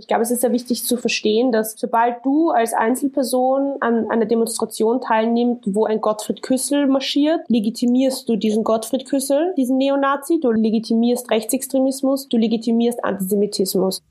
Ich 0.00 0.06
glaube, 0.06 0.22
es 0.22 0.30
ist 0.30 0.42
sehr 0.42 0.52
wichtig 0.52 0.84
zu 0.84 0.96
verstehen, 0.96 1.50
dass 1.50 1.74
sobald 1.76 2.24
du 2.24 2.50
als 2.50 2.72
Einzelperson 2.72 3.78
an 3.80 4.08
einer 4.08 4.26
Demonstration 4.26 5.00
teilnimmst, 5.00 5.74
wo 5.74 5.86
ein 5.86 6.00
Gottfried 6.00 6.40
Küssel 6.40 6.86
marschiert, 6.86 7.40
legitimierst 7.48 8.28
du 8.28 8.36
diesen 8.36 8.62
Gottfried 8.62 9.06
Küssel, 9.06 9.54
diesen 9.56 9.76
Neonazi, 9.76 10.38
du 10.38 10.52
legitimierst 10.52 11.28
Rechtsextremismus, 11.32 12.28
du 12.28 12.36
legitimierst 12.36 13.04
Antisemitismus. 13.04 14.04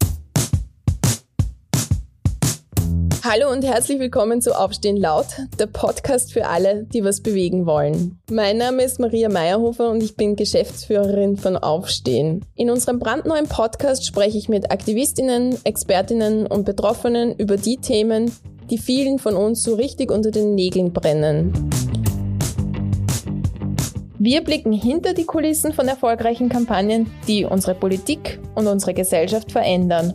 Hallo 3.29 3.51
und 3.51 3.65
herzlich 3.65 3.99
willkommen 3.99 4.41
zu 4.41 4.57
Aufstehen 4.57 4.96
laut, 4.96 5.25
der 5.59 5.65
Podcast 5.65 6.31
für 6.31 6.47
alle, 6.47 6.85
die 6.85 7.03
was 7.03 7.19
bewegen 7.19 7.65
wollen. 7.65 8.21
Mein 8.31 8.55
Name 8.55 8.83
ist 8.83 9.01
Maria 9.01 9.27
Meyerhofer 9.27 9.91
und 9.91 10.01
ich 10.01 10.15
bin 10.15 10.37
Geschäftsführerin 10.37 11.35
von 11.35 11.58
Aufstehen. 11.58 12.45
In 12.55 12.69
unserem 12.69 12.99
brandneuen 12.99 13.49
Podcast 13.49 14.05
spreche 14.05 14.37
ich 14.37 14.47
mit 14.47 14.71
Aktivistinnen, 14.71 15.58
Expertinnen 15.65 16.48
und 16.48 16.63
Betroffenen 16.63 17.35
über 17.35 17.58
die 17.58 17.76
Themen, 17.76 18.32
die 18.70 18.77
vielen 18.77 19.20
von 19.20 19.35
uns 19.35 19.62
so 19.62 19.76
richtig 19.76 20.09
unter 20.09 20.32
den 20.32 20.55
Nägeln 20.55 20.94
brennen. 20.94 21.52
Wir 24.20 24.41
blicken 24.41 24.71
hinter 24.71 25.13
die 25.13 25.26
Kulissen 25.26 25.73
von 25.73 25.90
erfolgreichen 25.90 26.48
Kampagnen, 26.48 27.12
die 27.27 27.44
unsere 27.44 27.76
Politik 27.76 28.40
und 28.55 28.68
unsere 28.68 28.94
Gesellschaft 28.94 29.52
verändern 29.52 30.13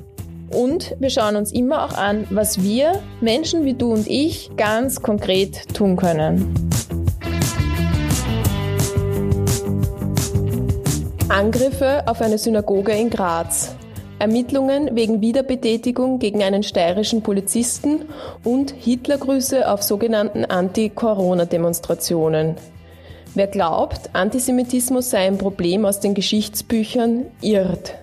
und 0.53 0.97
wir 0.99 1.11
schauen 1.11 1.37
uns 1.37 1.53
immer 1.53 1.85
auch 1.85 1.95
an, 1.95 2.27
was 2.31 2.63
wir, 2.63 3.01
Menschen 3.21 3.65
wie 3.65 3.75
du 3.75 3.93
und 3.93 4.09
ich, 4.09 4.51
ganz 4.57 5.03
konkret 5.03 5.75
tun 5.75 5.97
können. 5.97 6.55
Angriffe 11.29 12.03
auf 12.07 12.21
eine 12.21 12.37
Synagoge 12.37 12.93
in 12.93 13.09
Graz. 13.09 13.75
Ermittlungen 14.19 14.95
wegen 14.95 15.21
Wiederbetätigung 15.21 16.19
gegen 16.19 16.43
einen 16.43 16.63
steirischen 16.63 17.23
Polizisten 17.23 18.03
und 18.45 18.71
Hitlergrüße 18.71 19.69
auf 19.69 19.83
sogenannten 19.83 20.45
Anti-Corona-Demonstrationen. 20.45 22.57
Wer 23.35 23.47
glaubt, 23.47 24.11
Antisemitismus 24.13 25.11
sei 25.11 25.27
ein 25.27 25.39
Problem 25.39 25.87
aus 25.87 26.01
den 26.01 26.15
Geschichtsbüchern, 26.15 27.27
irrt. 27.41 27.95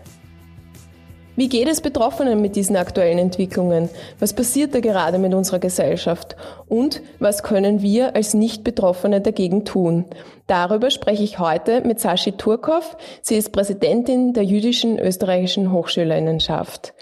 Wie 1.40 1.48
geht 1.48 1.70
es 1.70 1.80
Betroffenen 1.80 2.42
mit 2.42 2.58
diesen 2.58 2.76
aktuellen 2.76 3.18
Entwicklungen? 3.18 3.90
Was 4.20 4.34
passiert 4.34 4.76
da 4.76 4.82
gerade 4.82 5.20
mit 5.20 5.34
unserer 5.34 5.60
Gesellschaft? 5.60 6.36
Und 6.68 7.02
was 7.20 7.44
können 7.44 7.82
wir 7.82 8.14
als 8.14 8.34
Nicht-Betroffene 8.34 9.22
dagegen 9.22 9.64
tun? 9.64 10.04
Darüber 10.48 10.90
spreche 10.90 11.24
ich 11.24 11.40
heute 11.40 11.80
mit 11.80 12.02
Sashi 12.02 12.34
Turkov. 12.34 12.98
Sie 13.22 13.38
ist 13.38 13.54
Präsidentin 13.54 14.34
der 14.34 14.44
jüdischen 14.44 15.00
österreichischen 15.00 15.72
Hochschülerinnenschaft. 15.72 16.94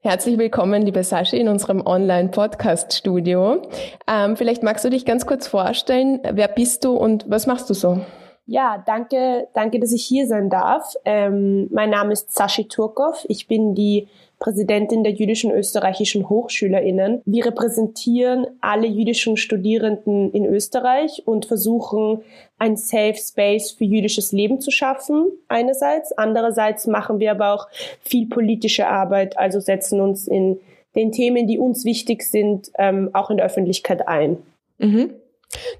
Herzlich 0.00 0.38
willkommen, 0.38 0.80
liebe 0.80 1.04
Sashi, 1.04 1.36
in 1.36 1.48
unserem 1.48 1.86
Online-Podcast-Studio. 1.86 3.68
Ähm, 4.08 4.38
vielleicht 4.38 4.62
magst 4.62 4.86
du 4.86 4.88
dich 4.88 5.04
ganz 5.04 5.26
kurz 5.26 5.46
vorstellen. 5.46 6.20
Wer 6.32 6.48
bist 6.48 6.86
du 6.86 6.94
und 6.94 7.26
was 7.28 7.46
machst 7.46 7.68
du 7.68 7.74
so? 7.74 8.00
Ja, 8.46 8.82
danke, 8.84 9.48
danke, 9.54 9.80
dass 9.80 9.92
ich 9.92 10.04
hier 10.04 10.26
sein 10.26 10.50
darf. 10.50 10.94
Ähm, 11.04 11.68
mein 11.72 11.90
Name 11.90 12.12
ist 12.12 12.34
Sashi 12.34 12.68
Turkov. 12.68 13.24
Ich 13.28 13.48
bin 13.48 13.74
die 13.74 14.08
Präsidentin 14.38 15.02
der 15.02 15.14
jüdischen 15.14 15.50
österreichischen 15.50 16.28
HochschülerInnen. 16.28 17.22
Wir 17.24 17.46
repräsentieren 17.46 18.46
alle 18.60 18.86
jüdischen 18.86 19.38
Studierenden 19.38 20.30
in 20.32 20.44
Österreich 20.44 21.22
und 21.24 21.46
versuchen, 21.46 22.20
ein 22.58 22.76
Safe 22.76 23.16
Space 23.16 23.70
für 23.70 23.84
jüdisches 23.84 24.32
Leben 24.32 24.60
zu 24.60 24.70
schaffen, 24.70 25.32
einerseits. 25.48 26.12
Andererseits 26.12 26.86
machen 26.86 27.20
wir 27.20 27.30
aber 27.30 27.54
auch 27.54 27.68
viel 28.02 28.28
politische 28.28 28.86
Arbeit, 28.86 29.38
also 29.38 29.60
setzen 29.60 30.02
uns 30.02 30.28
in 30.28 30.60
den 30.94 31.12
Themen, 31.12 31.46
die 31.46 31.58
uns 31.58 31.86
wichtig 31.86 32.22
sind, 32.22 32.70
ähm, 32.78 33.08
auch 33.14 33.30
in 33.30 33.38
der 33.38 33.46
Öffentlichkeit 33.46 34.06
ein. 34.06 34.36
Mhm. 34.78 35.14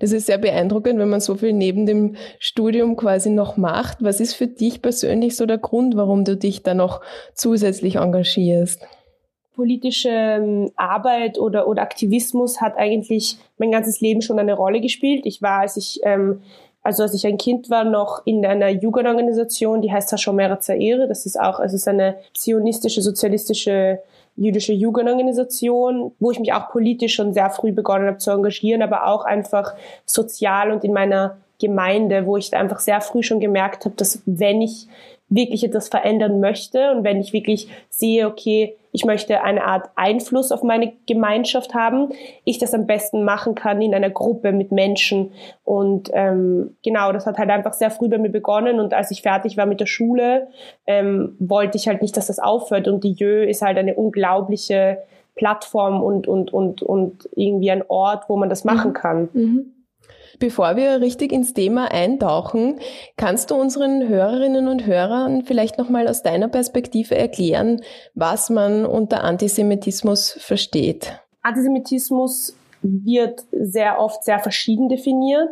Das 0.00 0.12
ist 0.12 0.26
sehr 0.26 0.38
beeindruckend, 0.38 0.98
wenn 0.98 1.08
man 1.08 1.20
so 1.20 1.34
viel 1.34 1.52
neben 1.52 1.86
dem 1.86 2.16
Studium 2.38 2.96
quasi 2.96 3.30
noch 3.30 3.56
macht. 3.56 3.98
Was 4.02 4.20
ist 4.20 4.34
für 4.34 4.46
dich 4.46 4.82
persönlich 4.82 5.36
so 5.36 5.46
der 5.46 5.58
Grund, 5.58 5.96
warum 5.96 6.24
du 6.24 6.36
dich 6.36 6.62
da 6.62 6.74
noch 6.74 7.00
zusätzlich 7.34 7.96
engagierst? 7.96 8.82
Politische 9.54 10.08
ähm, 10.10 10.72
Arbeit 10.76 11.38
oder, 11.38 11.68
oder 11.68 11.82
Aktivismus 11.82 12.60
hat 12.60 12.76
eigentlich 12.76 13.36
mein 13.58 13.70
ganzes 13.70 14.00
Leben 14.00 14.20
schon 14.20 14.38
eine 14.38 14.54
Rolle 14.54 14.80
gespielt. 14.80 15.26
Ich 15.26 15.42
war, 15.42 15.60
als 15.60 15.76
ich 15.76 16.00
ähm, 16.02 16.40
also 16.84 17.02
als 17.02 17.14
ich 17.14 17.26
ein 17.26 17.38
Kind 17.38 17.70
war, 17.70 17.82
noch 17.82 18.20
in 18.26 18.44
einer 18.44 18.68
Jugendorganisation, 18.68 19.80
die 19.80 19.90
heißt 19.90 20.12
Hashomera 20.12 20.60
Zaire. 20.60 21.08
Das 21.08 21.24
ist 21.24 21.40
auch, 21.40 21.58
es 21.58 21.72
ist 21.72 21.88
eine 21.88 22.16
zionistische, 22.34 23.00
sozialistische 23.00 24.00
jüdische 24.36 24.72
Jugendorganisation, 24.72 26.12
wo 26.18 26.30
ich 26.30 26.40
mich 26.40 26.52
auch 26.52 26.70
politisch 26.70 27.14
schon 27.14 27.32
sehr 27.32 27.50
früh 27.50 27.72
begonnen 27.72 28.06
habe 28.06 28.18
zu 28.18 28.30
engagieren, 28.30 28.82
aber 28.82 29.06
auch 29.06 29.24
einfach 29.24 29.74
sozial 30.06 30.70
und 30.70 30.84
in 30.84 30.92
meiner 30.92 31.38
Gemeinde, 31.60 32.26
wo 32.26 32.36
ich 32.36 32.54
einfach 32.54 32.80
sehr 32.80 33.00
früh 33.00 33.22
schon 33.22 33.40
gemerkt 33.40 33.84
habe, 33.84 33.94
dass 33.94 34.22
wenn 34.26 34.60
ich 34.60 34.88
wirklich 35.34 35.64
etwas 35.64 35.88
verändern 35.88 36.40
möchte 36.40 36.92
und 36.92 37.04
wenn 37.04 37.20
ich 37.20 37.32
wirklich 37.32 37.68
sehe, 37.90 38.26
okay, 38.26 38.76
ich 38.94 39.04
möchte 39.04 39.42
eine 39.42 39.64
Art 39.64 39.90
Einfluss 39.96 40.52
auf 40.52 40.62
meine 40.62 40.92
Gemeinschaft 41.06 41.74
haben, 41.74 42.10
ich 42.44 42.58
das 42.58 42.74
am 42.74 42.86
besten 42.86 43.24
machen 43.24 43.56
kann 43.56 43.82
in 43.82 43.92
einer 43.92 44.08
Gruppe 44.08 44.52
mit 44.52 44.70
Menschen. 44.70 45.32
Und 45.64 46.10
ähm, 46.12 46.76
genau, 46.84 47.10
das 47.10 47.26
hat 47.26 47.36
halt 47.36 47.50
einfach 47.50 47.72
sehr 47.72 47.90
früh 47.90 48.08
bei 48.08 48.18
mir 48.18 48.30
begonnen. 48.30 48.78
Und 48.78 48.94
als 48.94 49.10
ich 49.10 49.22
fertig 49.22 49.56
war 49.56 49.66
mit 49.66 49.80
der 49.80 49.86
Schule, 49.86 50.46
ähm, 50.86 51.34
wollte 51.40 51.76
ich 51.76 51.88
halt 51.88 52.02
nicht, 52.02 52.16
dass 52.16 52.28
das 52.28 52.38
aufhört. 52.38 52.86
Und 52.86 53.02
die 53.02 53.14
Jö 53.14 53.42
ist 53.42 53.62
halt 53.62 53.78
eine 53.78 53.96
unglaubliche 53.96 54.98
Plattform 55.34 56.00
und, 56.00 56.28
und, 56.28 56.52
und, 56.52 56.82
und 56.82 57.28
irgendwie 57.34 57.72
ein 57.72 57.82
Ort, 57.88 58.28
wo 58.28 58.36
man 58.36 58.48
das 58.48 58.62
machen 58.62 58.90
mhm. 58.90 58.94
kann. 58.94 59.28
Mhm. 59.32 59.73
Bevor 60.38 60.76
wir 60.76 61.00
richtig 61.00 61.32
ins 61.32 61.54
Thema 61.54 61.90
eintauchen, 61.90 62.80
kannst 63.16 63.50
du 63.50 63.54
unseren 63.54 64.08
Hörerinnen 64.08 64.68
und 64.68 64.86
Hörern 64.86 65.44
vielleicht 65.44 65.78
nochmal 65.78 66.08
aus 66.08 66.22
deiner 66.22 66.48
Perspektive 66.48 67.16
erklären, 67.16 67.82
was 68.14 68.50
man 68.50 68.86
unter 68.86 69.24
Antisemitismus 69.24 70.36
versteht? 70.40 71.20
Antisemitismus 71.42 72.56
wird 72.84 73.44
sehr 73.50 73.98
oft 73.98 74.22
sehr 74.24 74.38
verschieden 74.38 74.88
definiert 74.88 75.48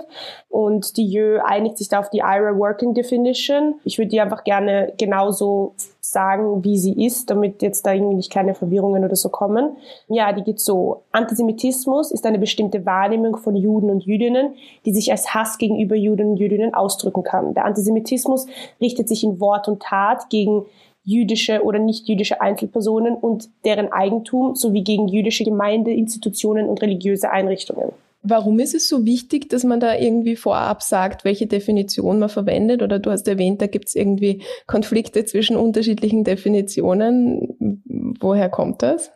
und 0.50 0.97
die 0.98 1.10
JÖ 1.10 1.41
einigt 1.41 1.78
sich 1.78 1.88
da 1.88 1.98
auf 1.98 2.10
die 2.10 2.19
IRA 2.19 2.59
Working 2.59 2.93
Definition. 2.93 3.76
Ich 3.84 3.98
würde 3.98 4.10
die 4.10 4.20
einfach 4.20 4.44
gerne 4.44 4.93
genauso 4.98 5.75
sagen, 6.00 6.62
wie 6.62 6.76
sie 6.76 7.06
ist, 7.06 7.31
damit 7.31 7.62
jetzt 7.62 7.87
da 7.87 7.93
irgendwie 7.93 8.16
nicht 8.16 8.31
keine 8.31 8.54
Verwirrungen 8.54 9.04
oder 9.04 9.16
so 9.16 9.31
kommen. 9.31 9.76
Ja, 10.09 10.32
die 10.32 10.43
geht 10.43 10.60
so. 10.60 11.03
Antisemitismus 11.12 12.10
ist 12.10 12.26
eine 12.26 12.38
bestimmte 12.38 12.84
Wahrnehmung 12.84 13.37
von 13.38 13.56
Juden 13.56 13.88
und 13.88 14.04
Jüdinnen, 14.04 14.54
die 14.84 14.93
sich 14.93 15.10
als 15.10 15.32
Hass 15.32 15.56
gegenüber 15.56 15.97
Juden 15.97 16.32
und 16.32 16.37
Jüdinnen 16.37 16.75
ausdrücken 16.75 17.22
kann. 17.22 17.54
Der 17.54 17.64
Antisemitismus 17.64 18.47
richtet 18.81 19.09
sich 19.09 19.25
in 19.25 19.41
Wort 19.41 19.69
und 19.69 19.82
Tat 19.82 20.28
gegen 20.28 20.66
jüdische 21.04 21.62
oder 21.62 21.78
nicht 21.78 22.08
jüdische 22.08 22.40
Einzelpersonen 22.40 23.14
und 23.14 23.48
deren 23.64 23.92
Eigentum 23.92 24.54
sowie 24.54 24.82
gegen 24.82 25.08
jüdische 25.08 25.44
Gemeinde, 25.44 25.92
Institutionen 25.92 26.68
und 26.68 26.80
religiöse 26.82 27.30
Einrichtungen. 27.30 27.92
Warum 28.24 28.60
ist 28.60 28.74
es 28.74 28.88
so 28.88 29.04
wichtig, 29.04 29.48
dass 29.48 29.64
man 29.64 29.80
da 29.80 29.96
irgendwie 29.96 30.36
vorab 30.36 30.82
sagt, 30.82 31.24
welche 31.24 31.48
Definition 31.48 32.20
man 32.20 32.28
verwendet? 32.28 32.80
Oder 32.80 33.00
du 33.00 33.10
hast 33.10 33.26
erwähnt, 33.26 33.60
da 33.60 33.66
gibt 33.66 33.88
es 33.88 33.96
irgendwie 33.96 34.42
Konflikte 34.68 35.24
zwischen 35.24 35.56
unterschiedlichen 35.56 36.22
Definitionen. 36.22 38.14
Woher 38.20 38.48
kommt 38.48 38.82
das? 38.82 39.10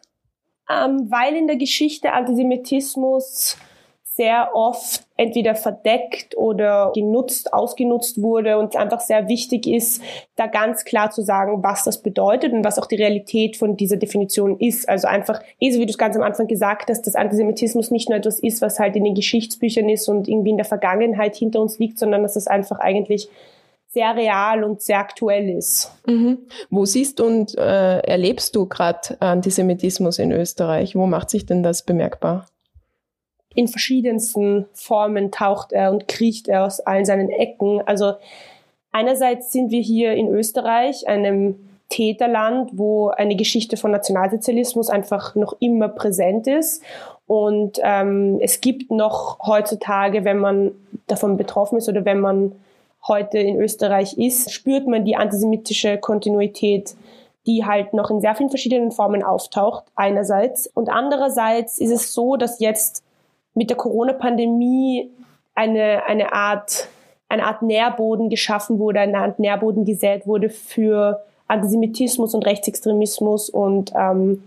Ähm, 0.69 1.09
weil 1.09 1.37
in 1.37 1.47
der 1.47 1.57
Geschichte 1.57 2.13
Antisemitismus 2.13 3.57
sehr 4.17 4.53
oft 4.55 5.05
entweder 5.19 5.55
verdeckt 5.55 6.37
oder 6.39 6.91
genutzt, 6.95 7.53
ausgenutzt 7.53 8.23
wurde 8.23 8.59
und 8.59 8.75
einfach 8.75 9.01
sehr 9.01 9.29
wichtig 9.29 9.67
ist, 9.67 10.03
da 10.37 10.47
ganz 10.47 10.87
klar 10.87 11.11
zu 11.11 11.21
sagen, 11.21 11.63
was 11.63 11.85
das 11.85 12.01
bedeutet 12.03 12.55
und 12.55 12.65
was 12.65 12.79
auch 12.79 12.87
die 12.87 12.97
Realität 12.97 13.59
von 13.59 13.77
dieser 13.77 13.99
Definition 13.99 14.59
ist. 14.59 14.89
Also 14.89 15.07
einfach, 15.07 15.43
eh 15.61 15.71
so 15.71 15.81
wie 15.81 15.85
du 15.87 15.91
es 15.91 15.99
ganz 15.99 16.17
am 16.17 16.23
Anfang 16.23 16.47
gesagt 16.47 16.89
hast, 16.89 17.07
dass 17.07 17.15
Antisemitismus 17.15 17.91
nicht 17.91 18.09
nur 18.09 18.17
etwas 18.17 18.39
ist, 18.39 18.63
was 18.63 18.79
halt 18.79 18.97
in 18.97 19.05
den 19.05 19.15
Geschichtsbüchern 19.15 19.91
ist 19.91 20.09
und 20.09 20.29
irgendwie 20.29 20.51
in 20.51 20.57
der 20.57 20.65
Vergangenheit 20.65 21.37
hinter 21.37 21.61
uns 21.61 21.79
liegt, 21.79 21.99
sondern 21.99 22.23
dass 22.23 22.37
es 22.37 22.47
einfach 22.47 22.79
eigentlich 22.79 23.29
sehr 23.89 24.17
real 24.17 24.65
und 24.65 24.81
sehr 24.81 24.99
aktuell 24.99 25.51
ist. 25.51 25.93
Mhm. 26.07 26.39
Wo 26.71 26.87
siehst 26.87 27.21
und 27.21 27.57
äh, 27.59 27.99
erlebst 27.99 28.57
du 28.57 28.67
gerade 28.67 29.21
Antisemitismus 29.21 30.19
in 30.19 30.33
Österreich? 30.33 30.97
Wo 30.97 31.07
macht 31.07 31.29
sich 31.29 31.45
denn 31.45 31.63
das 31.63 31.83
bemerkbar? 31.83 32.47
In 33.57 33.69
verschiedensten 33.69 34.67
Formen 34.73 35.33
taucht 35.33 35.73
er 35.73 35.91
und 35.91 36.09
kriecht 36.09 36.49
er 36.49 36.65
aus 36.65 36.81
allen 36.81 37.05
seinen 37.05 37.31
Ecken. 37.31 37.83
Also 37.87 38.15
einerseits 38.93 39.53
sind 39.53 39.71
wir 39.71 39.81
hier 39.81 40.15
in 40.15 40.29
Österreich, 40.29 41.09
einem 41.09 41.57
Täterland, 41.89 42.71
wo 42.75 43.09
eine 43.09 43.37
Geschichte 43.37 43.77
von 43.77 43.91
Nationalsozialismus 43.91 44.91
einfach 44.91 45.35
noch 45.35 45.57
immer 45.61 45.89
präsent 45.89 46.47
ist. 46.47 46.83
Und 47.27 47.81
ähm, 47.83 48.39
es 48.41 48.61
gibt 48.61 48.91
noch 48.91 49.39
heutzutage, 49.41 50.25
wenn 50.25 50.39
man 50.39 50.73
davon 51.07 51.37
betroffen 51.37 51.79
ist 51.79 51.89
oder 51.89 52.05
wenn 52.05 52.21
man 52.21 52.53
heute 53.09 53.39
in 53.39 53.61
Österreich 53.61 54.19
ist, 54.19 54.53
spürt 54.53 54.87
man 54.87 55.05
die 55.05 55.17
antisemitische 55.17 55.99
Kontinuität 55.99 56.95
die 57.47 57.65
halt 57.65 57.95
noch 57.95 58.11
in 58.11 58.21
sehr 58.21 58.35
vielen 58.35 58.51
verschiedenen 58.51 58.91
Formen 58.91 59.23
auftaucht, 59.23 59.85
einerseits. 59.95 60.67
Und 60.67 60.89
andererseits 60.89 61.79
ist 61.79 61.93
es 61.93 62.13
so, 62.13 62.37
dass 62.37 62.59
jetzt 62.59 63.05
mit 63.57 63.71
der 63.71 63.77
Corona-Pandemie 63.77 65.11
eine, 65.55 66.05
eine 66.05 66.33
Art, 66.33 66.89
eine 67.29 67.45
Art 67.45 67.63
Nährboden 67.63 68.29
geschaffen 68.29 68.79
wurde, 68.79 69.01
eine 69.01 69.19
Art 69.19 69.39
Nährboden 69.41 69.85
gesät 69.85 70.27
wurde 70.27 70.51
für 70.51 71.25
Antisemitismus 71.49 72.35
und 72.35 72.47
Rechtsextremismus 72.47 73.51
und 73.51 73.93
ähm, 73.97 74.45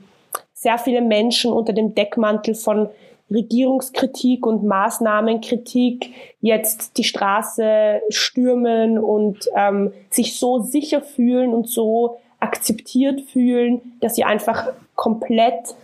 sehr 0.53 0.77
viele 0.77 1.01
Menschen 1.01 1.51
unter 1.51 1.73
dem 1.73 1.95
Deckmantel 1.95 2.53
von 2.53 2.89
Regierungskritik 3.31 4.45
und 4.45 4.63
Maßnahmenkritik 4.63 6.11
jetzt 6.41 6.97
die 6.97 7.03
Straße 7.03 8.01
stürmen 8.09 8.99
und 8.99 9.49
ähm, 9.55 9.91
sich 10.09 10.37
so 10.37 10.59
sicher 10.59 11.01
fühlen 11.01 11.53
und 11.53 11.67
so 11.67 12.17
akzeptiert 12.39 13.21
fühlen, 13.21 13.81
dass 14.01 14.15
sie 14.15 14.23
einfach 14.23 14.67
komplett 14.95 15.75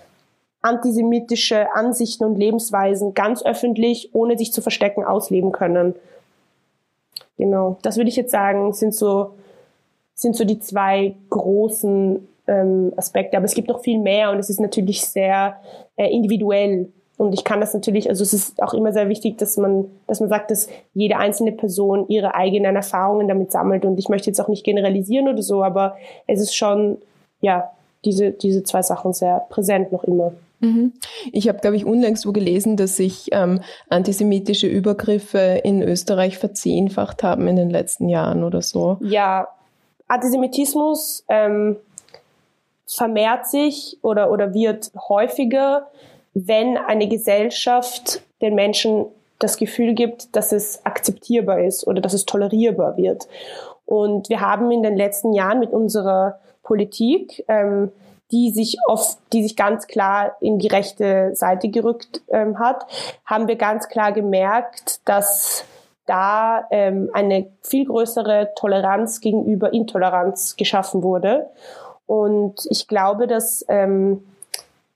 antisemitische 0.65 1.73
Ansichten 1.75 2.25
und 2.25 2.37
Lebensweisen 2.37 3.13
ganz 3.13 3.45
öffentlich, 3.45 4.09
ohne 4.13 4.37
sich 4.37 4.51
zu 4.51 4.61
verstecken, 4.61 5.03
ausleben 5.03 5.51
können. 5.51 5.93
Genau, 7.37 7.77
das 7.83 7.97
würde 7.97 8.09
ich 8.09 8.15
jetzt 8.15 8.31
sagen, 8.31 8.73
sind 8.73 8.95
so, 8.95 9.35
sind 10.15 10.35
so 10.35 10.43
die 10.43 10.59
zwei 10.59 11.13
großen 11.29 12.27
ähm, 12.47 12.93
Aspekte. 12.97 13.37
Aber 13.37 13.45
es 13.45 13.53
gibt 13.53 13.67
noch 13.67 13.81
viel 13.81 13.99
mehr 13.99 14.31
und 14.31 14.39
es 14.39 14.49
ist 14.49 14.59
natürlich 14.59 15.05
sehr 15.05 15.57
äh, 15.97 16.09
individuell. 16.11 16.89
Und 17.17 17.33
ich 17.33 17.43
kann 17.43 17.61
das 17.61 17.73
natürlich, 17.73 18.09
also 18.09 18.23
es 18.23 18.33
ist 18.33 18.61
auch 18.61 18.73
immer 18.73 18.91
sehr 18.91 19.07
wichtig, 19.07 19.37
dass 19.37 19.57
man, 19.57 19.85
dass 20.07 20.19
man 20.19 20.29
sagt, 20.29 20.49
dass 20.49 20.67
jede 20.95 21.17
einzelne 21.17 21.51
Person 21.51 22.07
ihre 22.09 22.33
eigenen 22.33 22.75
Erfahrungen 22.75 23.27
damit 23.27 23.51
sammelt. 23.51 23.85
Und 23.85 23.99
ich 23.99 24.09
möchte 24.09 24.31
jetzt 24.31 24.41
auch 24.41 24.49
nicht 24.49 24.65
generalisieren 24.65 25.29
oder 25.29 25.43
so, 25.43 25.63
aber 25.63 25.95
es 26.25 26.41
ist 26.41 26.55
schon, 26.55 26.97
ja, 27.41 27.71
diese, 28.03 28.31
diese 28.31 28.63
zwei 28.63 28.81
Sachen 28.81 29.13
sehr 29.13 29.45
präsent 29.49 29.91
noch 29.91 30.03
immer. 30.03 30.33
Mhm. 30.59 30.93
Ich 31.31 31.47
habe, 31.47 31.59
glaube 31.59 31.75
ich, 31.75 31.85
unlängst 31.85 32.25
wo 32.25 32.31
gelesen, 32.31 32.77
dass 32.77 32.97
sich 32.97 33.29
ähm, 33.31 33.61
antisemitische 33.89 34.67
Übergriffe 34.67 35.61
in 35.63 35.81
Österreich 35.81 36.37
verzehnfacht 36.37 37.23
haben 37.23 37.47
in 37.47 37.55
den 37.55 37.69
letzten 37.69 38.09
Jahren 38.09 38.43
oder 38.43 38.61
so. 38.61 38.97
Ja, 39.01 39.47
Antisemitismus 40.07 41.25
ähm, 41.29 41.77
vermehrt 42.87 43.47
sich 43.47 43.97
oder, 44.01 44.31
oder 44.31 44.53
wird 44.53 44.91
häufiger, 45.09 45.87
wenn 46.33 46.77
eine 46.77 47.07
Gesellschaft 47.07 48.21
den 48.41 48.55
Menschen 48.55 49.05
das 49.39 49.57
Gefühl 49.57 49.93
gibt, 49.93 50.35
dass 50.35 50.51
es 50.51 50.85
akzeptierbar 50.85 51.59
ist 51.59 51.85
oder 51.87 52.01
dass 52.01 52.13
es 52.13 52.25
tolerierbar 52.25 52.97
wird. 52.97 53.27
Und 53.85 54.29
wir 54.29 54.41
haben 54.41 54.71
in 54.71 54.83
den 54.83 54.95
letzten 54.95 55.33
Jahren 55.33 55.59
mit 55.59 55.71
unserer 55.71 56.39
Politik, 56.63 57.43
ähm, 57.47 57.91
die 58.31 58.51
sich 58.51 58.77
oft, 58.87 59.17
die 59.33 59.43
sich 59.43 59.55
ganz 59.55 59.87
klar 59.87 60.35
in 60.41 60.57
die 60.57 60.67
rechte 60.67 61.35
Seite 61.35 61.69
gerückt 61.69 62.21
ähm, 62.27 62.59
hat, 62.59 62.85
haben 63.25 63.47
wir 63.47 63.55
ganz 63.55 63.87
klar 63.87 64.11
gemerkt, 64.11 64.99
dass 65.05 65.65
da 66.05 66.67
ähm, 66.71 67.09
eine 67.13 67.47
viel 67.61 67.85
größere 67.85 68.51
Toleranz 68.55 69.21
gegenüber 69.21 69.73
Intoleranz 69.73 70.55
geschaffen 70.55 71.03
wurde. 71.03 71.47
Und 72.05 72.65
ich 72.69 72.87
glaube, 72.87 73.27
dass, 73.27 73.65
ähm, 73.67 74.23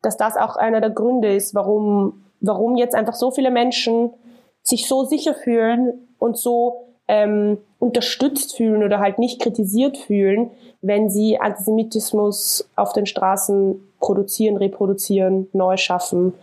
dass 0.01 0.17
das 0.17 0.37
auch 0.37 0.55
einer 0.55 0.81
der 0.81 0.91
Gründe 0.91 1.35
ist, 1.35 1.55
warum, 1.55 2.23
warum 2.41 2.75
jetzt 2.75 2.95
einfach 2.95 3.15
so 3.15 3.31
viele 3.31 3.51
Menschen 3.51 4.13
sich 4.61 4.87
so 4.87 5.03
sicher 5.03 5.33
fühlen 5.33 6.07
und 6.19 6.37
so 6.37 6.88
ähm, 7.09 7.57
unterstützt 7.79 8.55
fühlen 8.55 8.83
oder 8.83 8.99
halt 8.99 9.17
nicht 9.17 9.41
kritisiert 9.41 9.97
fühlen, 9.97 10.51
wenn 10.81 11.09
sie 11.09 11.39
Antisemitismus 11.39 12.69
auf 12.75 12.93
den 12.93 13.07
Straßen 13.07 13.81
produzieren, 13.99 14.55
reproduzieren, 14.55 15.47
neu 15.51 15.75
schaffen. 15.75 16.33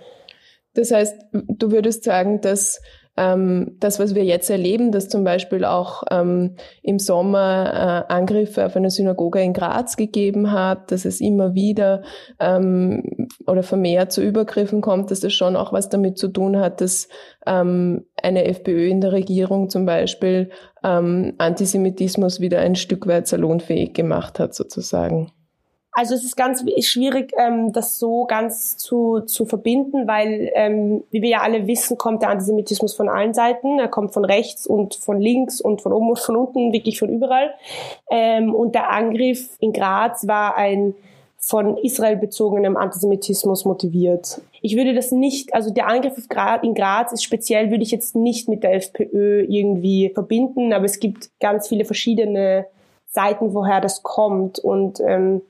Das 0.75 0.91
heißt, 0.91 1.15
du 1.33 1.71
würdest 1.71 2.05
sagen, 2.05 2.41
dass 2.41 2.83
ähm, 3.17 3.77
das, 3.81 3.99
was 3.99 4.15
wir 4.15 4.25
jetzt 4.25 4.51
erleben, 4.51 4.93
dass 4.93 5.09
zum 5.09 5.25
Beispiel 5.25 5.65
auch 5.65 6.03
ähm, 6.11 6.57
im 6.83 6.99
Sommer 6.99 8.05
äh, 8.09 8.13
Angriffe 8.13 8.67
auf 8.67 8.77
eine 8.77 8.91
Synagoge 8.91 9.41
in 9.41 9.53
Graz 9.53 9.97
gegeben 9.97 10.53
hat, 10.53 10.91
dass 10.93 11.05
es 11.05 11.21
immer 11.21 11.55
wieder 11.55 12.03
ähm, 12.39 13.29
oder 13.47 13.63
vermehrt 13.63 14.13
zu 14.13 14.23
Übergriffen 14.23 14.81
kommt, 14.81 15.11
dass 15.11 15.21
das 15.21 15.33
schon 15.33 15.57
auch 15.57 15.73
was 15.73 15.89
damit 15.89 16.19
zu 16.19 16.29
tun 16.29 16.59
hat, 16.59 16.81
dass 16.81 17.09
ähm, 17.47 18.05
eine 18.23 18.45
FPÖ 18.45 18.89
in 18.89 19.01
der 19.01 19.13
Regierung 19.13 19.71
zum 19.71 19.87
Beispiel 19.87 20.51
ähm, 20.85 21.35
Antisemitismus 21.39 22.41
wieder 22.41 22.61
ein 22.61 22.75
Stück 22.75 23.07
weit 23.07 23.27
salonfähig 23.27 23.95
gemacht 23.95 24.39
hat, 24.39 24.55
sozusagen. 24.55 25.33
Also 25.99 26.15
es 26.15 26.25
ist 26.25 26.37
ganz 26.37 26.63
schwierig, 26.81 27.33
ähm, 27.39 27.73
das 27.73 27.99
so 27.99 28.27
ganz 28.27 28.77
zu, 28.77 29.21
zu 29.21 29.47
verbinden, 29.47 30.07
weil, 30.07 30.53
ähm, 30.55 31.05
wie 31.11 31.23
wir 31.23 31.31
ja 31.31 31.41
alle 31.41 31.67
wissen, 31.67 31.97
kommt 31.97 32.21
der 32.21 32.29
Antisemitismus 32.29 32.93
von 32.95 33.09
allen 33.09 33.33
Seiten. 33.33 33.79
Er 33.79 33.89
kommt 33.89 34.13
von 34.13 34.27
rechts 34.27 34.67
und 34.67 34.95
von 34.95 35.19
links 35.19 35.59
und 35.59 35.81
von 35.81 35.95
oben 35.95 36.11
und 36.11 36.19
von 36.19 36.37
unten, 36.37 36.75
wirklich 36.75 36.99
von 36.99 37.09
überall. 37.09 37.55
Ähm, 38.11 38.55
und 38.55 38.75
der 38.75 38.91
Angriff 38.91 39.57
in 39.59 39.73
Graz 39.73 40.27
war 40.27 40.55
ein 40.59 40.95
von 41.39 41.79
Israel 41.79 42.19
bezogenem 42.19 42.77
Antisemitismus 42.77 43.65
motiviert. 43.65 44.43
Ich 44.61 44.77
würde 44.77 44.93
das 44.93 45.13
nicht, 45.13 45.55
also 45.55 45.73
der 45.73 45.89
Angriff 45.89 46.19
in 46.61 46.75
Graz 46.75 47.13
ist 47.13 47.25
speziell, 47.25 47.71
würde 47.71 47.85
ich 47.85 47.91
jetzt 47.91 48.15
nicht 48.15 48.51
mit 48.51 48.65
der 48.65 48.75
FPÖ 48.75 49.47
irgendwie 49.49 50.11
verbinden, 50.13 50.75
aber 50.75 50.85
es 50.85 51.01
gibt 51.01 51.31
ganz 51.41 51.69
viele 51.69 51.87
verschiedene 51.87 52.67
Seiten, 53.07 53.55
woher 53.55 53.81
das 53.81 54.03
kommt 54.03 54.59
und 54.59 55.01
ähm, 55.01 55.41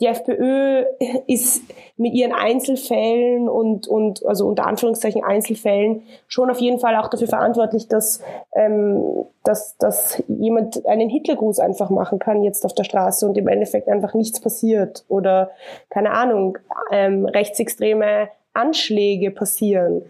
die 0.00 0.06
FPÖ 0.06 0.84
ist 1.26 1.62
mit 1.96 2.14
ihren 2.14 2.32
Einzelfällen 2.32 3.48
und, 3.48 3.86
und 3.86 4.24
also 4.24 4.46
unter 4.46 4.66
Anführungszeichen 4.66 5.22
Einzelfällen 5.22 6.02
schon 6.26 6.50
auf 6.50 6.58
jeden 6.58 6.78
Fall 6.78 6.96
auch 6.96 7.08
dafür 7.08 7.28
verantwortlich, 7.28 7.88
dass, 7.88 8.22
ähm, 8.54 9.26
dass, 9.44 9.76
dass 9.76 10.22
jemand 10.28 10.86
einen 10.86 11.10
Hitlergruß 11.10 11.58
einfach 11.60 11.90
machen 11.90 12.18
kann 12.18 12.42
jetzt 12.42 12.64
auf 12.64 12.74
der 12.74 12.84
Straße 12.84 13.26
und 13.26 13.36
im 13.36 13.48
Endeffekt 13.48 13.88
einfach 13.88 14.14
nichts 14.14 14.40
passiert 14.40 15.04
oder 15.08 15.50
keine 15.90 16.12
Ahnung, 16.12 16.58
ähm, 16.90 17.26
rechtsextreme 17.26 18.28
Anschläge 18.54 19.30
passieren. 19.30 20.02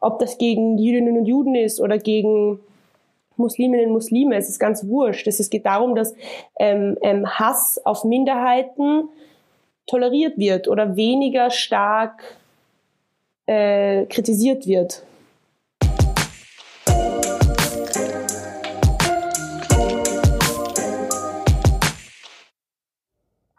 Ob 0.00 0.18
das 0.18 0.38
gegen 0.38 0.78
Jüdinnen 0.78 1.18
und 1.18 1.26
Juden 1.26 1.54
ist 1.54 1.80
oder 1.80 1.98
gegen 1.98 2.60
Musliminnen 3.40 3.86
und 3.86 3.92
Muslime, 3.92 4.36
es 4.36 4.48
ist 4.48 4.58
ganz 4.58 4.86
wurscht. 4.86 5.26
Es 5.26 5.50
geht 5.50 5.66
darum, 5.66 5.94
dass 5.94 6.14
ähm, 6.58 6.96
ähm, 7.02 7.26
Hass 7.28 7.80
auf 7.84 8.04
Minderheiten 8.04 9.08
toleriert 9.86 10.38
wird 10.38 10.68
oder 10.68 10.96
weniger 10.96 11.50
stark 11.50 12.22
äh, 13.46 14.06
kritisiert 14.06 14.66
wird. 14.66 15.02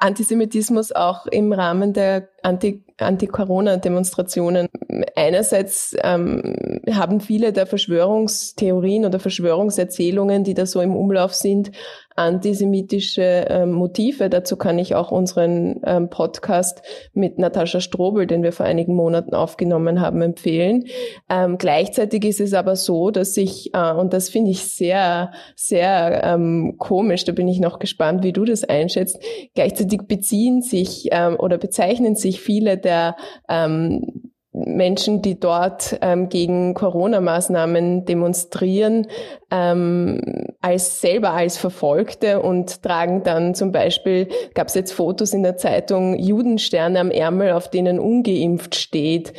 Antisemitismus 0.02 0.92
auch 0.92 1.28
im 1.28 1.54
Rahmen 1.54 1.94
der 1.94 2.30
Anti 2.42 2.84
Anti-Corona-Demonstrationen. 2.98 4.68
Einerseits 5.16 5.96
ähm, 6.04 6.82
haben 6.92 7.20
viele 7.20 7.52
der 7.52 7.66
Verschwörungstheorien 7.66 9.06
oder 9.06 9.20
Verschwörungserzählungen, 9.20 10.44
die 10.44 10.54
da 10.54 10.68
so 10.68 10.82
im 10.82 10.96
Umlauf 10.96 11.34
sind, 11.34 11.72
antisemitische 12.16 13.46
ähm, 13.50 13.72
Motive. 13.72 14.30
Dazu 14.30 14.58
kann 14.58 14.80
ich 14.80 14.96
auch 14.96 15.12
unseren 15.12 15.82
ähm, 15.86 16.10
Podcast 16.10 16.82
mit 17.14 17.38
Natascha 17.38 17.80
Strobel, 17.80 18.28
den 18.28 18.44
wir 18.44 18.52
vor 18.52 18.66
einigen 18.66 18.96
Monaten 18.96 19.34
aufgenommen 19.34 20.02
haben, 20.02 20.22
empfehlen. 20.22 20.86
Ähm, 21.30 21.58
gleichzeitig 21.58 22.26
ist 22.26 22.42
es 22.42 22.54
aber 22.54 22.76
so, 22.76 23.12
dass 23.12 23.36
ich, 23.38 23.74
äh, 23.74 23.92
und 23.94 24.14
das 24.14 24.30
finde 24.30 24.52
ich 24.52 24.66
sehr, 24.66 25.32
sehr 25.56 26.22
ähm, 26.24 26.76
komisch, 26.78 27.24
da 27.24 27.32
bin 27.32 27.48
ich 27.48 27.60
noch 27.60 27.80
gespannt, 27.80 28.24
wie 28.24 28.34
du 28.34 28.46
das 28.46 28.64
einschätzt, 28.64 29.20
gleichzeitig 29.56 30.02
beziehen 30.08 30.62
sich 30.62 31.08
ähm, 31.12 31.38
oder 31.40 31.58
bezeichnen 31.58 32.16
sich 32.16 32.42
viele 32.42 32.78
der 32.78 33.16
ähm, 33.50 34.31
Menschen, 34.66 35.22
die 35.22 35.40
dort 35.40 35.98
ähm, 36.02 36.30
gegen 36.30 36.74
Corona-Maßnahmen 36.74 38.06
demonstrieren, 38.06 39.08
ähm, 39.50 40.20
als 40.62 41.02
selber 41.02 41.32
als 41.32 41.58
Verfolgte 41.58 42.42
und 42.42 42.84
tragen 42.84 43.24
dann 43.24 43.56
zum 43.56 43.72
Beispiel, 43.72 44.28
gab 44.54 44.68
es 44.68 44.76
jetzt 44.76 44.94
Fotos 44.94 45.34
in 45.34 45.44
der 45.44 45.58
Zeitung, 45.58 46.18
Judensterne 46.18 47.00
am 47.00 47.12
Ärmel, 47.12 47.52
auf 47.52 47.70
denen 47.70 48.00
ungeimpft 48.00 48.76
steht. 48.76 49.34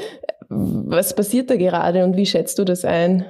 Was 0.48 1.14
passiert 1.14 1.50
da 1.50 1.56
gerade 1.56 2.04
und 2.04 2.16
wie 2.16 2.26
schätzt 2.26 2.58
du 2.58 2.64
das 2.64 2.84
ein? 2.84 3.24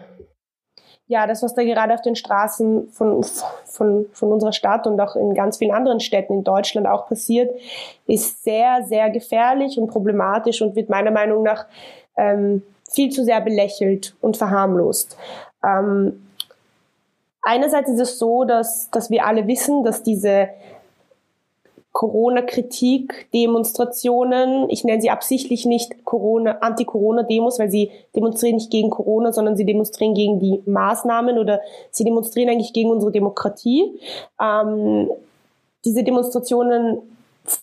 Ja, 1.12 1.26
das, 1.26 1.42
was 1.42 1.54
da 1.54 1.62
gerade 1.62 1.92
auf 1.92 2.00
den 2.00 2.16
Straßen 2.16 2.88
von, 2.88 3.22
von, 3.66 4.06
von 4.14 4.32
unserer 4.32 4.54
Stadt 4.54 4.86
und 4.86 4.98
auch 4.98 5.14
in 5.14 5.34
ganz 5.34 5.58
vielen 5.58 5.70
anderen 5.70 6.00
Städten 6.00 6.32
in 6.32 6.42
Deutschland 6.42 6.86
auch 6.86 7.06
passiert, 7.06 7.54
ist 8.06 8.42
sehr, 8.42 8.82
sehr 8.86 9.10
gefährlich 9.10 9.78
und 9.78 9.88
problematisch 9.88 10.62
und 10.62 10.74
wird 10.74 10.88
meiner 10.88 11.10
Meinung 11.10 11.42
nach 11.42 11.66
ähm, 12.16 12.62
viel 12.90 13.10
zu 13.10 13.24
sehr 13.24 13.42
belächelt 13.42 14.16
und 14.22 14.38
verharmlost. 14.38 15.18
Ähm, 15.62 16.26
einerseits 17.42 17.90
ist 17.90 18.00
es 18.00 18.18
so, 18.18 18.44
dass, 18.44 18.88
dass 18.90 19.10
wir 19.10 19.26
alle 19.26 19.46
wissen, 19.46 19.84
dass 19.84 20.02
diese 20.02 20.48
Corona-Kritik, 21.92 23.28
Demonstrationen. 23.34 24.68
Ich 24.70 24.82
nenne 24.82 25.02
sie 25.02 25.10
absichtlich 25.10 25.66
nicht 25.66 26.04
Corona, 26.04 26.58
Anti-Corona-Demos, 26.60 27.58
weil 27.58 27.70
sie 27.70 27.90
demonstrieren 28.16 28.56
nicht 28.56 28.70
gegen 28.70 28.90
Corona, 28.90 29.32
sondern 29.32 29.56
sie 29.56 29.66
demonstrieren 29.66 30.14
gegen 30.14 30.40
die 30.40 30.62
Maßnahmen 30.64 31.38
oder 31.38 31.60
sie 31.90 32.04
demonstrieren 32.04 32.48
eigentlich 32.48 32.72
gegen 32.72 32.90
unsere 32.90 33.12
Demokratie. 33.12 34.00
Ähm, 34.40 35.10
diese 35.84 36.02
Demonstrationen 36.02 36.98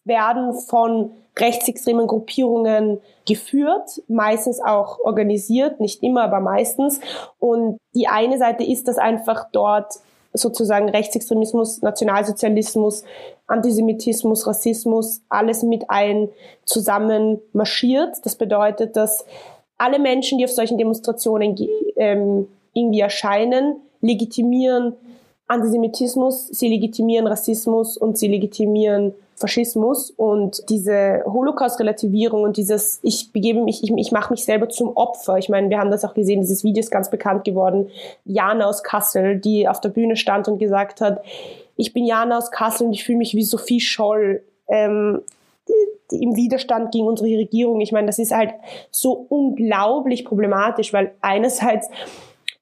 werden 0.06 0.54
von 0.54 1.12
rechtsextremen 1.38 2.06
Gruppierungen 2.06 3.00
geführt, 3.26 4.02
meistens 4.08 4.60
auch 4.62 5.00
organisiert, 5.00 5.80
nicht 5.80 6.04
immer, 6.04 6.24
aber 6.24 6.40
meistens. 6.40 7.00
Und 7.40 7.78
die 7.96 8.08
eine 8.08 8.38
Seite 8.38 8.64
ist, 8.64 8.88
dass 8.88 8.98
einfach 8.98 9.48
dort 9.52 9.96
sozusagen 10.34 10.90
Rechtsextremismus, 10.90 11.82
Nationalsozialismus, 11.82 13.04
Antisemitismus, 13.48 14.46
Rassismus, 14.46 15.22
alles 15.30 15.64
mit 15.64 15.90
ein 15.90 16.30
zusammen 16.66 17.40
marschiert. 17.54 18.18
Das 18.24 18.36
bedeutet, 18.36 18.96
dass 18.96 19.26
alle 19.78 20.00
Menschen, 20.00 20.38
die 20.38 20.46
auf 20.46 20.52
solchen 20.52 20.78
Demonstrationen 20.78 21.56
ähm, 21.96 22.48
irgendwie 22.74 23.00
erscheinen, 23.00 23.78
legitimieren 24.02 24.96
Antisemitismus, 25.48 26.48
sie 26.48 26.68
legitimieren 26.70 27.26
Rassismus 27.26 27.98
und 27.98 28.20
sie 28.20 28.28
legitimieren 28.28 29.16
Faschismus 29.40 30.12
und 30.12 30.70
diese 30.70 31.24
Holocaust-Relativierung 31.26 32.44
und 32.44 32.58
dieses, 32.58 33.00
ich 33.04 33.32
begebe 33.32 33.64
mich, 33.64 33.84
ich, 33.84 33.92
ich 33.96 34.12
mache 34.12 34.34
mich 34.34 34.44
selber 34.44 34.68
zum 34.70 34.96
Opfer. 34.96 35.38
Ich 35.38 35.50
meine, 35.50 35.70
wir 35.70 35.80
haben 35.80 35.92
das 35.92 36.04
auch 36.04 36.14
gesehen, 36.14 36.42
dieses 36.42 36.64
Video 36.64 36.82
ist 36.82 36.92
ganz 36.92 37.10
bekannt 37.10 37.46
geworden. 37.46 37.90
Jana 38.26 38.66
aus 38.66 38.84
Kassel, 38.84 39.38
die 39.38 39.68
auf 39.68 39.80
der 39.80 39.90
Bühne 39.90 40.18
stand 40.18 40.48
und 40.48 40.60
gesagt 40.60 41.00
hat, 41.02 41.24
ich 41.78 41.94
bin 41.94 42.06
Jana 42.06 42.38
aus 42.38 42.52
Kassel 42.52 42.88
und 42.88 42.94
ich 42.94 43.06
fühle 43.06 43.18
mich 43.18 43.34
wie 43.34 43.44
Sophie 43.44 43.80
Scholl. 43.80 44.44
Ähm, 44.68 45.22
im 46.12 46.36
Widerstand 46.36 46.92
gegen 46.92 47.06
unsere 47.06 47.30
Regierung. 47.30 47.82
Ich 47.82 47.92
meine, 47.92 48.08
das 48.08 48.18
ist 48.18 48.32
halt 48.32 48.54
so 48.90 49.28
unglaublich 49.30 50.26
problematisch, 50.26 50.92
weil 50.92 51.14
einerseits 51.22 51.88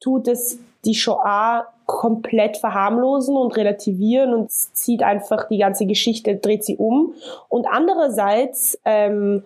tut 0.01 0.27
es 0.27 0.59
die 0.85 0.95
Shoah 0.95 1.67
komplett 1.87 2.57
verharmlosen 2.57 3.35
und 3.35 3.57
relativieren 3.57 4.33
und 4.33 4.51
zieht 4.51 5.01
einfach 5.01 5.47
die 5.47 5.57
ganze 5.57 5.87
Geschichte, 5.87 6.35
dreht 6.35 6.63
sie 6.63 6.77
um. 6.77 7.13
Und 7.49 7.65
andererseits 7.65 8.79
ähm, 8.85 9.43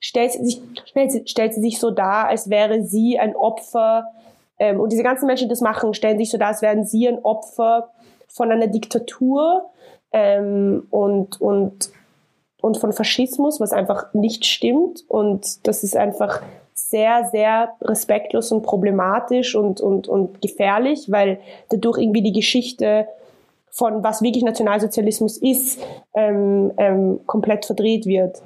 stellt, 0.00 0.32
sie 0.32 0.44
sich, 0.44 0.60
stellt, 0.84 1.30
stellt 1.30 1.54
sie 1.54 1.62
sich 1.62 1.80
so 1.80 1.90
dar, 1.90 2.26
als 2.26 2.50
wäre 2.50 2.82
sie 2.82 3.18
ein 3.18 3.34
Opfer, 3.34 4.08
ähm, 4.58 4.80
und 4.80 4.92
diese 4.92 5.02
ganzen 5.02 5.26
Menschen, 5.26 5.48
die 5.48 5.52
das 5.52 5.60
machen, 5.60 5.94
stellen 5.94 6.18
sich 6.18 6.30
so 6.30 6.38
dar, 6.38 6.48
als 6.48 6.62
wären 6.62 6.84
sie 6.84 7.08
ein 7.08 7.22
Opfer 7.24 7.90
von 8.28 8.50
einer 8.50 8.66
Diktatur 8.66 9.70
ähm, 10.12 10.86
und, 10.90 11.40
und, 11.40 11.90
und 12.60 12.76
von 12.78 12.92
Faschismus, 12.92 13.60
was 13.60 13.72
einfach 13.72 14.12
nicht 14.14 14.46
stimmt. 14.46 15.04
Und 15.08 15.66
das 15.66 15.82
ist 15.82 15.96
einfach 15.96 16.42
sehr, 16.76 17.28
sehr 17.32 17.70
respektlos 17.80 18.52
und 18.52 18.62
problematisch 18.62 19.56
und, 19.56 19.80
und, 19.80 20.08
und 20.08 20.42
gefährlich, 20.42 21.10
weil 21.10 21.40
dadurch 21.70 21.98
irgendwie 21.98 22.22
die 22.22 22.32
Geschichte 22.32 23.08
von 23.70 24.04
was 24.04 24.22
wirklich 24.22 24.44
Nationalsozialismus 24.44 25.38
ist, 25.38 25.82
ähm, 26.14 26.72
ähm, 26.76 27.20
komplett 27.26 27.66
verdreht 27.66 28.06
wird. 28.06 28.42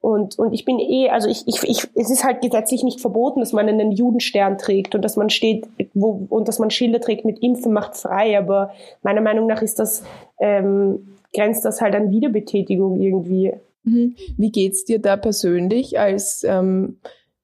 Und, 0.00 0.38
und 0.38 0.52
ich 0.52 0.64
bin 0.64 0.78
eh, 0.78 1.10
also 1.10 1.28
ich, 1.28 1.46
ich, 1.46 1.62
ich, 1.64 1.88
es 1.94 2.10
ist 2.10 2.24
halt 2.24 2.40
gesetzlich 2.40 2.84
nicht 2.84 3.00
verboten, 3.00 3.40
dass 3.40 3.52
man 3.52 3.68
einen 3.68 3.92
Judenstern 3.92 4.56
trägt 4.56 4.94
und 4.94 5.02
dass 5.02 5.16
man 5.16 5.28
steht, 5.28 5.66
wo, 5.92 6.26
und 6.28 6.48
dass 6.48 6.58
man 6.58 6.70
Schilder 6.70 7.00
trägt 7.00 7.24
mit 7.24 7.40
Impfen 7.40 7.72
macht 7.72 7.96
frei, 7.96 8.38
aber 8.38 8.72
meiner 9.02 9.20
Meinung 9.20 9.46
nach 9.46 9.60
ist 9.60 9.78
das, 9.78 10.04
ähm, 10.40 11.16
grenzt 11.34 11.64
das 11.64 11.80
halt 11.80 11.94
an 11.94 12.10
Wiederbetätigung 12.10 13.00
irgendwie. 13.00 13.52
Mhm. 13.82 14.14
Wie 14.36 14.50
geht's 14.50 14.84
dir 14.84 15.00
da 15.00 15.16
persönlich 15.16 15.98
als 15.98 16.44
ähm, 16.44 16.98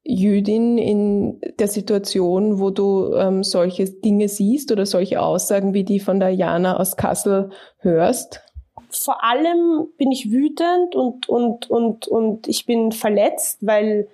Jüdin 0.05 0.77
in 0.77 1.41
der 1.59 1.69
Situation, 1.69 2.61
wo 2.61 2.71
du 2.71 3.15
ähm, 3.15 3.43
solche 3.43 3.87
Dinge 3.87 4.29
siehst 4.29 4.71
oder 4.71 4.85
solche 4.85 5.21
Aussagen 5.21 5.73
wie 5.73 5.85
die 5.85 5.99
von 5.99 6.21
der 6.21 6.31
Jana 6.31 6.79
aus 6.79 6.97
Kassel 6.97 7.51
hörst? 7.79 8.41
Vor 8.91 9.25
allem 9.25 9.89
bin 9.97 10.13
ich 10.13 10.31
wütend 10.31 10.95
und, 10.95 11.29
und, 11.29 11.71
und, 11.71 12.07
und 12.07 12.47
ich 12.47 12.67
bin 12.67 12.93
verletzt, 12.93 13.59
weil 13.63 14.09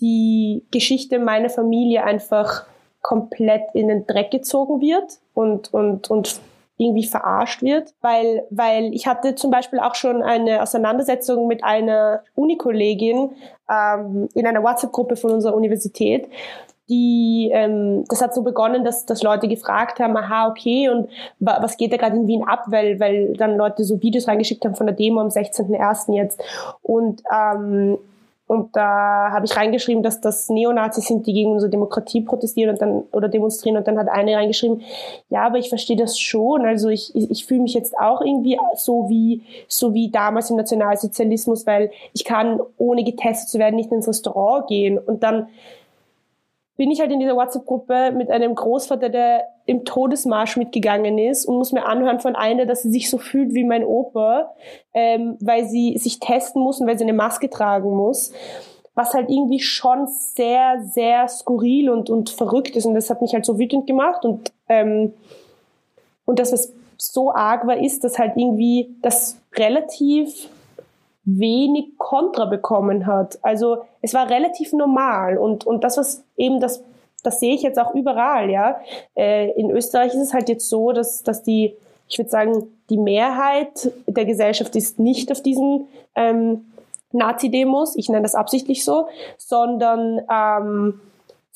die 0.00 0.64
Geschichte 0.70 1.18
meiner 1.18 1.50
Familie 1.50 2.04
einfach 2.04 2.66
komplett 3.00 3.62
in 3.74 3.88
den 3.88 4.06
Dreck 4.06 4.30
gezogen 4.30 4.80
wird 4.80 5.18
und, 5.34 5.72
und, 5.72 6.10
und 6.10 6.40
irgendwie 6.78 7.06
verarscht 7.06 7.62
wird, 7.62 7.92
weil, 8.00 8.44
weil 8.50 8.94
ich 8.94 9.06
hatte 9.06 9.34
zum 9.34 9.50
Beispiel 9.50 9.80
auch 9.80 9.94
schon 9.94 10.22
eine 10.22 10.62
Auseinandersetzung 10.62 11.46
mit 11.46 11.64
einer 11.64 12.22
Unikollegin 12.34 13.30
ähm, 13.70 14.28
in 14.34 14.46
einer 14.46 14.62
WhatsApp-Gruppe 14.62 15.16
von 15.16 15.32
unserer 15.32 15.54
Universität, 15.54 16.28
die, 16.88 17.50
ähm, 17.52 18.04
das 18.08 18.22
hat 18.22 18.34
so 18.34 18.42
begonnen, 18.42 18.84
dass, 18.84 19.04
dass 19.04 19.22
Leute 19.22 19.46
gefragt 19.46 20.00
haben, 20.00 20.16
aha, 20.16 20.48
okay, 20.48 20.88
und 20.88 21.08
was 21.38 21.76
geht 21.76 21.92
da 21.92 21.98
gerade 21.98 22.16
in 22.16 22.26
Wien 22.26 22.44
ab, 22.44 22.64
weil, 22.68 22.98
weil 22.98 23.34
dann 23.34 23.56
Leute 23.56 23.84
so 23.84 24.00
Videos 24.00 24.26
reingeschickt 24.26 24.64
haben 24.64 24.74
von 24.74 24.86
der 24.86 24.96
Demo 24.96 25.20
am 25.20 25.28
16.01. 25.28 26.14
jetzt. 26.14 26.42
Und 26.82 27.22
ähm, 27.30 27.98
und 28.48 28.74
da 28.74 29.30
habe 29.30 29.44
ich 29.44 29.54
reingeschrieben, 29.56 30.02
dass 30.02 30.22
das 30.22 30.48
Neonazis 30.48 31.04
sind, 31.04 31.26
die 31.26 31.34
gegen 31.34 31.52
unsere 31.52 31.70
Demokratie 31.70 32.22
protestieren 32.22 32.70
und 32.70 32.80
dann 32.80 33.02
oder 33.12 33.28
demonstrieren. 33.28 33.76
Und 33.76 33.86
dann 33.86 33.98
hat 33.98 34.08
eine 34.08 34.36
reingeschrieben, 34.36 34.80
ja, 35.28 35.42
aber 35.42 35.58
ich 35.58 35.68
verstehe 35.68 35.98
das 35.98 36.18
schon. 36.18 36.64
Also 36.64 36.88
ich, 36.88 37.14
ich, 37.14 37.30
ich 37.30 37.44
fühle 37.44 37.60
mich 37.60 37.74
jetzt 37.74 37.98
auch 37.98 38.22
irgendwie 38.22 38.58
so 38.74 39.10
wie 39.10 39.42
so 39.68 39.92
wie 39.92 40.10
damals 40.10 40.48
im 40.48 40.56
Nationalsozialismus, 40.56 41.66
weil 41.66 41.90
ich 42.14 42.24
kann 42.24 42.58
ohne 42.78 43.04
getestet 43.04 43.50
zu 43.50 43.58
werden 43.58 43.76
nicht 43.76 43.92
ins 43.92 44.08
Restaurant 44.08 44.66
gehen. 44.66 44.98
Und 44.98 45.22
dann 45.22 45.48
bin 46.78 46.92
ich 46.92 47.00
halt 47.00 47.10
in 47.10 47.18
dieser 47.18 47.34
WhatsApp-Gruppe 47.34 48.12
mit 48.12 48.30
einem 48.30 48.54
Großvater, 48.54 49.08
der 49.08 49.48
im 49.66 49.84
Todesmarsch 49.84 50.56
mitgegangen 50.56 51.18
ist 51.18 51.44
und 51.44 51.56
muss 51.56 51.72
mir 51.72 51.84
anhören 51.84 52.20
von 52.20 52.36
einer, 52.36 52.66
dass 52.66 52.82
sie 52.82 52.90
sich 52.90 53.10
so 53.10 53.18
fühlt 53.18 53.52
wie 53.52 53.64
mein 53.64 53.84
Opa, 53.84 54.54
ähm, 54.94 55.36
weil 55.40 55.66
sie 55.66 55.98
sich 55.98 56.20
testen 56.20 56.62
muss 56.62 56.80
und 56.80 56.86
weil 56.86 56.96
sie 56.96 57.02
eine 57.02 57.12
Maske 57.12 57.50
tragen 57.50 57.90
muss. 57.90 58.32
Was 58.94 59.12
halt 59.12 59.28
irgendwie 59.28 59.58
schon 59.58 60.06
sehr, 60.06 60.80
sehr 60.80 61.26
skurril 61.26 61.90
und, 61.90 62.10
und 62.10 62.30
verrückt 62.30 62.76
ist. 62.76 62.86
Und 62.86 62.94
das 62.94 63.10
hat 63.10 63.22
mich 63.22 63.34
halt 63.34 63.44
so 63.44 63.58
wütend 63.58 63.88
gemacht. 63.88 64.24
Und, 64.24 64.52
ähm, 64.68 65.12
und 66.26 66.38
das, 66.38 66.52
was 66.52 66.72
so 66.96 67.32
arg 67.34 67.66
war, 67.66 67.76
ist, 67.76 68.04
dass 68.04 68.20
halt 68.20 68.36
irgendwie 68.36 68.94
das 69.02 69.40
relativ 69.56 70.48
wenig 71.36 71.98
Kontra 71.98 72.46
bekommen 72.46 73.06
hat. 73.06 73.38
Also 73.42 73.78
es 74.00 74.14
war 74.14 74.30
relativ 74.30 74.72
normal 74.72 75.36
und, 75.36 75.66
und 75.66 75.84
das, 75.84 75.98
was 75.98 76.24
eben 76.36 76.58
das, 76.58 76.82
das 77.22 77.40
sehe 77.40 77.54
ich 77.54 77.62
jetzt 77.62 77.78
auch 77.78 77.94
überall, 77.94 78.50
ja. 78.50 78.80
Äh, 79.14 79.50
in 79.52 79.70
Österreich 79.70 80.14
ist 80.14 80.22
es 80.22 80.32
halt 80.32 80.48
jetzt 80.48 80.68
so, 80.68 80.92
dass, 80.92 81.22
dass 81.22 81.42
die, 81.42 81.74
ich 82.08 82.18
würde 82.18 82.30
sagen, 82.30 82.68
die 82.88 82.96
Mehrheit 82.96 83.92
der 84.06 84.24
Gesellschaft 84.24 84.74
ist 84.74 84.98
nicht 84.98 85.30
auf 85.30 85.42
diesen 85.42 85.88
ähm, 86.14 86.64
Nazi-Demos, 87.12 87.96
ich 87.96 88.08
nenne 88.08 88.22
das 88.22 88.34
absichtlich 88.34 88.84
so, 88.84 89.08
sondern 89.36 90.22
ähm, 90.30 91.00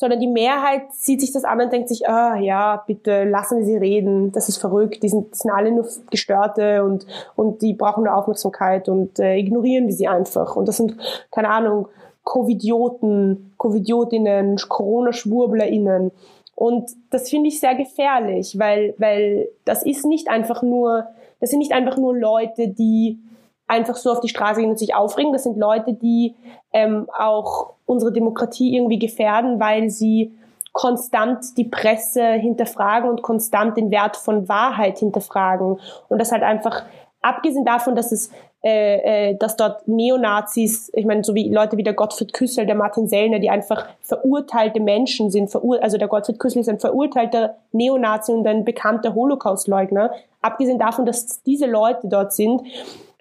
sondern 0.03 0.19
die 0.19 0.27
Mehrheit 0.27 0.93
sieht 0.93 1.21
sich 1.21 1.31
das 1.31 1.45
an 1.45 1.61
und 1.61 1.73
denkt 1.73 1.89
sich, 1.89 2.09
ah 2.09 2.35
ja, 2.35 2.83
bitte 2.89 3.23
lassen 3.23 3.59
wir 3.59 3.65
sie 3.65 3.77
reden, 3.77 4.33
das 4.33 4.49
ist 4.49 4.59
verrückt, 4.59 5.05
die 5.05 5.09
sind, 5.09 5.37
sind 5.37 5.53
alle 5.53 5.71
nur 5.71 5.87
Gestörte 6.11 6.83
und, 6.83 7.07
und 7.37 7.63
die 7.63 7.73
brauchen 7.73 8.03
nur 8.03 8.17
Aufmerksamkeit 8.17 8.89
und 8.89 9.21
äh, 9.21 9.37
ignorieren 9.37 9.87
wir 9.87 9.95
sie 9.95 10.09
einfach. 10.09 10.57
Und 10.57 10.67
das 10.67 10.79
sind, 10.79 10.97
keine 11.31 11.51
Ahnung, 11.51 11.87
Covidioten, 12.25 13.53
Covidiotinnen, 13.59 14.57
Corona-SchwurblerInnen. 14.57 16.11
Und 16.57 16.91
das 17.11 17.31
finde 17.31 17.51
ich 17.51 17.61
sehr 17.61 17.77
gefährlich, 17.77 18.59
weil, 18.59 18.95
weil 18.99 19.51
das 19.65 19.85
ist 19.85 20.05
nicht 20.05 20.29
einfach 20.29 20.65
nur, 20.65 21.07
das 21.39 21.51
sind 21.51 21.61
nicht 21.61 21.73
einfach 21.73 21.97
nur 21.97 22.17
Leute, 22.17 22.67
die 22.67 23.21
einfach 23.67 23.97
so 23.97 24.11
auf 24.11 24.21
die 24.21 24.29
Straße 24.29 24.61
gehen 24.61 24.71
und 24.71 24.79
sich 24.79 24.95
aufregen. 24.95 25.33
Das 25.33 25.45
sind 25.45 25.57
Leute, 25.57 25.95
die 25.95 26.35
ähm, 26.73 27.09
auch 27.17 27.75
unsere 27.87 28.13
Demokratie 28.13 28.77
irgendwie 28.77 28.99
gefährden, 28.99 29.61
weil 29.61 29.91
sie 29.91 30.33
konstant 30.73 31.57
die 31.57 31.65
Presse 31.65 32.25
hinterfragen 32.33 33.09
und 33.11 33.23
konstant 33.23 33.77
den 33.77 33.91
Wert 33.91 34.17
von 34.17 34.49
Wahrheit 34.49 34.99
hinterfragen. 34.99 35.79
Und 36.09 36.19
das 36.19 36.33
halt 36.33 36.43
einfach, 36.43 36.83
abgesehen 37.21 37.65
davon, 37.65 37.95
dass 37.95 38.11
es 38.13 38.31
äh, 38.65 39.31
äh, 39.31 39.37
dass 39.37 39.57
dort 39.57 39.89
Neonazis, 39.89 40.89
ich 40.95 41.05
meine, 41.05 41.25
so 41.25 41.35
wie 41.35 41.53
Leute 41.53 41.77
wie 41.77 41.83
der 41.83 41.95
Gottfried 41.95 42.33
Küssel, 42.33 42.65
der 42.65 42.77
Martin 42.77 43.09
Sellner, 43.09 43.41
die 43.41 43.51
einfach 43.51 43.89
verurteilte 44.03 44.79
Menschen 44.79 45.33
sind, 45.33 45.51
verur 45.51 45.83
also 45.83 45.99
der 45.99 46.07
Gottfried 46.07 46.39
Küssel 46.39 46.61
ist 46.61 46.69
ein 46.69 46.79
verurteilter 46.79 47.57
Neonazi 47.73 48.31
und 48.31 48.47
ein 48.47 48.65
bekannter 48.65 49.17
Holocaustleugner. 49.17 50.13
Abgesehen 50.43 50.79
davon, 50.79 51.07
dass 51.07 51.43
diese 51.43 51.67
Leute 51.67 52.07
dort 52.07 52.35
sind, 52.35 52.63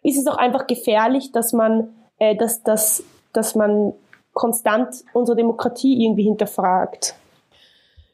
ist 0.04 0.18
es 0.18 0.28
auch 0.28 0.38
einfach 0.38 0.68
gefährlich, 0.68 1.32
dass 1.32 1.54
man, 1.54 1.90
äh, 2.20 2.36
dass, 2.36 2.64
dass, 2.64 3.04
dass 3.34 3.56
man 3.56 3.94
konstant 4.34 4.96
unsere 5.14 5.36
Demokratie 5.36 6.04
irgendwie 6.04 6.24
hinterfragt. 6.24 7.16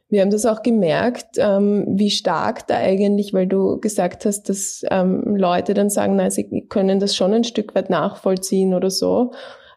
Wir 0.09 0.21
haben 0.21 0.31
das 0.31 0.45
auch 0.45 0.63
gemerkt, 0.63 1.37
ähm, 1.37 1.85
wie 1.89 2.09
stark 2.09 2.65
da 2.67 2.77
eigentlich, 2.77 3.33
weil 3.33 3.45
du 3.45 3.77
gesagt 3.79 4.25
hast, 4.25 4.47
dass 4.47 4.83
ähm, 4.89 5.35
Leute 5.35 5.73
dann 5.73 5.89
sagen, 5.89 6.15
nein, 6.15 6.31
sie 6.31 6.65
können 6.69 6.99
das 6.99 7.15
schon 7.15 7.33
ein 7.33 7.43
Stück 7.43 7.75
weit 7.75 7.89
nachvollziehen 7.89 8.73
oder 8.73 8.89
so. 8.89 9.31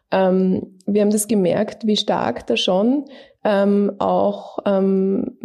Ähm, 0.09 0.79
wir 0.85 1.01
haben 1.01 1.11
das 1.11 1.27
gemerkt, 1.27 1.85
wie 1.85 1.97
stark 1.97 2.47
da 2.47 2.55
schon 2.55 3.05
ähm, 3.43 3.93
auch 3.99 4.59
ähm, 4.65 5.37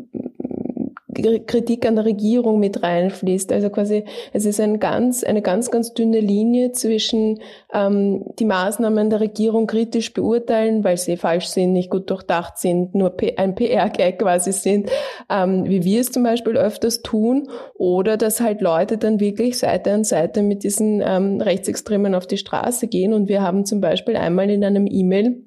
Kritik 1.47 1.87
an 1.87 1.97
der 1.97 2.05
Regierung 2.05 2.61
mit 2.61 2.83
reinfließt. 2.83 3.53
Also 3.53 3.71
quasi, 3.71 4.05
es 4.33 4.45
ist 4.45 4.61
ein 4.61 4.79
ganz, 4.79 5.25
eine 5.25 5.43
ganz, 5.43 5.71
ganz 5.71 5.95
dünne 5.95 6.21
Linie 6.21 6.73
zwischen 6.73 7.41
ähm, 7.73 8.25
die 8.39 8.45
Maßnahmen 8.45 9.11
der 9.11 9.21
Regierung 9.21 9.67
kritisch 9.67 10.13
beurteilen, 10.13 10.85
weil 10.85 10.97
sie 10.97 11.17
falsch 11.17 11.47
sind, 11.47 11.73
nicht 11.73 11.91
gut 11.91 12.11
durchdacht 12.11 12.59
sind, 12.59 12.95
nur 12.95 13.15
ein 13.37 13.55
PR-Gag 13.55 14.19
quasi 14.19 14.53
sind, 14.53 14.91
ähm, 15.31 15.65
wie 15.67 15.85
wir 15.85 16.01
es 16.01 16.13
zum 16.13 16.23
Beispiel 16.23 16.57
öfters 16.57 17.03
tun, 17.03 17.49
oder 17.75 18.17
dass 18.17 18.41
halt 18.41 18.61
Leute 18.61 18.99
dann 18.99 19.21
wirklich 19.21 19.59
Seite 19.59 19.93
an 19.93 20.05
Seite 20.05 20.43
mit 20.43 20.65
diesen 20.65 21.03
ähm, 21.05 21.41
Rechtsextremen 21.41 22.15
auf 22.15 22.27
die 22.27 22.39
Straße 22.39 22.89
gehen. 22.89 23.13
Und 23.13 23.29
wir 23.29 23.43
haben 23.43 23.65
zum 23.65 23.81
Beispiel 23.81 24.17
einmal 24.17 24.51
in 24.51 24.65
einem 24.65 24.87
E-Mail 24.87 25.46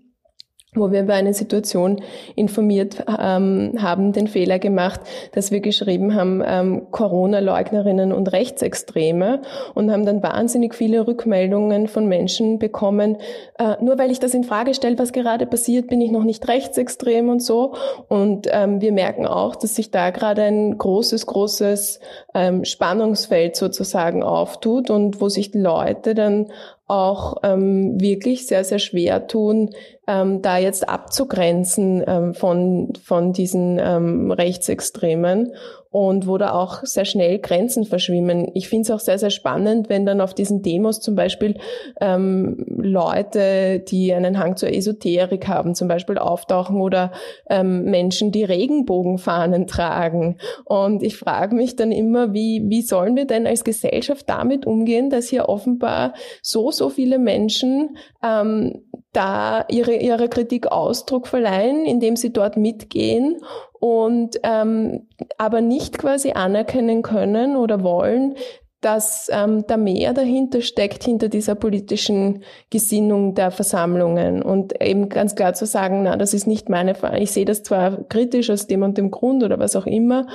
wo 0.75 0.91
wir 0.91 1.01
über 1.01 1.15
eine 1.15 1.33
Situation 1.33 2.01
informiert 2.35 3.03
ähm, 3.19 3.73
haben, 3.79 4.13
den 4.13 4.27
Fehler 4.27 4.59
gemacht, 4.59 5.01
dass 5.33 5.49
wir 5.49 5.61
geschrieben 5.61 6.13
haben, 6.13 6.43
ähm, 6.45 6.91
Corona-Leugnerinnen 6.91 8.13
und 8.13 8.31
Rechtsextreme 8.31 9.41
und 9.73 9.91
haben 9.91 10.05
dann 10.05 10.21
wahnsinnig 10.21 10.75
viele 10.75 11.07
Rückmeldungen 11.07 11.87
von 11.87 12.07
Menschen 12.07 12.59
bekommen, 12.59 13.17
äh, 13.57 13.83
nur 13.83 13.97
weil 13.97 14.11
ich 14.11 14.19
das 14.19 14.35
in 14.35 14.43
Frage 14.43 14.75
stelle, 14.75 14.99
was 14.99 15.11
gerade 15.11 15.47
passiert, 15.47 15.87
bin 15.87 16.01
ich 16.01 16.11
noch 16.11 16.23
nicht 16.23 16.47
rechtsextrem 16.47 17.29
und 17.29 17.41
so. 17.41 17.73
Und 18.07 18.47
ähm, 18.51 18.79
wir 18.79 18.91
merken 18.91 19.25
auch, 19.25 19.55
dass 19.55 19.75
sich 19.75 19.89
da 19.89 20.11
gerade 20.11 20.43
ein 20.43 20.77
großes, 20.77 21.25
großes 21.25 21.99
ähm, 22.35 22.63
Spannungsfeld 22.63 23.55
sozusagen 23.55 24.21
auftut 24.21 24.91
und 24.91 25.19
wo 25.19 25.29
sich 25.29 25.49
die 25.49 25.59
Leute 25.59 26.13
dann 26.13 26.51
auch 26.89 27.37
ähm, 27.43 28.01
wirklich 28.01 28.47
sehr, 28.47 28.63
sehr 28.63 28.79
schwer 28.79 29.27
tun, 29.27 29.69
ähm, 30.09 30.41
da 30.41 30.57
jetzt 30.57 30.89
abzugrenzen 30.89 32.03
ähm, 32.07 32.33
von, 32.33 32.93
von 33.03 33.31
diesen 33.31 33.79
ähm, 33.79 34.31
Rechtsextremen 34.31 35.53
und 35.91 36.27
wo 36.27 36.37
da 36.37 36.53
auch 36.53 36.83
sehr 36.83 37.05
schnell 37.05 37.39
Grenzen 37.39 37.83
verschwimmen. 37.83 38.49
Ich 38.53 38.69
finde 38.69 38.83
es 38.83 38.91
auch 38.91 38.99
sehr, 38.99 39.17
sehr 39.17 39.29
spannend, 39.31 39.89
wenn 39.89 40.05
dann 40.05 40.21
auf 40.21 40.33
diesen 40.33 40.61
Demos 40.61 40.99
zum 40.99 41.15
Beispiel 41.15 41.57
ähm, 41.99 42.63
Leute, 42.67 43.79
die 43.79 44.13
einen 44.13 44.37
Hang 44.37 44.55
zur 44.55 44.71
Esoterik 44.71 45.47
haben, 45.47 45.73
zum 45.73 45.87
Beispiel 45.87 46.17
auftauchen 46.17 46.79
oder 46.81 47.11
ähm, 47.49 47.85
Menschen, 47.85 48.31
die 48.31 48.43
Regenbogenfahnen 48.43 49.65
tragen. 49.65 50.37
Und 50.65 51.01
ich 51.01 51.17
frage 51.17 51.55
mich 51.55 51.75
dann 51.75 51.91
immer, 51.91 52.33
wie, 52.33 52.63
wie 52.67 52.81
sollen 52.81 53.15
wir 53.15 53.25
denn 53.25 53.47
als 53.47 53.63
Gesellschaft 53.63 54.29
damit 54.29 54.67
umgehen, 54.67 55.09
dass 55.09 55.27
hier 55.27 55.49
offenbar 55.49 56.13
so, 56.41 56.69
so 56.69 56.89
viele 56.89 57.17
Menschen 57.17 57.97
ähm, 58.23 58.83
da 59.13 59.65
ihre, 59.69 59.95
ihre 59.95 60.29
Kritik 60.29 60.67
Ausdruck 60.67 61.27
verleihen, 61.27 61.85
indem 61.85 62.15
sie 62.15 62.31
dort 62.31 62.57
mitgehen 62.57 63.37
und 63.79 64.39
ähm, 64.43 65.07
aber 65.37 65.61
nicht 65.61 65.97
quasi 65.97 66.31
anerkennen 66.31 67.01
können 67.01 67.55
oder 67.55 67.83
wollen, 67.83 68.35
dass 68.81 69.27
ähm, 69.31 69.65
da 69.67 69.75
mehr 69.75 70.13
dahinter 70.13 70.61
steckt, 70.61 71.03
hinter 71.03 71.27
dieser 71.27 71.55
politischen 71.55 72.43
Gesinnung 72.69 73.35
der 73.35 73.51
Versammlungen 73.51 74.41
und 74.41 74.81
eben 74.81 75.09
ganz 75.09 75.35
klar 75.35 75.53
zu 75.53 75.65
sagen, 75.65 76.03
na, 76.03 76.15
das 76.15 76.33
ist 76.33 76.47
nicht 76.47 76.69
meine 76.69 76.95
Frage. 76.95 77.19
Ich 77.19 77.31
sehe 77.31 77.45
das 77.45 77.63
zwar 77.63 78.03
kritisch 78.05 78.49
aus 78.49 78.67
dem 78.67 78.83
und 78.83 78.97
dem 78.97 79.11
Grund 79.11 79.43
oder 79.43 79.59
was 79.59 79.75
auch 79.75 79.85
immer, 79.85 80.27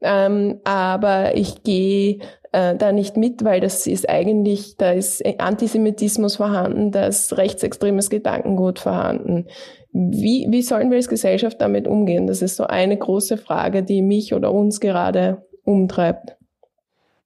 ähm, 0.00 0.60
aber 0.64 1.36
ich 1.36 1.62
gehe 1.62 2.18
äh, 2.52 2.76
da 2.76 2.92
nicht 2.92 3.16
mit, 3.16 3.44
weil 3.44 3.60
das 3.60 3.86
ist 3.86 4.08
eigentlich, 4.08 4.76
da 4.76 4.92
ist 4.92 5.24
Antisemitismus 5.38 6.36
vorhanden, 6.36 6.92
da 6.92 7.06
ist 7.06 7.36
rechtsextremes 7.36 8.10
Gedankengut 8.10 8.78
vorhanden. 8.78 9.46
Wie, 9.92 10.46
wie 10.50 10.62
sollen 10.62 10.90
wir 10.90 10.96
als 10.96 11.08
Gesellschaft 11.08 11.60
damit 11.60 11.88
umgehen? 11.88 12.26
Das 12.26 12.42
ist 12.42 12.56
so 12.56 12.64
eine 12.64 12.96
große 12.96 13.36
Frage, 13.36 13.82
die 13.82 14.02
mich 14.02 14.34
oder 14.34 14.52
uns 14.52 14.80
gerade 14.80 15.42
umtreibt. 15.64 16.36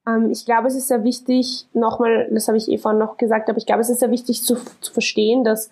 Ähm, 0.06 0.30
ich 0.30 0.44
glaube, 0.44 0.68
es 0.68 0.76
ist 0.76 0.88
sehr 0.88 1.04
wichtig, 1.04 1.66
nochmal, 1.74 2.28
das 2.32 2.48
habe 2.48 2.58
ich 2.58 2.68
eh 2.68 2.78
vorhin 2.78 2.98
noch 2.98 3.16
gesagt, 3.16 3.48
aber 3.48 3.58
ich 3.58 3.66
glaube, 3.66 3.82
es 3.82 3.90
ist 3.90 4.00
sehr 4.00 4.10
wichtig 4.10 4.42
zu, 4.42 4.56
zu 4.80 4.92
verstehen, 4.92 5.44
dass 5.44 5.70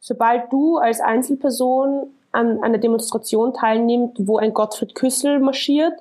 sobald 0.00 0.52
du 0.52 0.78
als 0.78 1.00
Einzelperson 1.00 2.08
an 2.32 2.62
einer 2.62 2.78
Demonstration 2.78 3.52
teilnimmst, 3.54 4.26
wo 4.26 4.38
ein 4.38 4.52
Gottfried 4.52 4.94
Küssel 4.94 5.38
marschiert, 5.38 5.94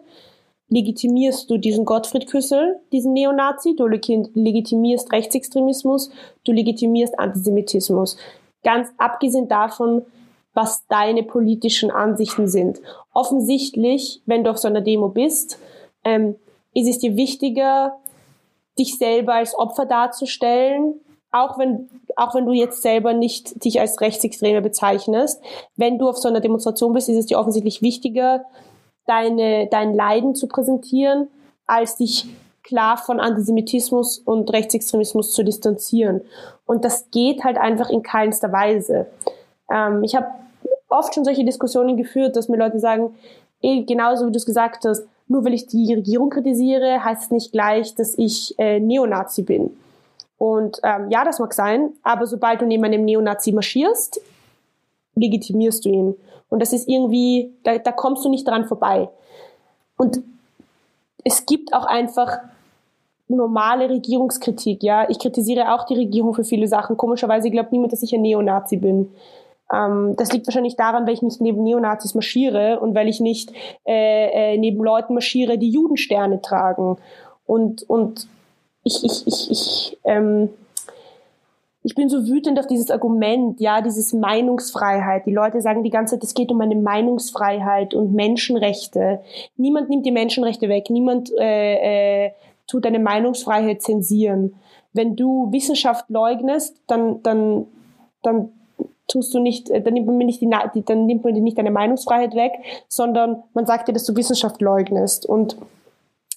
legitimierst 0.73 1.49
du 1.49 1.57
diesen 1.57 1.85
Gottfried 1.85 2.27
Küssel, 2.27 2.79
diesen 2.91 3.13
Neonazi, 3.13 3.75
du 3.75 3.85
legitimierst 3.85 5.11
Rechtsextremismus, 5.11 6.09
du 6.43 6.51
legitimierst 6.51 7.19
Antisemitismus. 7.19 8.17
Ganz 8.63 8.89
abgesehen 8.97 9.47
davon, 9.47 10.03
was 10.53 10.85
deine 10.87 11.23
politischen 11.23 11.91
Ansichten 11.91 12.47
sind. 12.47 12.81
Offensichtlich, 13.13 14.21
wenn 14.25 14.43
du 14.43 14.49
auf 14.49 14.57
so 14.57 14.67
einer 14.67 14.81
Demo 14.81 15.09
bist, 15.09 15.59
ähm, 16.03 16.35
ist 16.73 16.89
es 16.89 16.99
dir 16.99 17.15
wichtiger, 17.15 17.97
dich 18.77 18.97
selber 18.97 19.35
als 19.35 19.55
Opfer 19.55 19.85
darzustellen, 19.85 20.95
auch 21.31 21.59
wenn, 21.59 21.89
auch 22.15 22.33
wenn 22.33 22.45
du 22.45 22.51
jetzt 22.51 22.81
selber 22.81 23.13
nicht 23.13 23.63
dich 23.63 23.79
als 23.79 24.01
Rechtsextreme 24.01 24.61
bezeichnest. 24.61 25.41
Wenn 25.75 25.99
du 25.99 26.09
auf 26.09 26.17
so 26.17 26.27
einer 26.29 26.39
Demonstration 26.39 26.93
bist, 26.93 27.09
ist 27.09 27.17
es 27.17 27.25
dir 27.27 27.39
offensichtlich 27.39 27.81
wichtiger, 27.81 28.45
deine, 29.05 29.67
dein 29.67 29.93
Leiden 29.93 30.35
zu 30.35 30.47
präsentieren, 30.47 31.27
als 31.65 31.97
dich 31.97 32.25
klar 32.63 32.97
von 32.97 33.19
Antisemitismus 33.19 34.19
und 34.19 34.51
Rechtsextremismus 34.51 35.33
zu 35.33 35.43
distanzieren. 35.43 36.21
Und 36.65 36.85
das 36.85 37.09
geht 37.11 37.43
halt 37.43 37.57
einfach 37.57 37.89
in 37.89 38.03
keinster 38.03 38.51
Weise. 38.51 39.07
Ähm, 39.69 40.03
ich 40.03 40.15
habe 40.15 40.27
oft 40.89 41.13
schon 41.13 41.25
solche 41.25 41.43
Diskussionen 41.43 41.97
geführt, 41.97 42.35
dass 42.35 42.49
mir 42.49 42.57
Leute 42.57 42.79
sagen, 42.79 43.15
eh, 43.61 43.83
genauso 43.83 44.27
wie 44.27 44.31
du 44.31 44.37
es 44.37 44.45
gesagt 44.45 44.85
hast, 44.85 45.05
nur 45.27 45.43
weil 45.45 45.53
ich 45.53 45.67
die 45.67 45.93
Regierung 45.93 46.29
kritisiere, 46.29 47.03
heißt 47.03 47.23
es 47.23 47.31
nicht 47.31 47.51
gleich, 47.51 47.95
dass 47.95 48.17
ich 48.17 48.57
äh, 48.59 48.79
Neonazi 48.79 49.43
bin. 49.43 49.75
Und 50.37 50.79
ähm, 50.83 51.09
ja, 51.09 51.23
das 51.23 51.39
mag 51.39 51.53
sein, 51.53 51.93
aber 52.03 52.27
sobald 52.27 52.61
du 52.61 52.65
neben 52.65 52.83
einem 52.83 53.05
Neonazi 53.05 53.51
marschierst, 53.51 54.19
legitimierst 55.15 55.85
du 55.85 55.89
ihn. 55.89 56.15
Und 56.53 56.59
das 56.59 56.71
ist 56.71 56.87
irgendwie, 56.87 57.51
da, 57.63 57.79
da 57.79 57.91
kommst 57.91 58.23
du 58.23 58.29
nicht 58.29 58.47
dran 58.47 58.65
vorbei. 58.65 59.09
Und 59.97 60.21
es 61.23 61.47
gibt 61.47 61.73
auch 61.73 61.85
einfach 61.85 62.37
normale 63.27 63.89
Regierungskritik, 63.89 64.83
ja. 64.83 65.09
Ich 65.09 65.17
kritisiere 65.17 65.73
auch 65.73 65.87
die 65.87 65.95
Regierung 65.95 66.35
für 66.35 66.43
viele 66.43 66.67
Sachen. 66.67 66.95
Komischerweise 66.95 67.49
glaubt 67.49 67.71
niemand, 67.71 67.91
dass 67.91 68.03
ich 68.03 68.13
ein 68.13 68.21
Neonazi 68.21 68.77
bin. 68.77 69.09
Ähm, 69.73 70.15
das 70.15 70.31
liegt 70.31 70.45
wahrscheinlich 70.45 70.75
daran, 70.75 71.07
weil 71.07 71.15
ich 71.15 71.23
nicht 71.23 71.41
neben 71.41 71.63
Neonazis 71.63 72.13
marschiere 72.13 72.79
und 72.79 72.93
weil 72.93 73.07
ich 73.07 73.19
nicht 73.19 73.51
äh, 73.87 74.53
äh, 74.53 74.57
neben 74.59 74.83
Leuten 74.83 75.15
marschiere, 75.15 75.57
die 75.57 75.71
Judensterne 75.71 76.39
tragen. 76.43 76.97
Und, 77.47 77.81
und 77.89 78.27
ich, 78.83 79.03
ich, 79.03 79.25
ich, 79.25 79.49
ich, 79.49 79.97
ähm, 80.03 80.49
ich 81.83 81.95
bin 81.95 82.07
so 82.07 82.27
wütend 82.27 82.57
auf 82.59 82.67
dieses 82.67 82.89
Argument, 82.89 83.59
ja, 83.59 83.81
dieses 83.81 84.13
Meinungsfreiheit. 84.13 85.25
Die 85.25 85.33
Leute 85.33 85.61
sagen 85.61 85.83
die 85.83 85.89
ganze 85.89 86.15
Zeit, 86.15 86.23
es 86.23 86.33
geht 86.33 86.49
um 86.49 86.61
eine 86.61 86.75
Meinungsfreiheit 86.75 87.93
und 87.93 88.13
Menschenrechte. 88.13 89.19
Niemand 89.57 89.89
nimmt 89.89 90.05
die 90.05 90.11
Menschenrechte 90.11 90.69
weg. 90.69 90.89
Niemand 90.89 91.31
äh, 91.37 92.27
äh, 92.27 92.31
tut 92.67 92.85
eine 92.85 92.99
Meinungsfreiheit 92.99 93.81
zensieren. 93.81 94.55
Wenn 94.93 95.17
du 95.17 95.51
Wissenschaft 95.51 96.09
leugnest, 96.09 96.77
dann, 96.87 97.21
dann, 97.21 97.65
dann 98.21 98.49
tust 99.09 99.33
du 99.33 99.39
nicht, 99.39 99.69
äh, 99.69 99.81
dann 99.81 99.93
nimmt 99.93 100.07
man 100.07 100.17
nicht 100.19 100.41
die, 100.41 100.49
dann 100.85 101.05
nimmt 101.05 101.25
man 101.25 101.33
dir 101.33 101.41
nicht 101.41 101.57
deine 101.57 101.71
Meinungsfreiheit 101.71 102.33
weg, 102.33 102.53
sondern 102.87 103.43
man 103.53 103.65
sagt 103.65 103.89
dir, 103.89 103.93
dass 103.93 104.05
du 104.05 104.15
Wissenschaft 104.15 104.61
leugnest. 104.61 105.25
Und 105.25 105.57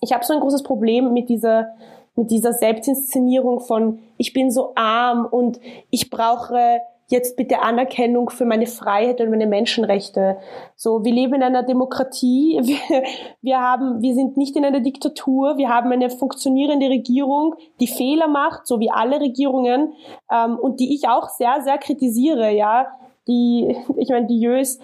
ich 0.00 0.12
habe 0.12 0.24
so 0.24 0.34
ein 0.34 0.40
großes 0.40 0.64
Problem 0.64 1.12
mit 1.12 1.28
dieser, 1.28 1.68
mit 2.16 2.30
dieser 2.30 2.54
Selbstinszenierung 2.54 3.60
von, 3.60 3.98
ich 4.16 4.32
bin 4.32 4.50
so 4.50 4.72
arm 4.74 5.26
und 5.26 5.60
ich 5.90 6.10
brauche 6.10 6.80
jetzt 7.08 7.36
bitte 7.36 7.60
Anerkennung 7.60 8.30
für 8.30 8.44
meine 8.44 8.66
Freiheit 8.66 9.20
und 9.20 9.30
meine 9.30 9.46
Menschenrechte. 9.46 10.38
So, 10.74 11.04
wir 11.04 11.12
leben 11.12 11.34
in 11.34 11.42
einer 11.42 11.62
Demokratie, 11.62 12.60
wir, 12.62 13.02
wir 13.42 13.60
haben, 13.60 14.02
wir 14.02 14.14
sind 14.14 14.36
nicht 14.36 14.56
in 14.56 14.64
einer 14.64 14.80
Diktatur, 14.80 15.56
wir 15.56 15.68
haben 15.68 15.92
eine 15.92 16.10
funktionierende 16.10 16.88
Regierung, 16.88 17.54
die 17.80 17.86
Fehler 17.86 18.28
macht, 18.28 18.66
so 18.66 18.80
wie 18.80 18.90
alle 18.90 19.20
Regierungen, 19.20 19.92
ähm, 20.32 20.58
und 20.58 20.80
die 20.80 20.94
ich 20.94 21.08
auch 21.08 21.28
sehr, 21.28 21.60
sehr 21.62 21.78
kritisiere, 21.78 22.50
ja. 22.52 22.86
Die, 23.28 23.76
ich 23.96 24.08
meine, 24.08 24.26
die 24.26 24.40
Jös 24.40 24.80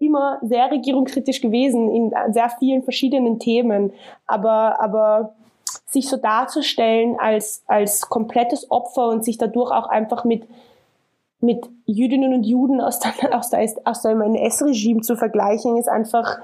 immer 0.00 0.38
sehr 0.42 0.70
regierungskritisch 0.70 1.40
gewesen 1.40 1.90
in 1.90 2.14
sehr 2.30 2.50
vielen 2.50 2.84
verschiedenen 2.84 3.40
Themen, 3.40 3.92
aber, 4.26 4.80
aber 4.80 5.34
sich 5.90 6.08
so 6.08 6.16
darzustellen 6.16 7.16
als, 7.18 7.62
als 7.66 8.08
komplettes 8.08 8.70
Opfer 8.70 9.08
und 9.08 9.24
sich 9.24 9.38
dadurch 9.38 9.70
auch 9.70 9.86
einfach 9.86 10.24
mit 10.24 10.44
mit 11.40 11.68
Jüdinnen 11.86 12.34
und 12.34 12.44
Juden 12.44 12.80
aus, 12.80 12.98
der, 12.98 13.12
aus, 13.38 13.50
der, 13.50 13.68
aus 13.84 14.02
dem 14.02 14.20
NS-Regime 14.20 15.02
zu 15.02 15.16
vergleichen, 15.16 15.76
ist 15.76 15.88
einfach, 15.88 16.38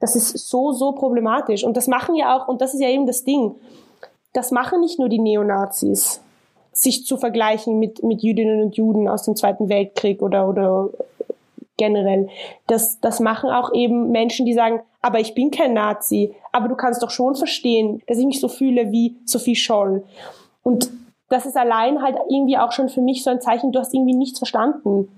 Das 0.00 0.16
ist 0.16 0.48
so, 0.48 0.72
so 0.72 0.92
problematisch. 0.92 1.64
Und 1.64 1.76
das 1.76 1.88
machen 1.88 2.14
ja 2.14 2.36
auch, 2.36 2.48
und 2.48 2.60
das 2.60 2.74
ist 2.74 2.80
ja 2.80 2.88
eben 2.88 3.06
das 3.06 3.24
Ding, 3.24 3.54
das 4.32 4.50
machen 4.50 4.80
nicht 4.80 4.98
nur 4.98 5.08
die 5.08 5.18
Neonazis, 5.18 6.22
sich 6.72 7.04
zu 7.04 7.18
vergleichen 7.18 7.78
mit, 7.78 8.02
mit 8.02 8.22
Jüdinnen 8.22 8.62
und 8.62 8.76
Juden 8.76 9.06
aus 9.08 9.24
dem 9.24 9.36
Zweiten 9.36 9.68
Weltkrieg 9.68 10.22
oder, 10.22 10.48
oder 10.48 10.88
generell. 11.82 12.28
Das, 12.68 13.00
das 13.00 13.18
machen 13.18 13.50
auch 13.50 13.74
eben 13.74 14.10
Menschen, 14.10 14.46
die 14.46 14.54
sagen, 14.54 14.82
aber 15.00 15.18
ich 15.18 15.34
bin 15.34 15.50
kein 15.50 15.74
Nazi, 15.74 16.34
aber 16.52 16.68
du 16.68 16.76
kannst 16.76 17.02
doch 17.02 17.10
schon 17.10 17.34
verstehen, 17.34 18.00
dass 18.06 18.18
ich 18.18 18.26
mich 18.26 18.40
so 18.40 18.48
fühle 18.48 18.92
wie 18.92 19.16
Sophie 19.24 19.56
Scholl. 19.56 20.04
Und 20.62 20.90
das 21.28 21.44
ist 21.44 21.56
allein 21.56 22.02
halt 22.02 22.16
irgendwie 22.28 22.56
auch 22.56 22.70
schon 22.70 22.88
für 22.88 23.00
mich 23.00 23.24
so 23.24 23.30
ein 23.30 23.40
Zeichen, 23.40 23.72
du 23.72 23.80
hast 23.80 23.92
irgendwie 23.92 24.14
nichts 24.14 24.38
verstanden. 24.38 25.08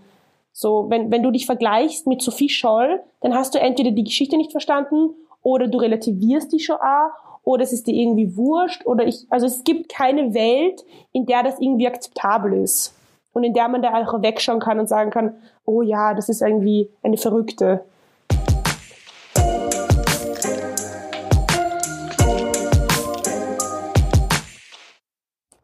So, 0.52 0.86
wenn, 0.88 1.10
wenn 1.10 1.22
du 1.22 1.30
dich 1.30 1.44
vergleichst 1.44 2.06
mit 2.06 2.22
Sophie 2.22 2.48
Scholl, 2.48 3.02
dann 3.20 3.34
hast 3.34 3.54
du 3.54 3.60
entweder 3.60 3.90
die 3.90 4.04
Geschichte 4.04 4.36
nicht 4.38 4.52
verstanden 4.52 5.10
oder 5.42 5.66
du 5.66 5.78
relativierst 5.78 6.52
die 6.52 6.60
Shoah 6.60 7.12
oder 7.42 7.62
es 7.62 7.72
ist 7.72 7.86
dir 7.86 7.94
irgendwie 7.94 8.36
wurscht 8.36 8.86
oder 8.86 9.06
ich, 9.06 9.26
also 9.28 9.46
es 9.46 9.64
gibt 9.64 9.90
keine 9.90 10.32
Welt, 10.32 10.82
in 11.12 11.26
der 11.26 11.42
das 11.42 11.60
irgendwie 11.60 11.88
akzeptabel 11.88 12.54
ist 12.54 12.93
und 13.34 13.44
in 13.44 13.52
der 13.52 13.68
man 13.68 13.82
da 13.82 13.92
auch 13.94 14.22
wegschauen 14.22 14.60
kann 14.60 14.78
und 14.78 14.88
sagen 14.88 15.10
kann, 15.10 15.34
oh 15.66 15.82
ja, 15.82 16.14
das 16.14 16.30
ist 16.30 16.40
irgendwie 16.40 16.88
eine 17.02 17.18
Verrückte. 17.18 17.84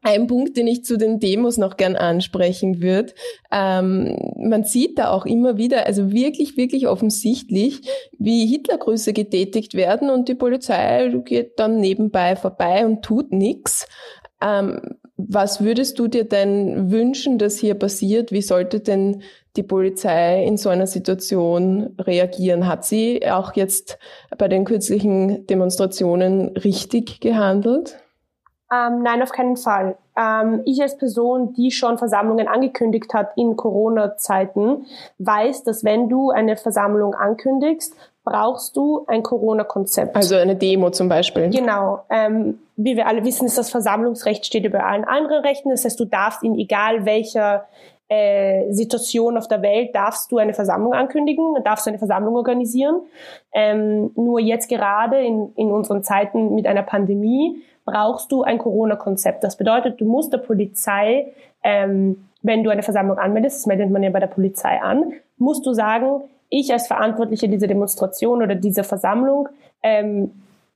Ein 0.03 0.27
Punkt, 0.27 0.57
den 0.57 0.67
ich 0.67 0.85
zu 0.85 0.97
den 0.97 1.21
Demos 1.21 1.57
noch 1.57 1.77
gern 1.77 1.95
ansprechen 1.95 2.81
würde, 2.81 3.13
ähm, 3.53 4.17
man 4.39 4.65
sieht 4.65 4.99
da 4.99 5.11
auch 5.11 5.25
immer 5.25 5.57
wieder, 5.57 5.87
also 5.87 6.11
wirklich, 6.11 6.57
wirklich 6.57 6.89
offensichtlich, 6.89 7.83
wie 8.19 8.47
Hitlergrüße 8.47 9.13
getätigt 9.13 9.75
werden 9.75 10.11
und 10.11 10.29
die 10.29 10.35
Polizei 10.35 11.15
geht 11.25 11.61
dann 11.61 11.79
nebenbei 11.79 12.35
vorbei 12.35 12.87
und 12.87 13.03
tut 13.03 13.31
nichts. 13.31 13.87
Ähm, 14.43 15.00
was 15.29 15.63
würdest 15.63 15.99
du 15.99 16.09
dir 16.09 16.25
denn 16.25 16.91
wünschen, 16.91 17.39
dass 17.39 17.59
hier 17.59 17.75
passiert? 17.75 18.33
Wie 18.33 18.43
sollte 18.43 18.81
denn 18.81 19.23
die 19.57 19.63
Polizei 19.63 20.45
in 20.45 20.57
so 20.57 20.69
einer 20.69 20.87
Situation 20.87 21.95
reagieren? 21.99 22.67
Hat 22.67 22.85
sie 22.85 23.29
auch 23.29 23.55
jetzt 23.55 23.99
bei 24.39 24.49
den 24.49 24.65
kürzlichen 24.65 25.47
Demonstrationen 25.47 26.57
richtig 26.57 27.21
gehandelt? 27.21 27.99
Ähm, 28.73 29.03
nein, 29.03 29.21
auf 29.21 29.33
keinen 29.33 29.57
Fall. 29.57 29.97
Ähm, 30.17 30.63
ich 30.65 30.81
als 30.81 30.97
Person, 30.97 31.53
die 31.55 31.73
schon 31.73 31.99
Versammlungen 31.99 32.47
angekündigt 32.47 33.13
hat 33.13 33.33
in 33.37 33.57
Corona-Zeiten, 33.57 34.87
weiß, 35.19 35.65
dass 35.65 35.83
wenn 35.83 36.09
du 36.09 36.31
eine 36.31 36.57
Versammlung 36.57 37.15
ankündigst, 37.15 37.97
brauchst 38.25 38.77
du 38.77 39.05
ein 39.07 39.23
Corona-Konzept. 39.23 40.15
Also 40.15 40.37
eine 40.37 40.57
Demo 40.57 40.91
zum 40.91 41.09
Beispiel. 41.09 41.51
Genau. 41.51 42.05
Ähm, 42.11 42.59
wie 42.77 42.97
wir 42.97 43.07
alle 43.07 43.25
wissen, 43.25 43.47
ist 43.47 43.59
das 43.59 43.71
Versammlungsrecht 43.71 44.47
steht 44.47 44.65
über 44.65 44.85
allen 44.85 45.05
anderen 45.05 45.43
Rechten. 45.43 45.71
Das 45.71 45.85
heißt, 45.85 45.99
du 45.99 46.05
darfst 46.05 46.43
in 46.43 46.59
egal 46.59 47.05
welcher 47.05 47.67
äh, 48.09 48.73
Situation 48.73 49.39
auf 49.39 49.49
der 49.49 49.63
Welt 49.63 49.95
darfst 49.95 50.33
du 50.33 50.39
eine 50.39 50.53
Versammlung 50.53 50.93
ankündigen, 50.93 51.55
darfst 51.65 51.87
du 51.87 51.91
eine 51.91 51.99
Versammlung 51.99 52.35
organisieren. 52.35 53.03
Ähm, 53.53 54.11
nur 54.17 54.41
jetzt 54.41 54.69
gerade 54.69 55.21
in, 55.21 55.53
in 55.55 55.71
unseren 55.71 56.03
Zeiten 56.03 56.55
mit 56.55 56.67
einer 56.67 56.83
Pandemie 56.83 57.63
brauchst 57.85 58.33
du 58.33 58.43
ein 58.43 58.59
Corona-Konzept. 58.59 59.45
Das 59.45 59.57
bedeutet, 59.57 60.01
du 60.01 60.05
musst 60.05 60.33
der 60.33 60.39
Polizei, 60.39 61.33
ähm, 61.63 62.27
wenn 62.43 62.65
du 62.65 62.71
eine 62.71 62.83
Versammlung 62.83 63.19
anmeldest, 63.19 63.59
das 63.59 63.67
meldet 63.67 63.91
man 63.91 64.03
ja 64.03 64.11
bei 64.11 64.21
der 64.21 64.27
Polizei 64.27 64.81
an, 64.81 65.13
musst 65.39 65.65
du 65.65 65.73
sagen, 65.73 66.23
ich 66.51 66.73
als 66.73 66.87
Verantwortliche 66.89 67.49
dieser 67.49 67.69
Demonstration 67.69 68.43
oder 68.43 68.55
dieser 68.55 68.85
Versammlung 68.85 69.49
ähm, 69.83 70.33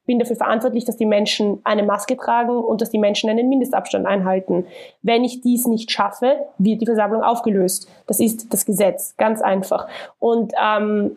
bin 0.07 0.19
dafür 0.19 0.37
verantwortlich, 0.37 0.85
dass 0.85 0.97
die 0.97 1.07
Menschen 1.07 1.61
eine 1.65 1.83
Maske 1.83 2.17
tragen 2.17 2.57
und 2.57 2.81
dass 2.81 2.91
die 2.91 2.99
Menschen 2.99 3.31
einen 3.31 3.49
Mindestabstand 3.49 4.07
einhalten. 4.07 4.67
Wenn 5.03 5.25
ich 5.25 5.41
dies 5.41 5.67
nicht 5.67 5.91
schaffe, 5.91 6.37
wird 6.59 6.83
die 6.83 6.87
Versammlung 6.87 7.23
aufgelöst. 7.23 7.89
Das 8.07 8.21
ist 8.21 8.53
das 8.53 8.67
Gesetz, 8.67 9.17
ganz 9.17 9.41
einfach. 9.41 9.89
Und 10.19 10.53
ähm, 10.63 11.17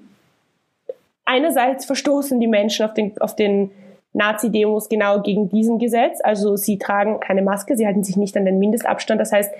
einerseits 1.26 1.86
verstoßen 1.86 2.40
die 2.40 2.48
Menschen 2.48 2.86
auf 2.86 2.94
den, 2.94 3.20
auf 3.20 3.36
den 3.36 3.72
Nazi-Demos 4.14 4.88
genau 4.88 5.22
gegen 5.22 5.50
diesen 5.50 5.80
Gesetz. 5.80 6.20
Also 6.24 6.56
sie 6.56 6.78
tragen 6.78 7.20
keine 7.20 7.42
Maske, 7.42 7.76
sie 7.76 7.86
halten 7.86 8.06
sich 8.06 8.16
nicht 8.16 8.38
an 8.38 8.46
den 8.46 8.58
Mindestabstand. 8.58 9.20
Das 9.20 9.34
heißt, 9.34 9.54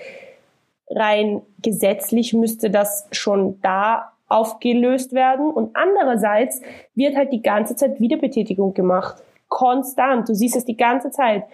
rein 0.90 1.42
gesetzlich 1.62 2.32
müsste 2.32 2.70
das 2.70 3.06
schon 3.12 3.60
da 3.60 4.12
aufgelöst 4.28 5.12
werden. 5.12 5.50
Und 5.50 5.74
andererseits 5.74 6.60
wird 6.94 7.16
halt 7.16 7.32
die 7.32 7.42
ganze 7.42 7.76
Zeit 7.76 8.00
Wiederbetätigung 8.00 8.74
gemacht. 8.74 9.22
Konstant. 9.48 10.28
Du 10.28 10.34
siehst 10.34 10.56
es 10.56 10.64
die 10.64 10.76
ganze 10.76 11.10
Zeit. 11.10 11.44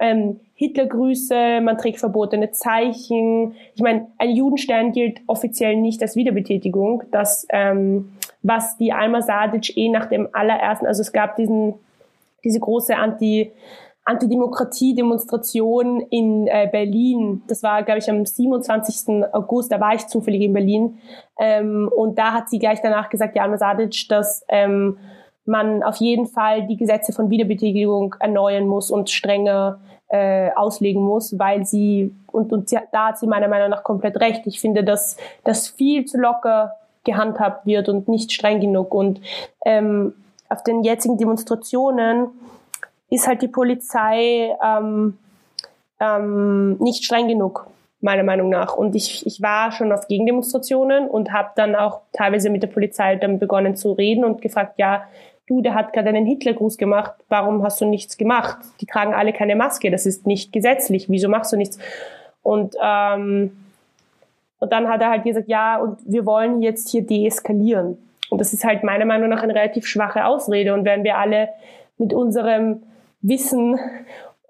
Ähm, 0.00 0.40
Hitlergrüße, 0.54 1.60
man 1.60 1.78
trägt 1.78 1.98
verbotene 1.98 2.52
Zeichen. 2.52 3.56
Ich 3.74 3.82
meine, 3.82 4.06
ein 4.18 4.30
Judenstern 4.30 4.92
gilt 4.92 5.20
offiziell 5.26 5.76
nicht 5.76 6.00
als 6.02 6.16
Wiederbetätigung. 6.16 7.02
Das, 7.10 7.46
ähm, 7.50 8.12
was 8.42 8.76
die 8.76 8.92
Alma 8.92 9.20
Sadic 9.20 9.76
eh 9.76 9.88
nach 9.88 10.06
dem 10.06 10.28
allerersten, 10.32 10.86
also 10.86 11.02
es 11.02 11.12
gab 11.12 11.36
diesen 11.36 11.74
diese 12.44 12.60
große 12.60 12.96
Anti- 12.96 13.50
Antidemokratie-Demonstration 14.10 16.00
in 16.10 16.46
äh, 16.46 16.68
Berlin. 16.70 17.42
Das 17.46 17.62
war, 17.62 17.82
glaube 17.82 17.98
ich, 17.98 18.10
am 18.10 18.26
27. 18.26 19.24
August. 19.32 19.70
Da 19.72 19.80
war 19.80 19.94
ich 19.94 20.06
zufällig 20.08 20.42
in 20.42 20.52
Berlin. 20.52 20.98
Ähm, 21.38 21.90
und 21.94 22.18
da 22.18 22.32
hat 22.32 22.48
sie 22.48 22.58
gleich 22.58 22.80
danach 22.82 23.08
gesagt, 23.08 23.36
Jan 23.36 23.50
Masadic, 23.50 24.08
dass 24.08 24.44
ähm, 24.48 24.98
man 25.44 25.82
auf 25.82 25.96
jeden 25.96 26.26
Fall 26.26 26.66
die 26.66 26.76
Gesetze 26.76 27.12
von 27.12 27.30
Wiederbetätigung 27.30 28.16
erneuern 28.20 28.66
muss 28.66 28.90
und 28.90 29.10
strenger 29.10 29.80
äh, 30.08 30.50
auslegen 30.56 31.02
muss, 31.02 31.38
weil 31.38 31.64
sie, 31.64 32.14
und, 32.32 32.52
und 32.52 32.72
da 32.72 33.08
hat 33.08 33.18
sie 33.18 33.26
meiner 33.26 33.48
Meinung 33.48 33.70
nach 33.70 33.84
komplett 33.84 34.20
recht. 34.20 34.46
Ich 34.46 34.60
finde, 34.60 34.84
dass 34.84 35.16
das 35.44 35.68
viel 35.68 36.04
zu 36.04 36.18
locker 36.18 36.72
gehandhabt 37.04 37.64
wird 37.64 37.88
und 37.88 38.08
nicht 38.08 38.32
streng 38.32 38.60
genug. 38.60 38.92
Und 38.92 39.20
ähm, 39.64 40.14
auf 40.48 40.62
den 40.64 40.82
jetzigen 40.82 41.16
Demonstrationen 41.16 42.28
ist 43.10 43.26
halt 43.26 43.42
die 43.42 43.48
Polizei 43.48 44.56
ähm, 44.64 45.18
ähm, 46.00 46.76
nicht 46.78 47.04
streng 47.04 47.28
genug, 47.28 47.66
meiner 48.00 48.22
Meinung 48.22 48.48
nach. 48.48 48.76
Und 48.76 48.94
ich, 48.94 49.26
ich 49.26 49.42
war 49.42 49.72
schon 49.72 49.92
auf 49.92 50.08
Gegendemonstrationen 50.08 51.08
und 51.08 51.32
habe 51.32 51.50
dann 51.56 51.74
auch 51.74 52.00
teilweise 52.12 52.48
mit 52.50 52.62
der 52.62 52.68
Polizei 52.68 53.16
dann 53.16 53.38
begonnen 53.38 53.76
zu 53.76 53.92
reden 53.92 54.24
und 54.24 54.40
gefragt, 54.40 54.74
ja, 54.78 55.04
du, 55.46 55.60
der 55.60 55.74
hat 55.74 55.92
gerade 55.92 56.08
einen 56.08 56.26
Hitlergruß 56.26 56.78
gemacht, 56.78 57.12
warum 57.28 57.62
hast 57.62 57.80
du 57.80 57.84
nichts 57.84 58.16
gemacht? 58.16 58.58
Die 58.80 58.86
tragen 58.86 59.12
alle 59.12 59.32
keine 59.32 59.56
Maske, 59.56 59.90
das 59.90 60.06
ist 60.06 60.26
nicht 60.26 60.52
gesetzlich, 60.52 61.10
wieso 61.10 61.28
machst 61.28 61.52
du 61.52 61.56
nichts? 61.56 61.78
Und, 62.42 62.76
ähm, 62.80 63.50
und 64.60 64.72
dann 64.72 64.88
hat 64.88 65.02
er 65.02 65.10
halt 65.10 65.24
gesagt, 65.24 65.48
ja, 65.48 65.78
und 65.78 65.98
wir 66.06 66.24
wollen 66.24 66.62
jetzt 66.62 66.88
hier 66.90 67.02
deeskalieren. 67.02 67.98
Und 68.30 68.40
das 68.40 68.52
ist 68.52 68.64
halt 68.64 68.84
meiner 68.84 69.04
Meinung 69.04 69.28
nach 69.28 69.42
eine 69.42 69.54
relativ 69.54 69.86
schwache 69.86 70.24
Ausrede. 70.24 70.72
Und 70.72 70.84
wenn 70.84 71.02
wir 71.02 71.18
alle 71.18 71.48
mit 71.98 72.14
unserem 72.14 72.82
Wissen 73.22 73.78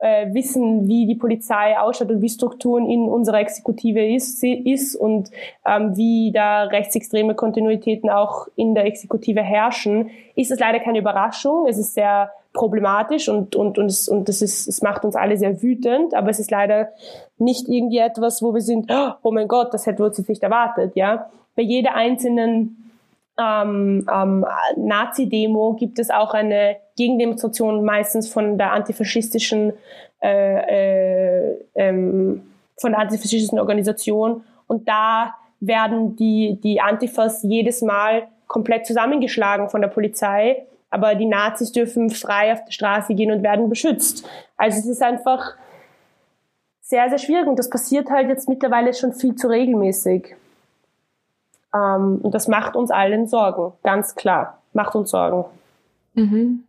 äh, 0.01 0.33
wissen, 0.33 0.89
wie 0.89 1.07
die 1.07 1.15
Polizei 1.15 1.79
ausschaut 1.79 2.11
und 2.11 2.23
wie 2.23 2.29
Strukturen 2.29 2.89
in 2.89 3.09
unserer 3.09 3.41
Exekutive 3.41 4.05
ist, 4.05 4.43
ist 4.43 4.97
und 4.97 5.31
ähm, 5.67 5.97
wie 5.97 6.33
da 6.33 6.65
rechtsextreme 6.65 7.35
Kontinuitäten 7.35 8.09
auch 8.09 8.49
in 8.57 8.75
der 8.75 8.87
Exekutive 8.87 9.43
herrschen, 9.43 10.11
ist 10.35 10.51
es 10.51 10.59
leider 10.59 10.81
keine 10.81 10.99
Überraschung. 10.99 11.67
Es 11.67 11.79
ist 11.79 11.95
sehr 11.95 12.31
problematisch 12.53 13.29
und, 13.29 13.55
und, 13.55 13.79
und, 13.79 13.87
es, 13.87 14.09
und 14.09 14.29
das 14.29 14.43
ist, 14.43 14.67
es 14.67 14.83
macht 14.83 15.05
uns 15.05 15.15
alle 15.15 15.37
sehr 15.37 15.63
wütend, 15.63 16.15
aber 16.15 16.31
es 16.31 16.41
ist 16.41 16.51
leider 16.51 16.89
nicht 17.39 17.69
irgendwie 17.69 17.99
etwas, 17.99 18.43
wo 18.43 18.55
wir 18.55 18.63
sind, 18.63 18.91
oh 19.23 19.31
mein 19.31 19.49
Gott, 19.49 19.73
das 19.73 19.87
hätten 19.87 19.99
wir 19.99 20.07
uns 20.07 20.19
jetzt 20.19 20.29
nicht 20.29 20.43
erwartet, 20.43 20.97
ja. 20.97 21.31
Bei 21.57 21.63
jeder 21.63 21.95
einzelnen 21.95 22.80
ähm, 23.41 24.07
ähm, 24.13 24.47
Nazi-Demo 24.77 25.75
gibt 25.75 25.99
es 25.99 26.11
auch 26.11 26.35
eine 26.35 26.77
Gegendemonstration 26.97 27.85
meistens 27.85 28.29
von 28.29 28.59
der 28.59 28.73
antifaschistischen 28.73 29.73
äh, 30.23 31.53
äh, 31.53 31.59
ähm, 31.75 32.43
von 32.77 32.93
der 32.93 33.01
antifaschistischen 33.01 33.59
Organisation 33.59 34.45
und 34.67 34.89
da 34.89 35.35
werden 35.61 36.17
die 36.17 36.59
die 36.63 36.81
Antifas 36.81 37.43
jedes 37.43 37.83
Mal 37.83 38.29
komplett 38.47 38.87
zusammengeschlagen 38.87 39.69
von 39.69 39.81
der 39.81 39.89
Polizei, 39.89 40.67
aber 40.91 41.15
die 41.15 41.27
Nazis 41.27 41.73
dürfen 41.73 42.11
frei 42.11 42.53
auf 42.53 42.65
die 42.65 42.73
Straße 42.73 43.15
gehen 43.15 43.33
und 43.33 43.43
werden 43.43 43.69
beschützt. 43.69 44.29
Also 44.57 44.79
es 44.79 44.87
ist 44.87 45.03
einfach 45.03 45.55
sehr 46.83 47.09
sehr 47.09 47.19
schwierig 47.19 47.47
und 47.47 47.59
das 47.59 47.71
passiert 47.71 48.11
halt 48.11 48.29
jetzt 48.29 48.49
mittlerweile 48.49 48.93
schon 48.93 49.13
viel 49.13 49.35
zu 49.37 49.49
regelmäßig. 49.49 50.37
Ähm, 51.75 52.21
und 52.23 52.35
das 52.35 52.49
macht 52.49 52.77
uns 52.77 52.91
allen 52.91 53.27
Sorgen, 53.27 53.73
ganz 53.83 54.15
klar. 54.15 54.59
Macht 54.73 54.95
uns 54.95 55.11
Sorgen. 55.11 55.45
Mhm. 56.15 56.65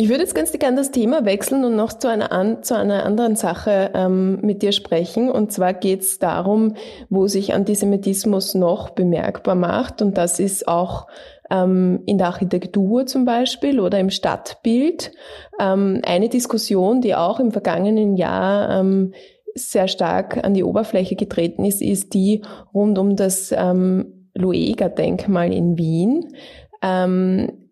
Ich 0.00 0.08
würde 0.08 0.22
jetzt 0.22 0.36
ganz 0.36 0.52
gerne 0.52 0.76
das 0.76 0.92
Thema 0.92 1.24
wechseln 1.24 1.64
und 1.64 1.74
noch 1.74 1.92
zu 1.92 2.08
einer, 2.08 2.30
an, 2.30 2.62
zu 2.62 2.76
einer 2.76 3.04
anderen 3.04 3.34
Sache 3.34 3.90
ähm, 3.94 4.40
mit 4.42 4.62
dir 4.62 4.70
sprechen. 4.70 5.28
Und 5.28 5.50
zwar 5.50 5.74
geht 5.74 6.02
es 6.02 6.20
darum, 6.20 6.76
wo 7.08 7.26
sich 7.26 7.52
Antisemitismus 7.52 8.54
noch 8.54 8.90
bemerkbar 8.90 9.56
macht. 9.56 10.00
Und 10.00 10.16
das 10.16 10.38
ist 10.38 10.68
auch 10.68 11.08
ähm, 11.50 12.02
in 12.06 12.16
der 12.16 12.28
Architektur 12.28 13.06
zum 13.06 13.24
Beispiel 13.24 13.80
oder 13.80 13.98
im 13.98 14.10
Stadtbild. 14.10 15.10
Ähm, 15.58 16.00
eine 16.04 16.28
Diskussion, 16.28 17.00
die 17.00 17.16
auch 17.16 17.40
im 17.40 17.50
vergangenen 17.50 18.14
Jahr 18.14 18.78
ähm, 18.78 19.14
sehr 19.58 19.88
stark 19.88 20.44
an 20.44 20.54
die 20.54 20.64
Oberfläche 20.64 21.16
getreten 21.16 21.64
ist, 21.64 21.82
ist 21.82 22.14
die 22.14 22.42
rund 22.72 22.98
um 22.98 23.16
das 23.16 23.52
ähm, 23.52 24.30
Lueger-Denkmal 24.34 25.52
in 25.52 25.76
Wien. 25.76 26.34
Ähm, 26.82 27.68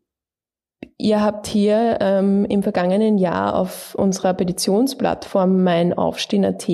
Ihr 0.99 1.22
habt 1.22 1.46
hier 1.46 1.99
ähm, 2.01 2.46
im 2.46 2.62
vergangenen 2.62 3.18
Jahr 3.18 3.55
auf 3.55 3.94
unserer 3.96 4.33
Petitionsplattform 4.33 5.62
Mein 5.62 5.92
Aufstehen.at 5.92 6.66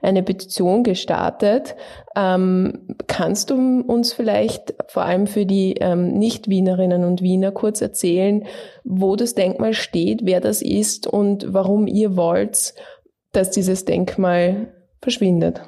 eine 0.00 0.22
Petition 0.22 0.84
gestartet. 0.84 1.76
Ähm, 2.16 2.96
kannst 3.08 3.50
du 3.50 3.82
uns 3.82 4.14
vielleicht 4.14 4.74
vor 4.86 5.02
allem 5.02 5.26
für 5.26 5.44
die 5.44 5.74
ähm, 5.74 6.14
Nicht-Wienerinnen 6.14 7.04
und 7.04 7.20
Wiener 7.20 7.52
kurz 7.52 7.82
erzählen, 7.82 8.46
wo 8.84 9.16
das 9.16 9.34
Denkmal 9.34 9.74
steht, 9.74 10.22
wer 10.24 10.40
das 10.40 10.62
ist 10.62 11.06
und 11.06 11.52
warum 11.52 11.86
ihr 11.86 12.16
wollt, 12.16 12.72
dass 13.32 13.50
dieses 13.50 13.84
Denkmal 13.84 14.72
verschwindet? 15.00 15.62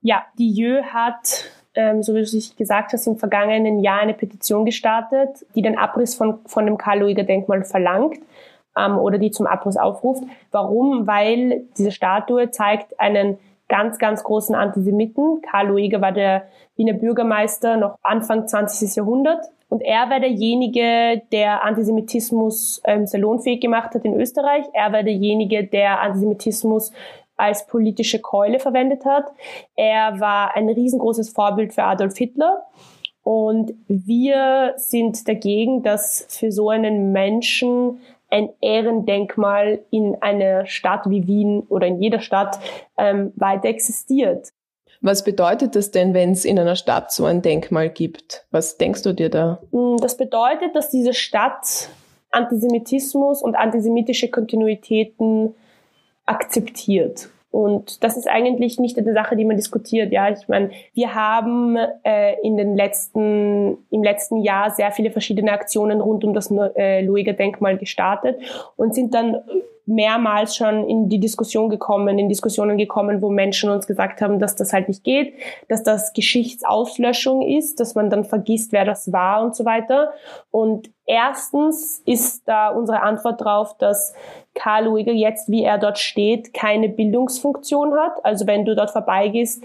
Ja, 0.00 0.24
die 0.38 0.50
Jö 0.50 0.82
hat 0.82 1.50
ähm, 1.74 2.02
so 2.02 2.14
wie 2.14 2.18
du 2.18 2.36
es 2.36 2.56
gesagt 2.56 2.92
hast, 2.92 3.06
im 3.06 3.16
vergangenen 3.16 3.80
Jahr 3.80 4.00
eine 4.00 4.14
Petition 4.14 4.64
gestartet, 4.64 5.44
die 5.54 5.62
den 5.62 5.76
Abriss 5.76 6.14
von, 6.14 6.38
von 6.46 6.66
dem 6.66 6.78
Karl-Lueger-Denkmal 6.78 7.64
verlangt 7.64 8.18
ähm, 8.76 8.98
oder 8.98 9.18
die 9.18 9.30
zum 9.30 9.46
Abriss 9.46 9.76
aufruft. 9.76 10.22
Warum? 10.50 11.06
Weil 11.06 11.64
diese 11.76 11.90
Statue 11.90 12.50
zeigt 12.50 12.98
einen 13.00 13.38
ganz, 13.68 13.98
ganz 13.98 14.24
großen 14.24 14.54
Antisemiten. 14.54 15.40
Karl 15.42 15.68
Lueger 15.68 16.00
war 16.00 16.12
der 16.12 16.48
Wiener 16.76 16.92
Bürgermeister 16.92 17.76
noch 17.76 17.98
Anfang 18.02 18.46
20. 18.46 18.96
Jahrhundert. 18.96 19.44
Und 19.68 19.82
er 19.82 20.08
war 20.10 20.20
derjenige, 20.20 21.22
der 21.32 21.64
Antisemitismus 21.64 22.80
ähm, 22.84 23.06
salonfähig 23.06 23.60
gemacht 23.60 23.94
hat 23.94 24.04
in 24.04 24.20
Österreich. 24.20 24.64
Er 24.72 24.92
war 24.92 25.02
derjenige, 25.02 25.64
der 25.64 26.00
Antisemitismus 26.00 26.92
als 27.36 27.66
politische 27.66 28.20
Keule 28.20 28.60
verwendet 28.60 29.04
hat. 29.04 29.24
Er 29.74 30.20
war 30.20 30.54
ein 30.54 30.68
riesengroßes 30.68 31.30
Vorbild 31.30 31.74
für 31.74 31.82
Adolf 31.82 32.16
Hitler. 32.16 32.64
Und 33.24 33.72
wir 33.88 34.74
sind 34.76 35.26
dagegen, 35.26 35.82
dass 35.82 36.26
für 36.28 36.52
so 36.52 36.68
einen 36.68 37.12
Menschen 37.12 38.00
ein 38.34 38.48
Ehrendenkmal 38.60 39.84
in 39.90 40.16
einer 40.20 40.66
Stadt 40.66 41.08
wie 41.08 41.28
Wien 41.28 41.62
oder 41.68 41.86
in 41.86 42.02
jeder 42.02 42.20
Stadt 42.20 42.58
ähm, 42.98 43.32
weiter 43.36 43.68
existiert. 43.68 44.48
Was 45.00 45.22
bedeutet 45.22 45.76
das 45.76 45.92
denn, 45.92 46.14
wenn 46.14 46.32
es 46.32 46.44
in 46.44 46.58
einer 46.58 46.74
Stadt 46.74 47.12
so 47.12 47.26
ein 47.26 47.42
Denkmal 47.42 47.90
gibt? 47.90 48.44
Was 48.50 48.76
denkst 48.76 49.02
du 49.02 49.12
dir 49.12 49.28
da? 49.28 49.60
Mm, 49.70 49.98
das 49.98 50.16
bedeutet, 50.16 50.74
dass 50.74 50.90
diese 50.90 51.14
Stadt 51.14 51.90
Antisemitismus 52.32 53.40
und 53.40 53.54
antisemitische 53.54 54.28
Kontinuitäten 54.28 55.54
akzeptiert. 56.26 57.28
Und 57.54 58.02
das 58.02 58.16
ist 58.16 58.28
eigentlich 58.28 58.80
nicht 58.80 58.98
eine 58.98 59.12
Sache, 59.12 59.36
die 59.36 59.44
man 59.44 59.56
diskutiert. 59.56 60.10
Ja, 60.10 60.28
ich 60.28 60.48
meine, 60.48 60.70
wir 60.92 61.14
haben 61.14 61.76
äh, 62.02 62.34
in 62.42 62.56
den 62.56 62.74
letzten, 62.74 63.78
im 63.90 64.02
letzten 64.02 64.42
Jahr 64.42 64.72
sehr 64.72 64.90
viele 64.90 65.12
verschiedene 65.12 65.52
Aktionen 65.52 66.00
rund 66.00 66.24
um 66.24 66.34
das 66.34 66.50
äh, 66.50 67.00
Lueger 67.02 67.32
Denkmal 67.32 67.78
gestartet 67.78 68.40
und 68.74 68.92
sind 68.92 69.14
dann 69.14 69.36
mehrmals 69.86 70.56
schon 70.56 70.88
in 70.88 71.08
die 71.08 71.20
Diskussion 71.20 71.68
gekommen, 71.68 72.18
in 72.18 72.28
Diskussionen 72.28 72.78
gekommen, 72.78 73.20
wo 73.20 73.30
Menschen 73.30 73.70
uns 73.70 73.86
gesagt 73.86 74.20
haben, 74.22 74.38
dass 74.38 74.56
das 74.56 74.72
halt 74.72 74.88
nicht 74.88 75.04
geht, 75.04 75.34
dass 75.68 75.82
das 75.82 76.12
Geschichtsauslöschung 76.12 77.42
ist, 77.42 77.80
dass 77.80 77.94
man 77.94 78.08
dann 78.08 78.24
vergisst, 78.24 78.72
wer 78.72 78.84
das 78.84 79.12
war 79.12 79.42
und 79.42 79.54
so 79.54 79.64
weiter. 79.64 80.12
Und 80.50 80.90
erstens 81.06 82.02
ist 82.06 82.48
da 82.48 82.68
unsere 82.68 83.02
Antwort 83.02 83.42
drauf, 83.42 83.76
dass 83.78 84.14
Karl 84.54 84.86
Lueger 84.86 85.12
jetzt, 85.12 85.50
wie 85.50 85.64
er 85.64 85.78
dort 85.78 85.98
steht, 85.98 86.54
keine 86.54 86.88
Bildungsfunktion 86.88 87.94
hat. 87.94 88.24
Also 88.24 88.46
wenn 88.46 88.64
du 88.64 88.74
dort 88.74 88.90
vorbeigehst, 88.90 89.62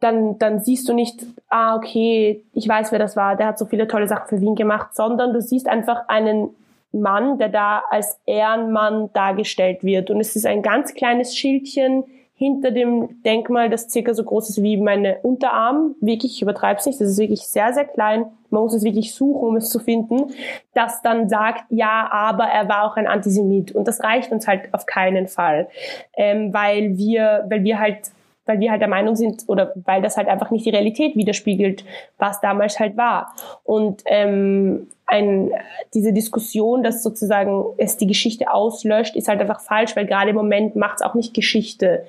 dann, 0.00 0.38
dann 0.38 0.60
siehst 0.60 0.88
du 0.88 0.94
nicht, 0.94 1.26
ah, 1.48 1.76
okay, 1.76 2.42
ich 2.54 2.66
weiß, 2.66 2.90
wer 2.90 2.98
das 2.98 3.16
war, 3.16 3.36
der 3.36 3.48
hat 3.48 3.58
so 3.58 3.66
viele 3.66 3.86
tolle 3.86 4.08
Sachen 4.08 4.28
für 4.28 4.40
Wien 4.40 4.54
gemacht, 4.54 4.94
sondern 4.94 5.34
du 5.34 5.42
siehst 5.42 5.68
einfach 5.68 6.08
einen 6.08 6.54
Mann, 6.92 7.38
der 7.38 7.48
da 7.48 7.82
als 7.90 8.20
Ehrenmann 8.26 9.10
dargestellt 9.12 9.84
wird. 9.84 10.10
Und 10.10 10.20
es 10.20 10.36
ist 10.36 10.46
ein 10.46 10.62
ganz 10.62 10.94
kleines 10.94 11.36
Schildchen 11.36 12.04
hinter 12.40 12.70
dem 12.70 13.22
Denkmal, 13.22 13.68
das 13.68 13.90
circa 13.90 14.14
so 14.14 14.24
groß 14.24 14.48
ist 14.48 14.62
wie 14.62 14.78
meine 14.78 15.18
Unterarm. 15.18 15.94
Wirklich, 16.00 16.36
ich 16.36 16.42
übertreibe 16.42 16.80
es 16.80 16.86
nicht, 16.86 16.98
das 16.98 17.10
ist 17.10 17.18
wirklich 17.18 17.42
sehr, 17.42 17.74
sehr 17.74 17.84
klein. 17.84 18.24
Man 18.48 18.62
muss 18.62 18.72
es 18.72 18.82
wirklich 18.82 19.14
suchen, 19.14 19.46
um 19.46 19.56
es 19.56 19.68
zu 19.68 19.78
finden. 19.78 20.32
Das 20.72 21.02
dann 21.02 21.28
sagt, 21.28 21.64
ja, 21.68 22.08
aber 22.10 22.44
er 22.44 22.66
war 22.66 22.84
auch 22.84 22.96
ein 22.96 23.06
Antisemit. 23.06 23.72
Und 23.72 23.86
das 23.86 24.02
reicht 24.02 24.32
uns 24.32 24.48
halt 24.48 24.72
auf 24.72 24.86
keinen 24.86 25.28
Fall. 25.28 25.68
Ähm, 26.16 26.54
weil 26.54 26.96
wir, 26.96 27.44
weil 27.50 27.62
wir 27.62 27.78
halt 27.78 28.10
weil 28.46 28.60
wir 28.60 28.70
halt 28.70 28.80
der 28.80 28.88
Meinung 28.88 29.16
sind 29.16 29.44
oder 29.46 29.72
weil 29.84 30.02
das 30.02 30.16
halt 30.16 30.28
einfach 30.28 30.50
nicht 30.50 30.66
die 30.66 30.70
Realität 30.70 31.16
widerspiegelt, 31.16 31.84
was 32.18 32.40
damals 32.40 32.80
halt 32.80 32.96
war. 32.96 33.34
Und 33.64 34.02
ähm, 34.06 34.88
ein, 35.06 35.50
diese 35.92 36.12
Diskussion, 36.12 36.82
dass 36.82 37.02
sozusagen 37.02 37.64
es 37.76 37.96
die 37.96 38.06
Geschichte 38.06 38.52
auslöscht, 38.52 39.16
ist 39.16 39.28
halt 39.28 39.40
einfach 39.40 39.60
falsch, 39.60 39.96
weil 39.96 40.06
gerade 40.06 40.30
im 40.30 40.36
Moment 40.36 40.76
macht 40.76 40.96
es 40.96 41.02
auch 41.02 41.14
nicht 41.14 41.34
Geschichte. 41.34 42.04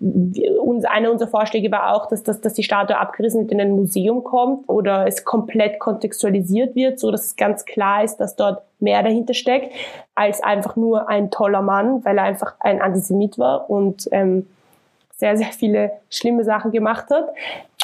Uns, 0.00 0.84
einer 0.84 1.10
unserer 1.10 1.28
Vorschläge 1.28 1.70
war 1.72 1.94
auch, 1.94 2.06
dass, 2.06 2.22
dass, 2.22 2.40
dass 2.40 2.54
die 2.54 2.62
Statue 2.62 2.96
abgerissen 2.96 3.48
in 3.48 3.60
ein 3.60 3.72
Museum 3.72 4.22
kommt 4.22 4.68
oder 4.68 5.06
es 5.06 5.24
komplett 5.24 5.80
kontextualisiert 5.80 6.76
wird, 6.76 7.00
so 7.00 7.10
dass 7.10 7.26
es 7.26 7.36
ganz 7.36 7.64
klar 7.64 8.04
ist, 8.04 8.16
dass 8.18 8.36
dort 8.36 8.62
mehr 8.78 9.02
dahinter 9.02 9.34
steckt, 9.34 9.72
als 10.14 10.40
einfach 10.40 10.76
nur 10.76 11.08
ein 11.08 11.30
toller 11.30 11.62
Mann, 11.62 12.04
weil 12.04 12.16
er 12.16 12.24
einfach 12.24 12.54
ein 12.60 12.80
Antisemit 12.80 13.38
war 13.38 13.68
und 13.68 14.08
ähm, 14.12 14.46
sehr, 15.18 15.36
sehr 15.36 15.52
viele 15.52 15.92
schlimme 16.08 16.44
Sachen 16.44 16.70
gemacht 16.70 17.10
hat. 17.10 17.28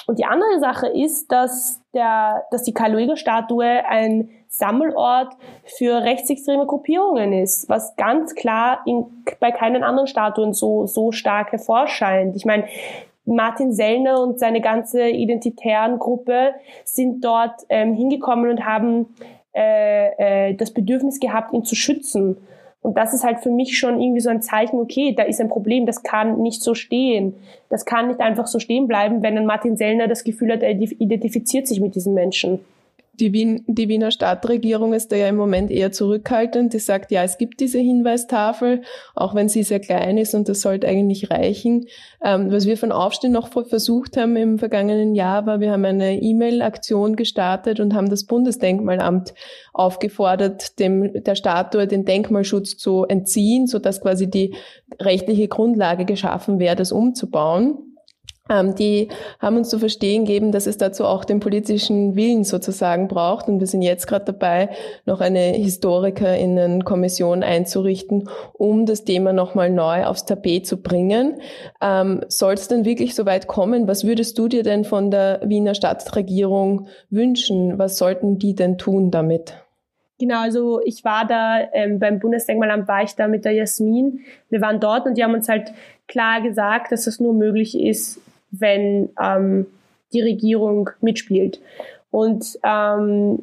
Und 0.07 0.19
die 0.19 0.25
andere 0.25 0.61
Sache 0.61 0.87
ist, 0.87 1.33
dass, 1.33 1.81
der, 1.93 2.45
dass 2.51 2.63
die 2.63 2.73
Karl-Lueger-Statue 2.73 3.85
ein 3.87 4.31
Sammelort 4.49 5.35
für 5.65 6.03
rechtsextreme 6.03 6.67
Gruppierungen 6.67 7.33
ist, 7.33 7.69
was 7.69 7.97
ganz 7.97 8.35
klar 8.35 8.81
in, 8.87 9.07
bei 9.41 9.51
keinen 9.51 9.83
anderen 9.83 10.07
Statuen 10.07 10.53
so, 10.53 10.87
so 10.87 11.11
stark 11.11 11.53
hervorscheint. 11.53 12.37
Ich 12.37 12.45
meine, 12.45 12.69
Martin 13.25 13.73
Sellner 13.73 14.21
und 14.21 14.39
seine 14.39 14.61
ganze 14.61 15.09
identitären 15.09 15.99
Gruppe 15.99 16.53
sind 16.85 17.25
dort 17.25 17.63
ähm, 17.69 17.95
hingekommen 17.95 18.51
und 18.51 18.65
haben 18.65 19.15
äh, 19.55 20.51
äh, 20.51 20.55
das 20.55 20.73
Bedürfnis 20.73 21.19
gehabt, 21.19 21.53
ihn 21.53 21.65
zu 21.65 21.75
schützen. 21.75 22.37
Und 22.85 22.99
das 22.99 23.15
ist 23.15 23.25
halt 23.25 23.41
für 23.41 23.51
mich 23.51 23.79
schon 23.79 23.99
irgendwie 23.99 24.21
so 24.21 24.29
ein 24.29 24.43
Zeichen, 24.43 24.79
okay, 24.79 25.15
da 25.17 25.23
ist 25.23 25.41
ein 25.41 25.49
Problem, 25.49 25.87
das 25.87 26.03
kann 26.03 26.43
nicht 26.43 26.63
so 26.63 26.75
stehen. 26.75 27.35
Das 27.71 27.87
kann 27.87 28.09
nicht 28.09 28.21
einfach 28.21 28.47
so 28.47 28.59
stehen 28.59 28.89
bleiben, 28.89 29.23
wenn 29.23 29.39
ein 29.39 29.47
Martin 29.47 29.79
Sellner 29.79 30.07
das 30.07 30.23
Gefühl 30.23 30.53
hat, 30.53 30.63
er 30.63 30.73
identifiziert 30.73 31.67
sich 31.67 31.81
mit 31.81 31.95
diesen 31.95 32.13
Menschen. 32.13 32.61
Die, 33.21 33.33
Wien, 33.33 33.65
die 33.67 33.89
Wiener 33.89 34.11
Stadtregierung 34.11 34.93
ist 34.93 35.13
da 35.13 35.17
ja 35.17 35.29
im 35.29 35.37
Moment 35.37 35.71
eher 35.71 35.93
zurückhaltend. 35.93 36.73
Die 36.73 36.79
sagt, 36.79 37.11
ja, 37.11 37.23
es 37.23 37.39
gibt 37.39 37.61
diese 37.61 37.79
Hinweistafel, 37.79 38.83
auch 39.15 39.35
wenn 39.35 39.49
sie 39.49 39.63
sehr 39.63 39.81
klein 39.81 40.19
ist 40.19 40.35
und 40.35 40.49
das 40.49 40.61
sollte 40.61 40.89
eigentlich 40.89 41.31
reichen. 41.31 41.87
Ähm, 42.25 42.51
was 42.51 42.67
wir 42.67 42.77
von 42.77 42.93
Aufstehen 42.93 43.33
noch 43.33 43.49
versucht 43.49 44.17
haben 44.17 44.37
im 44.37 44.59
vergangenen 44.59 45.15
Jahr 45.15 45.47
war, 45.47 45.61
wir 45.61 45.71
haben 45.71 45.85
eine 45.85 46.21
E-Mail-Aktion 46.21 47.17
gestartet 47.17 47.81
und 47.81 47.95
haben 47.95 48.11
das 48.11 48.25
Bundesdenkmalamt 48.25 49.35
aufgefordert, 49.73 50.79
dem, 50.79 51.23
der 51.23 51.35
Statue 51.35 51.87
den 51.87 52.05
Denkmalschutz 52.05 52.77
zu 52.77 53.05
entziehen, 53.05 53.67
sodass 53.67 54.01
quasi 54.01 54.29
die 54.29 54.55
rechtliche 55.01 55.49
Grundlage 55.49 56.05
geschaffen 56.05 56.59
wäre, 56.59 56.77
das 56.77 56.93
umzubauen. 56.93 57.94
Ähm, 58.51 58.75
die 58.75 59.09
haben 59.39 59.57
uns 59.57 59.71
zu 59.71 59.79
verstehen 59.79 60.27
gegeben, 60.27 60.53
dass 60.53 60.67
es 60.67 60.77
dazu 60.77 61.07
auch 61.07 61.25
den 61.25 61.41
politischen 61.41 62.15
Willen 62.15 62.45
sozusagen 62.45 63.09
braucht. 63.09 63.49
Und 63.49 63.59
wir 63.59 63.67
sind 63.67 63.81
jetzt 63.81 64.07
gerade 64.07 64.27
dabei, 64.27 64.69
noch 65.07 65.23
eine 65.23 65.41
Historikerinnenkommission 65.41 67.43
einzurichten, 67.43 68.29
um 68.53 68.85
das 68.85 69.05
Thema 69.05 69.33
nochmal 69.33 69.71
neu 69.71 70.05
aufs 70.05 70.27
Tapet 70.27 70.67
zu 70.67 70.83
bringen. 70.83 71.41
Ähm, 71.81 72.21
Soll 72.29 72.55
es 72.55 72.69
denn 72.69 72.85
wirklich 72.85 73.15
so 73.15 73.25
weit 73.25 73.47
kommen? 73.47 73.89
Was 73.89 74.05
würdest 74.05 74.39
du 74.39 74.47
dir 74.47 74.63
denn 74.63 74.85
von 74.85 75.11
der 75.11 75.41
Wiener 75.45 75.75
Stadtregierung 75.75 76.89
wünschen? 77.09 77.79
Was 77.79 77.97
sollten 77.97 78.39
die 78.39 78.55
denn 78.55 78.77
tun 78.77 79.11
damit? 79.11 79.55
Genau, 80.19 80.43
also 80.43 80.81
ich 80.85 81.03
war 81.03 81.27
da 81.27 81.61
ähm, 81.73 81.99
beim 81.99 82.21
Bundesdenkmalamt, 82.21 82.89
war 82.89 83.03
ich 83.03 83.17
da 83.17 83.27
mit 83.27 83.47
der 83.47 83.53
Jasmin. 83.53 84.21
Wir 84.49 84.61
waren 84.61 84.81
dort 84.81 85.07
und 85.07 85.17
die 85.17 85.25
haben 85.25 85.35
uns 85.35 85.49
halt 85.49 85.73
klar 86.07 86.43
gesagt, 86.43 86.93
dass 86.93 87.07
das 87.07 87.19
nur 87.19 87.33
möglich 87.33 87.79
ist, 87.79 88.21
wenn 88.61 89.11
ähm, 89.21 89.67
die 90.13 90.21
Regierung 90.21 90.91
mitspielt. 91.01 91.61
Und 92.11 92.59
ähm, 92.63 93.41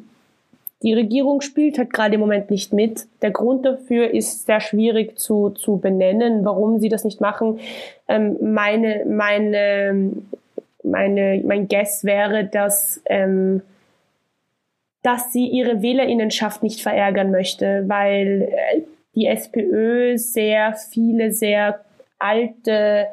die 0.82 0.94
Regierung 0.94 1.40
spielt 1.42 1.78
halt 1.78 1.92
gerade 1.92 2.14
im 2.14 2.20
Moment 2.20 2.50
nicht 2.50 2.72
mit. 2.72 3.06
Der 3.22 3.30
Grund 3.30 3.64
dafür 3.64 4.10
ist 4.10 4.46
sehr 4.46 4.60
schwierig 4.60 5.18
zu, 5.18 5.50
zu 5.50 5.76
benennen, 5.76 6.44
warum 6.44 6.80
sie 6.80 6.88
das 6.88 7.04
nicht 7.04 7.20
machen. 7.20 7.60
Ähm, 8.08 8.36
meine, 8.40 9.04
meine, 9.06 10.12
meine, 10.82 11.40
mein 11.44 11.68
Guess 11.68 12.04
wäre, 12.04 12.44
dass, 12.44 13.00
ähm, 13.06 13.62
dass 15.02 15.32
sie 15.32 15.46
ihre 15.46 15.82
Wählerinnenschaft 15.82 16.62
nicht 16.62 16.80
verärgern 16.80 17.30
möchte, 17.30 17.84
weil 17.86 18.48
äh, 18.50 18.80
die 19.14 19.26
SPÖ 19.26 20.18
sehr 20.18 20.74
viele 20.74 21.32
sehr 21.32 21.80
alte 22.18 23.06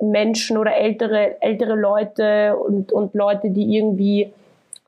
Menschen 0.00 0.58
oder 0.58 0.76
ältere, 0.76 1.40
ältere 1.40 1.74
Leute 1.74 2.56
und, 2.56 2.92
und 2.92 3.14
Leute, 3.14 3.50
die 3.50 3.76
irgendwie 3.76 4.32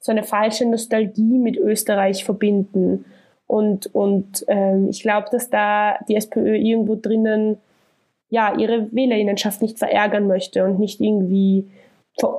so 0.01 0.13
eine 0.13 0.23
falsche 0.23 0.67
Nostalgie 0.67 1.39
mit 1.39 1.57
Österreich 1.57 2.25
verbinden. 2.25 3.05
Und, 3.47 3.95
und 3.95 4.45
ähm, 4.49 4.89
ich 4.91 5.03
glaube, 5.03 5.29
dass 5.31 5.51
da 5.51 5.99
die 6.09 6.17
SPÖ 6.17 6.57
irgendwo 6.57 6.95
drinnen 6.95 7.59
ja 8.31 8.55
ihre 8.57 8.93
Wählerinnenschaft 8.93 9.63
nicht 9.63 9.79
verärgern 9.79 10.27
möchte 10.27 10.65
und 10.65 10.79
nicht 10.79 11.01
irgendwie 11.01 11.71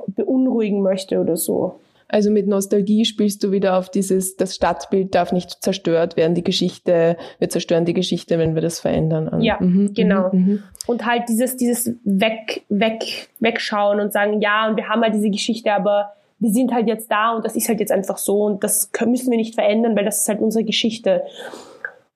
beunruhigen 0.08 0.82
möchte 0.82 1.20
oder 1.20 1.36
so. 1.36 1.80
Also 2.10 2.30
mit 2.30 2.46
Nostalgie 2.48 3.04
spielst 3.04 3.44
du 3.44 3.52
wieder 3.52 3.78
auf 3.78 3.88
dieses, 3.88 4.36
das 4.36 4.56
Stadtbild 4.56 5.14
darf 5.14 5.32
nicht 5.32 5.62
zerstört 5.62 6.16
werden, 6.16 6.34
die 6.34 6.42
Geschichte, 6.42 7.16
wir 7.38 7.48
zerstören 7.48 7.84
die 7.84 7.94
Geschichte, 7.94 8.38
wenn 8.38 8.54
wir 8.54 8.62
das 8.62 8.80
verändern. 8.80 9.28
An. 9.28 9.40
Ja, 9.40 9.58
mhm, 9.60 9.82
mhm 9.82 9.94
genau. 9.94 10.30
Mhm. 10.32 10.62
Und 10.86 11.06
halt 11.06 11.28
dieses, 11.28 11.56
dieses 11.56 11.94
weg, 12.04 12.62
weg, 12.68 13.28
wegschauen 13.38 14.00
und 14.00 14.12
sagen, 14.12 14.40
ja, 14.40 14.68
und 14.68 14.76
wir 14.76 14.88
haben 14.88 15.02
halt 15.02 15.14
diese 15.14 15.30
Geschichte, 15.30 15.72
aber 15.72 16.12
wir 16.40 16.50
sind 16.50 16.72
halt 16.72 16.88
jetzt 16.88 17.10
da 17.10 17.36
und 17.36 17.44
das 17.44 17.54
ist 17.54 17.68
halt 17.68 17.80
jetzt 17.80 17.92
einfach 17.92 18.18
so 18.18 18.44
und 18.44 18.64
das 18.64 18.90
müssen 19.06 19.30
wir 19.30 19.38
nicht 19.38 19.54
verändern, 19.54 19.94
weil 19.96 20.04
das 20.04 20.22
ist 20.22 20.28
halt 20.28 20.40
unsere 20.40 20.64
Geschichte. 20.64 21.22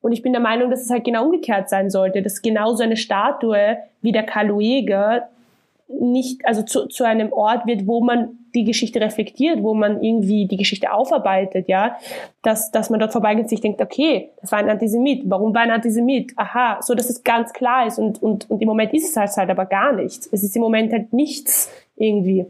Und 0.01 0.13
ich 0.13 0.23
bin 0.23 0.33
der 0.33 0.43
Meinung, 0.43 0.71
dass 0.71 0.83
es 0.83 0.91
halt 0.91 1.05
genau 1.05 1.27
umgekehrt 1.27 1.69
sein 1.69 1.89
sollte, 1.89 2.21
dass 2.21 2.43
genau 2.43 2.75
so 2.75 2.83
eine 2.83 2.97
Statue 2.97 3.79
wie 4.03 4.13
der 4.13 4.25
Karl 4.25 4.49
Lueger 4.49 5.29
nicht, 5.89 6.47
also 6.47 6.63
zu, 6.63 6.87
zu 6.87 7.05
einem 7.05 7.33
Ort 7.33 7.67
wird, 7.67 7.87
wo 7.87 8.03
man 8.03 8.39
die 8.55 8.65
Geschichte 8.65 9.01
reflektiert, 9.01 9.63
wo 9.63 9.75
man 9.75 10.03
irgendwie 10.03 10.47
die 10.47 10.57
Geschichte 10.57 10.93
aufarbeitet, 10.93 11.69
ja, 11.69 11.97
dass, 12.43 12.71
dass 12.71 12.91
man 12.91 13.01
dort 13.01 13.13
vorbeigeht 13.13 13.45
und 13.45 13.49
sich 13.49 13.61
denkt, 13.61 13.81
okay, 13.81 14.31
das 14.41 14.53
war 14.53 14.59
ein 14.59 14.71
Antisemit, 14.71 15.23
warum 15.27 15.55
war 15.55 15.63
ein 15.63 15.71
Antisemit? 15.71 16.33
Aha, 16.37 16.79
so 16.81 16.95
dass 16.95 17.11
es 17.11 17.25
ganz 17.25 17.53
klar 17.53 17.87
ist 17.87 17.99
und, 17.99 18.23
und, 18.23 18.51
und 18.51 18.61
im 18.61 18.69
Moment 18.69 18.93
ist 18.95 19.09
es 19.09 19.17
halt, 19.17 19.31
halt 19.37 19.51
aber 19.51 19.67
gar 19.67 19.93
nichts. 19.93 20.29
Es 20.31 20.43
ist 20.43 20.55
im 20.57 20.63
Moment 20.63 20.93
halt 20.93 21.13
nichts 21.13 21.71
irgendwie. 21.97 22.47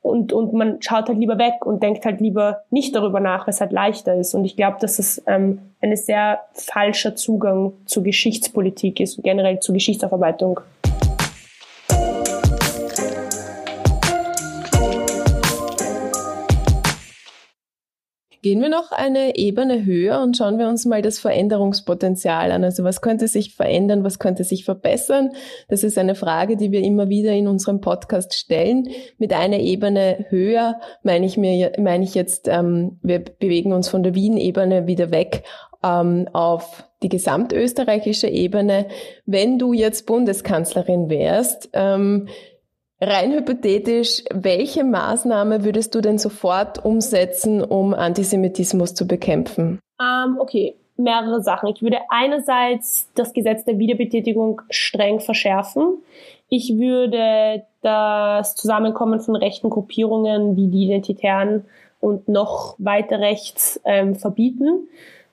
Und, 0.00 0.32
und 0.32 0.52
man 0.52 0.80
schaut 0.80 1.08
halt 1.08 1.18
lieber 1.18 1.38
weg 1.38 1.66
und 1.66 1.82
denkt 1.82 2.04
halt 2.04 2.20
lieber 2.20 2.62
nicht 2.70 2.94
darüber 2.94 3.20
nach, 3.20 3.46
weil 3.46 3.52
es 3.52 3.60
halt 3.60 3.72
leichter 3.72 4.14
ist. 4.14 4.34
Und 4.34 4.44
ich 4.44 4.56
glaube, 4.56 4.78
dass 4.80 4.98
es 4.98 5.22
ähm, 5.26 5.60
ein 5.80 5.94
sehr 5.96 6.40
falscher 6.52 7.16
Zugang 7.16 7.72
zur 7.84 8.04
Geschichtspolitik 8.04 9.00
ist 9.00 9.18
und 9.18 9.24
generell 9.24 9.60
zur 9.60 9.74
Geschichtsaufarbeitung. 9.74 10.60
Gehen 18.40 18.62
wir 18.62 18.68
noch 18.68 18.92
eine 18.92 19.36
Ebene 19.36 19.84
höher 19.84 20.22
und 20.22 20.36
schauen 20.36 20.58
wir 20.58 20.68
uns 20.68 20.84
mal 20.86 21.02
das 21.02 21.18
Veränderungspotenzial 21.18 22.52
an. 22.52 22.62
Also 22.62 22.84
was 22.84 23.00
könnte 23.00 23.26
sich 23.26 23.54
verändern, 23.54 24.04
was 24.04 24.20
könnte 24.20 24.44
sich 24.44 24.64
verbessern? 24.64 25.30
Das 25.68 25.82
ist 25.82 25.98
eine 25.98 26.14
Frage, 26.14 26.56
die 26.56 26.70
wir 26.70 26.82
immer 26.82 27.08
wieder 27.08 27.32
in 27.32 27.48
unserem 27.48 27.80
Podcast 27.80 28.34
stellen. 28.34 28.88
Mit 29.18 29.32
einer 29.32 29.58
Ebene 29.58 30.26
höher 30.28 30.80
meine 31.02 31.26
ich 31.26 31.36
mir, 31.36 31.72
meine 31.78 32.04
ich 32.04 32.14
jetzt, 32.14 32.46
ähm, 32.46 32.98
wir 33.02 33.18
bewegen 33.18 33.72
uns 33.72 33.88
von 33.88 34.04
der 34.04 34.14
Wien-Ebene 34.14 34.86
wieder 34.86 35.10
weg 35.10 35.42
ähm, 35.82 36.28
auf 36.32 36.84
die 37.02 37.08
gesamtösterreichische 37.08 38.28
Ebene. 38.28 38.86
Wenn 39.24 39.58
du 39.58 39.72
jetzt 39.72 40.06
Bundeskanzlerin 40.06 41.08
wärst, 41.08 41.70
ähm, 41.72 42.28
Rein 43.00 43.32
hypothetisch, 43.32 44.24
welche 44.32 44.82
Maßnahme 44.82 45.64
würdest 45.64 45.94
du 45.94 46.00
denn 46.00 46.18
sofort 46.18 46.84
umsetzen, 46.84 47.62
um 47.62 47.94
Antisemitismus 47.94 48.94
zu 48.94 49.06
bekämpfen? 49.06 49.78
Ähm, 50.00 50.36
okay, 50.40 50.74
mehrere 50.96 51.40
Sachen. 51.40 51.68
Ich 51.68 51.80
würde 51.80 51.98
einerseits 52.08 53.08
das 53.14 53.32
Gesetz 53.32 53.64
der 53.64 53.78
Wiederbetätigung 53.78 54.62
streng 54.70 55.20
verschärfen. 55.20 55.98
Ich 56.48 56.76
würde 56.76 57.64
das 57.82 58.56
Zusammenkommen 58.56 59.20
von 59.20 59.36
rechten 59.36 59.70
Gruppierungen 59.70 60.56
wie 60.56 60.66
die 60.66 60.84
Identitären 60.86 61.66
und 62.00 62.28
noch 62.28 62.74
weiter 62.78 63.20
rechts 63.20 63.80
ähm, 63.84 64.16
verbieten. 64.16 64.88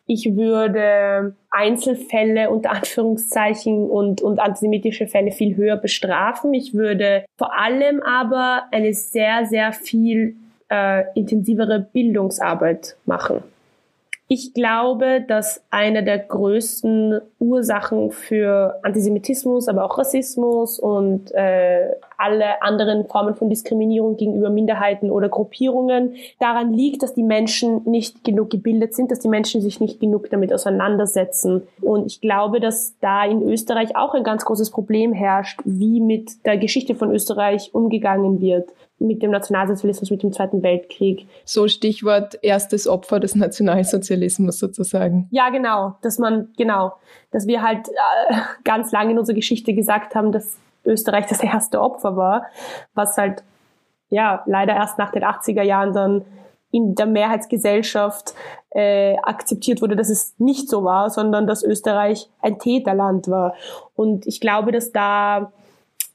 Ich 0.08 0.36
würde 0.36 1.36
Einzelfälle 1.50 2.50
unter 2.52 2.72
Anführungszeichen 2.72 3.90
und, 3.90 4.22
und 4.22 4.40
antisemitische 4.40 5.08
Fälle 5.08 5.32
viel 5.32 5.56
höher 5.56 5.78
bestrafen. 5.78 6.54
Ich 6.54 6.74
würde 6.74 7.26
vor 7.38 7.58
allem 7.58 8.02
aber 8.04 8.64
eine 8.72 8.94
sehr, 8.94 9.46
sehr 9.46 9.74
viel 9.74 10.36
äh, 10.70 11.04
intensivere 11.16 11.80
Bildungsarbeit 11.80 12.98
machen. 13.06 13.44
Ich 14.28 14.56
glaube, 14.56 15.24
dass 15.28 15.64
eine 15.70 16.04
der 16.04 16.18
größten 16.18 17.22
Ursachen 17.38 18.10
für 18.10 18.80
Antisemitismus, 18.82 19.68
aber 19.68 19.86
auch 19.86 20.00
Rassismus 20.00 20.80
und 20.80 21.32
äh, 21.36 21.92
alle 22.18 22.64
anderen 22.64 23.06
Formen 23.06 23.36
von 23.36 23.52
Diskriminierung 23.52 24.18
gegenüber 24.18 24.50
Minderheiten 24.50 25.12
oder 25.12 25.30
Gruppierungen 25.30 26.16
daran 26.40 26.74
liegt, 26.74 27.04
dass 27.04 27.14
die 27.14 27.22
Menschen 27.22 27.84
nicht 27.86 28.24
genug 28.24 28.50
gebildet 28.50 28.96
sind, 28.96 29.12
dass 29.12 29.20
die 29.20 29.28
Menschen 29.28 29.62
sich 29.62 29.80
nicht 29.80 30.00
genug 30.00 30.32
damit 30.32 30.52
auseinandersetzen. 30.52 31.62
Und 31.82 32.08
ich 32.08 32.20
glaube, 32.20 32.60
dass 32.60 32.96
da 33.02 33.26
in 33.26 33.44
Österreich 33.48 33.96
auch 33.96 34.16
ein 34.16 34.24
ganz 34.24 34.44
großes 34.44 34.72
Problem 34.72 35.14
herrscht, 35.14 35.60
wie 35.66 36.02
mit 36.02 36.44
der 36.48 36.58
Geschichte 36.58 36.96
von 36.96 37.12
Österreich 37.12 37.76
umgegangen 37.76 38.42
wird 38.42 38.70
mit 38.98 39.22
dem 39.22 39.32
Nationalsozialismus, 39.32 40.10
mit 40.10 40.24
dem 40.24 40.32
Zweiten 40.32 40.64
Weltkrieg. 40.64 41.28
So 41.44 41.68
Stichwort 41.68 42.40
erstes 42.42 42.88
Opfer 42.88 43.20
des 43.20 43.36
Nationalsozialismus 43.36 44.60
sozusagen. 44.60 45.28
Ja, 45.32 45.50
genau, 45.50 45.96
dass 46.02 46.18
man, 46.18 46.50
genau, 46.58 46.94
dass 47.32 47.46
wir 47.46 47.62
halt 47.62 47.90
äh, 47.90 48.36
ganz 48.64 48.92
lange 48.92 49.12
in 49.12 49.20
unserer 49.20 49.36
Geschichte 49.36 49.74
gesagt 49.74 50.16
haben, 50.16 50.32
dass 50.32 50.58
Österreich 50.86 51.26
das 51.28 51.44
erste 51.44 51.82
Opfer 51.82 52.16
war, 52.16 52.46
was 52.94 53.18
halt, 53.18 53.44
ja, 54.10 54.44
leider 54.46 54.74
erst 54.74 54.98
nach 54.98 55.12
den 55.12 55.24
80er 55.24 55.64
Jahren 55.64 55.94
dann 55.94 56.26
in 56.72 56.96
der 56.96 57.06
Mehrheitsgesellschaft 57.06 58.34
äh, 58.72 59.16
akzeptiert 59.24 59.82
wurde, 59.82 59.96
dass 59.96 60.10
es 60.10 60.36
nicht 60.38 60.70
so 60.70 60.84
war, 60.84 61.10
sondern 61.10 61.48
dass 61.48 61.64
Österreich 61.64 62.30
ein 62.42 62.60
Täterland 62.60 63.30
war. 63.30 63.56
Und 63.96 64.28
ich 64.28 64.42
glaube, 64.42 64.72
dass 64.72 64.92
da 64.92 65.54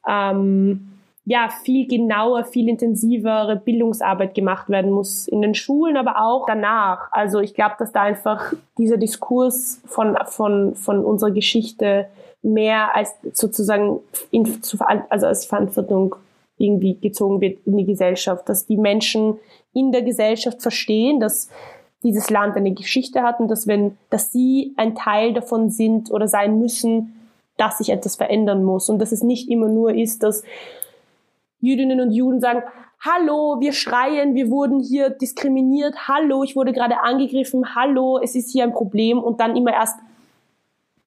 ähm, 0.06 0.99
ja, 1.30 1.48
viel 1.48 1.86
genauer, 1.86 2.42
viel 2.42 2.68
intensivere 2.68 3.54
Bildungsarbeit 3.54 4.34
gemacht 4.34 4.68
werden 4.68 4.90
muss 4.90 5.28
in 5.28 5.40
den 5.40 5.54
Schulen, 5.54 5.96
aber 5.96 6.20
auch 6.20 6.44
danach. 6.44 7.06
Also 7.12 7.38
ich 7.38 7.54
glaube, 7.54 7.76
dass 7.78 7.92
da 7.92 8.02
einfach 8.02 8.52
dieser 8.76 8.96
Diskurs 8.96 9.80
von, 9.86 10.18
von, 10.26 10.74
von 10.74 11.04
unserer 11.04 11.30
Geschichte 11.30 12.08
mehr 12.42 12.96
als 12.96 13.14
sozusagen 13.32 14.00
in, 14.32 14.60
also 15.08 15.26
als 15.28 15.46
Verantwortung 15.46 16.16
irgendwie 16.58 16.98
gezogen 16.98 17.40
wird 17.40 17.64
in 17.64 17.76
die 17.76 17.86
Gesellschaft, 17.86 18.48
dass 18.48 18.66
die 18.66 18.76
Menschen 18.76 19.38
in 19.72 19.92
der 19.92 20.02
Gesellschaft 20.02 20.60
verstehen, 20.60 21.20
dass 21.20 21.48
dieses 22.02 22.28
Land 22.28 22.56
eine 22.56 22.72
Geschichte 22.72 23.22
hat 23.22 23.38
und 23.38 23.46
dass 23.46 23.68
wenn, 23.68 23.96
dass 24.10 24.32
sie 24.32 24.74
ein 24.76 24.96
Teil 24.96 25.32
davon 25.32 25.70
sind 25.70 26.10
oder 26.10 26.26
sein 26.26 26.58
müssen, 26.58 27.14
dass 27.56 27.78
sich 27.78 27.90
etwas 27.90 28.16
verändern 28.16 28.64
muss 28.64 28.88
und 28.88 28.98
dass 28.98 29.12
es 29.12 29.22
nicht 29.22 29.48
immer 29.48 29.68
nur 29.68 29.94
ist, 29.94 30.24
dass 30.24 30.42
Jüdinnen 31.60 32.00
und 32.00 32.10
Juden 32.12 32.40
sagen, 32.40 32.62
hallo, 33.00 33.56
wir 33.60 33.72
schreien, 33.72 34.34
wir 34.34 34.50
wurden 34.50 34.80
hier 34.80 35.10
diskriminiert, 35.10 36.08
hallo, 36.08 36.42
ich 36.42 36.56
wurde 36.56 36.72
gerade 36.72 37.00
angegriffen, 37.00 37.74
hallo, 37.74 38.18
es 38.22 38.34
ist 38.34 38.50
hier 38.50 38.64
ein 38.64 38.72
Problem 38.72 39.18
und 39.18 39.40
dann 39.40 39.56
immer 39.56 39.72
erst 39.72 39.98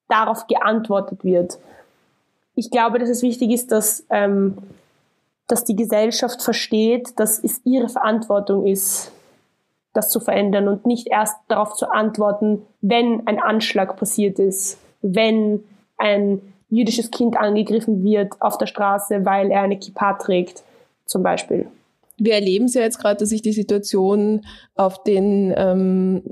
darauf 0.08 0.48
geantwortet 0.48 1.24
wird. 1.24 1.60
Ich 2.56 2.70
glaube, 2.70 3.00
dass 3.00 3.10
es 3.10 3.22
wichtig 3.22 3.52
ist, 3.52 3.72
dass, 3.72 4.06
ähm, 4.10 4.58
dass 5.48 5.64
die 5.64 5.76
Gesellschaft 5.76 6.42
versteht, 6.42 7.20
dass 7.20 7.44
es 7.44 7.62
ihre 7.64 7.90
Verantwortung 7.90 8.66
ist, 8.66 9.12
das 9.94 10.10
zu 10.10 10.20
verändern 10.20 10.68
und 10.68 10.86
nicht 10.86 11.08
erst 11.08 11.36
darauf 11.48 11.74
zu 11.74 11.92
antworten, 11.92 12.66
wenn 12.82 13.28
ein 13.28 13.40
Anschlag 13.40 13.96
passiert 13.98 14.40
ist, 14.40 14.80
wenn 15.02 15.64
ein 15.98 16.53
jüdisches 16.74 17.12
Kind 17.12 17.38
angegriffen 17.38 18.04
wird 18.04 18.34
auf 18.40 18.58
der 18.58 18.66
Straße, 18.66 19.26
weil 19.26 19.52
er 19.52 19.62
eine 19.62 19.78
Kippa 19.78 20.14
trägt, 20.14 20.64
zum 21.06 21.24
Beispiel. 21.24 21.68
Wir 22.18 22.36
erleben 22.36 22.66
es 22.66 22.74
ja 22.74 22.82
jetzt 22.82 23.00
gerade, 23.00 23.18
dass 23.18 23.30
sich 23.30 23.42
die 23.42 23.54
Situation 23.54 24.46
auf 24.76 25.04
den, 25.04 25.54
ähm, 25.58 26.24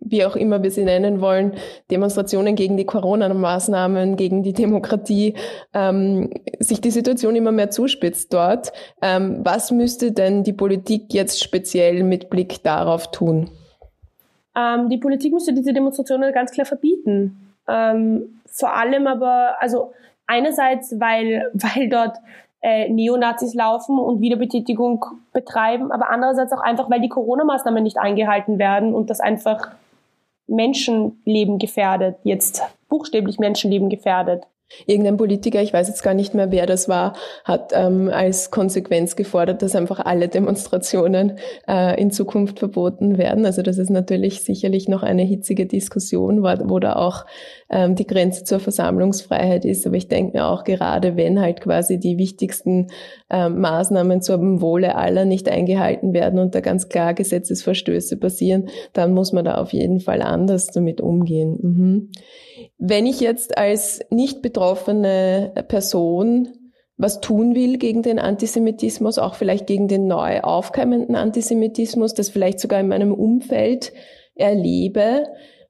wie 0.00 0.24
auch 0.24 0.36
immer 0.36 0.62
wir 0.62 0.70
sie 0.70 0.84
nennen 0.84 1.20
wollen, 1.20 1.54
Demonstrationen 1.90 2.54
gegen 2.54 2.76
die 2.76 2.84
Corona-Maßnahmen, 2.84 4.16
gegen 4.16 4.42
die 4.42 4.52
Demokratie, 4.52 5.34
ähm, 5.74 6.30
sich 6.60 6.80
die 6.80 6.90
Situation 6.90 7.36
immer 7.36 7.52
mehr 7.52 7.70
zuspitzt 7.70 8.32
dort. 8.32 8.72
Ähm, 9.02 9.40
was 9.42 9.70
müsste 9.70 10.12
denn 10.12 10.44
die 10.44 10.52
Politik 10.52 11.12
jetzt 11.12 11.42
speziell 11.42 12.04
mit 12.04 12.30
Blick 12.30 12.62
darauf 12.62 13.10
tun? 13.10 13.50
Ähm, 14.54 14.88
die 14.88 14.98
Politik 14.98 15.32
müsste 15.32 15.52
diese 15.52 15.72
Demonstrationen 15.72 16.32
ganz 16.32 16.50
klar 16.52 16.66
verbieten. 16.66 17.52
Vor 18.58 18.74
allem 18.74 19.06
aber, 19.06 19.56
also 19.60 19.92
einerseits, 20.26 20.98
weil, 20.98 21.50
weil 21.54 21.88
dort 21.88 22.16
äh, 22.62 22.88
Neonazis 22.88 23.54
laufen 23.54 23.98
und 23.98 24.20
Wiederbetätigung 24.20 25.04
betreiben, 25.32 25.92
aber 25.92 26.10
andererseits 26.10 26.52
auch 26.52 26.62
einfach, 26.62 26.90
weil 26.90 27.00
die 27.00 27.08
Corona-Maßnahmen 27.08 27.82
nicht 27.82 27.98
eingehalten 27.98 28.58
werden 28.58 28.94
und 28.94 29.10
das 29.10 29.20
einfach 29.20 29.70
Menschenleben 30.46 31.58
gefährdet, 31.58 32.16
jetzt 32.22 32.62
buchstäblich 32.88 33.38
Menschenleben 33.38 33.88
gefährdet. 33.88 34.44
Irgendein 34.86 35.16
Politiker, 35.16 35.62
ich 35.62 35.72
weiß 35.72 35.86
jetzt 35.86 36.02
gar 36.02 36.14
nicht 36.14 36.34
mehr, 36.34 36.50
wer 36.50 36.66
das 36.66 36.88
war, 36.88 37.14
hat 37.44 37.70
ähm, 37.72 38.10
als 38.12 38.50
Konsequenz 38.50 39.14
gefordert, 39.14 39.62
dass 39.62 39.76
einfach 39.76 40.00
alle 40.00 40.26
Demonstrationen 40.26 41.38
äh, 41.68 42.00
in 42.00 42.10
Zukunft 42.10 42.58
verboten 42.58 43.16
werden. 43.16 43.46
Also 43.46 43.62
das 43.62 43.78
ist 43.78 43.90
natürlich 43.90 44.42
sicherlich 44.42 44.88
noch 44.88 45.04
eine 45.04 45.22
hitzige 45.22 45.66
Diskussion, 45.66 46.42
wo, 46.42 46.68
wo 46.68 46.80
da 46.80 46.96
auch 46.96 47.26
ähm, 47.68 47.94
die 47.94 48.06
Grenze 48.06 48.44
zur 48.44 48.60
Versammlungsfreiheit 48.60 49.64
ist. 49.64 49.86
Aber 49.86 49.96
ich 49.96 50.08
denke 50.08 50.36
mir 50.36 50.46
auch 50.46 50.64
gerade, 50.64 51.16
wenn 51.16 51.40
halt 51.40 51.60
quasi 51.60 51.98
die 51.98 52.18
wichtigsten 52.18 52.88
ähm, 53.30 53.60
Maßnahmen 53.60 54.22
zum 54.22 54.60
Wohle 54.60 54.94
aller 54.96 55.24
nicht 55.24 55.48
eingehalten 55.48 56.12
werden 56.12 56.38
und 56.38 56.54
da 56.54 56.60
ganz 56.60 56.88
klar 56.88 57.14
Gesetzesverstöße 57.14 58.16
passieren, 58.18 58.68
dann 58.92 59.12
muss 59.12 59.32
man 59.32 59.44
da 59.44 59.56
auf 59.56 59.72
jeden 59.72 60.00
Fall 60.00 60.22
anders 60.22 60.68
damit 60.68 61.00
umgehen. 61.00 61.58
Mhm. 61.60 62.10
Wenn 62.78 63.06
ich 63.06 63.20
jetzt 63.20 63.58
als 63.58 64.00
nicht 64.10 64.42
betroffene 64.42 65.52
Person 65.68 66.48
was 66.98 67.20
tun 67.20 67.54
will 67.54 67.76
gegen 67.76 68.02
den 68.02 68.18
Antisemitismus, 68.18 69.18
auch 69.18 69.34
vielleicht 69.34 69.66
gegen 69.66 69.86
den 69.86 70.06
neu 70.06 70.40
aufkeimenden 70.40 71.14
Antisemitismus, 71.14 72.14
das 72.14 72.30
vielleicht 72.30 72.58
sogar 72.58 72.80
in 72.80 72.88
meinem 72.88 73.12
Umfeld 73.12 73.92
erlebe, 74.34 75.26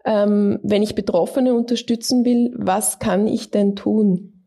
ähm, 0.06 0.60
wenn 0.62 0.82
ich 0.82 0.94
Betroffene 0.94 1.52
unterstützen 1.52 2.24
will, 2.24 2.54
was 2.56 3.00
kann 3.00 3.26
ich 3.26 3.50
denn 3.50 3.74
tun? 3.76 4.46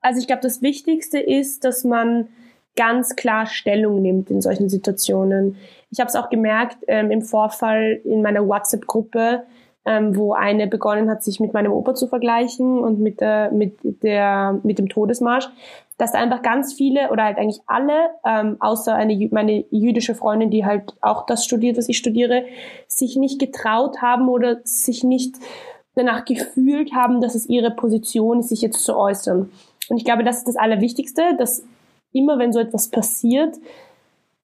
Also 0.00 0.20
ich 0.20 0.26
glaube, 0.26 0.42
das 0.42 0.62
Wichtigste 0.62 1.18
ist, 1.18 1.64
dass 1.64 1.84
man 1.84 2.28
ganz 2.76 3.16
klar 3.16 3.46
Stellung 3.46 4.00
nimmt 4.00 4.30
in 4.30 4.40
solchen 4.40 4.68
Situationen. 4.68 5.56
Ich 5.90 6.00
habe 6.00 6.08
es 6.08 6.16
auch 6.16 6.30
gemerkt 6.30 6.78
ähm, 6.86 7.10
im 7.10 7.20
Vorfall 7.20 8.00
in 8.04 8.22
meiner 8.22 8.46
WhatsApp-Gruppe, 8.46 9.42
ähm, 9.84 10.16
wo 10.16 10.32
eine 10.32 10.68
begonnen 10.68 11.10
hat, 11.10 11.22
sich 11.22 11.40
mit 11.40 11.52
meinem 11.52 11.72
Opa 11.72 11.94
zu 11.94 12.06
vergleichen 12.06 12.78
und 12.78 13.00
mit, 13.00 13.20
der, 13.20 13.50
mit, 13.50 13.78
der, 13.82 14.60
mit 14.62 14.78
dem 14.78 14.88
Todesmarsch, 14.88 15.48
dass 16.02 16.10
da 16.10 16.18
einfach 16.18 16.42
ganz 16.42 16.74
viele 16.74 17.12
oder 17.12 17.22
halt 17.22 17.38
eigentlich 17.38 17.60
alle, 17.68 18.10
ähm, 18.26 18.56
außer 18.58 18.92
eine, 18.92 19.28
meine 19.30 19.64
jüdische 19.70 20.16
Freundin, 20.16 20.50
die 20.50 20.66
halt 20.66 20.96
auch 21.00 21.26
das 21.26 21.44
studiert, 21.44 21.76
was 21.76 21.88
ich 21.88 21.96
studiere, 21.96 22.44
sich 22.88 23.14
nicht 23.14 23.38
getraut 23.38 24.02
haben 24.02 24.28
oder 24.28 24.60
sich 24.64 25.04
nicht 25.04 25.36
danach 25.94 26.24
gefühlt 26.24 26.92
haben, 26.92 27.20
dass 27.20 27.36
es 27.36 27.48
ihre 27.48 27.70
Position 27.70 28.40
ist, 28.40 28.48
sich 28.48 28.62
jetzt 28.62 28.84
zu 28.84 28.96
äußern. 28.96 29.52
Und 29.90 29.96
ich 29.96 30.04
glaube, 30.04 30.24
das 30.24 30.38
ist 30.38 30.48
das 30.48 30.56
Allerwichtigste, 30.56 31.36
dass 31.38 31.62
immer, 32.12 32.36
wenn 32.36 32.52
so 32.52 32.58
etwas 32.58 32.88
passiert, 32.88 33.54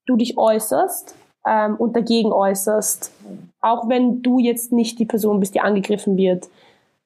du 0.07 0.15
dich 0.15 0.39
äußerst 0.39 1.17
ähm, 1.45 1.75
und 1.75 1.97
dagegen 1.97 2.31
äußerst. 2.31 3.11
Auch 3.61 3.89
wenn 3.89 4.23
du 4.23 4.39
jetzt 4.39 4.71
nicht 4.71 5.01
die 5.01 5.07
Person 5.07 5.41
bist, 5.41 5.57
die 5.57 5.61
angegriffen 5.61 6.17
wird. 6.17 6.47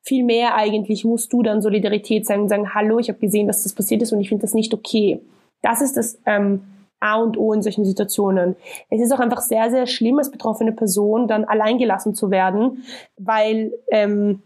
Vielmehr 0.02 0.54
eigentlich 0.56 1.04
musst 1.04 1.32
du 1.32 1.42
dann 1.42 1.62
Solidarität 1.62 2.26
sagen 2.26 2.42
und 2.42 2.48
sagen, 2.48 2.74
hallo, 2.74 2.98
ich 2.98 3.08
habe 3.08 3.18
gesehen, 3.18 3.46
dass 3.46 3.62
das 3.62 3.72
passiert 3.72 4.02
ist 4.02 4.12
und 4.12 4.20
ich 4.20 4.28
finde 4.28 4.42
das 4.42 4.54
nicht 4.54 4.74
okay. 4.74 5.20
Das 5.62 5.80
ist 5.80 5.96
das 5.96 6.18
ähm, 6.26 6.62
A 6.98 7.16
und 7.16 7.36
O 7.36 7.52
in 7.52 7.62
solchen 7.62 7.84
Situationen. 7.84 8.56
Es 8.90 9.00
ist 9.00 9.12
auch 9.12 9.20
einfach 9.20 9.40
sehr, 9.40 9.70
sehr 9.70 9.86
schlimm, 9.86 10.18
als 10.18 10.30
betroffene 10.30 10.72
Person 10.72 11.28
dann 11.28 11.44
alleingelassen 11.44 12.14
zu 12.14 12.30
werden, 12.30 12.84
weil 13.16 13.72
ähm, 13.90 14.42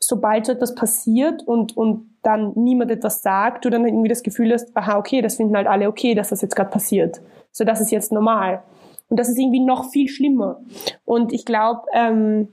sobald 0.00 0.46
so 0.46 0.52
etwas 0.52 0.74
passiert 0.74 1.46
und, 1.46 1.76
und 1.76 2.08
dann 2.22 2.52
niemand 2.54 2.90
etwas 2.90 3.22
sagt, 3.22 3.64
du 3.64 3.70
dann 3.70 3.86
irgendwie 3.86 4.08
das 4.08 4.22
Gefühl 4.22 4.52
hast, 4.52 4.76
aha, 4.76 4.98
okay, 4.98 5.22
das 5.22 5.36
finden 5.36 5.56
halt 5.56 5.66
alle 5.66 5.88
okay, 5.88 6.14
dass 6.14 6.28
das 6.28 6.42
jetzt 6.42 6.56
gerade 6.56 6.70
passiert. 6.70 7.20
So, 7.52 7.64
das 7.64 7.80
ist 7.80 7.90
jetzt 7.90 8.12
normal. 8.12 8.62
Und 9.08 9.18
das 9.18 9.28
ist 9.28 9.38
irgendwie 9.38 9.60
noch 9.60 9.90
viel 9.90 10.08
schlimmer. 10.08 10.60
Und 11.04 11.32
ich 11.32 11.44
glaube, 11.44 11.82
ähm, 11.94 12.48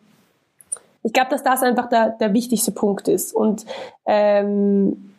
ich 1.06 1.14
glaube, 1.14 1.30
dass 1.30 1.44
das 1.44 1.62
einfach 1.62 1.88
der, 1.88 2.10
der 2.20 2.34
wichtigste 2.34 2.72
Punkt 2.72 3.08
ist. 3.08 3.34
Und 3.34 3.66
ähm, 4.08 5.12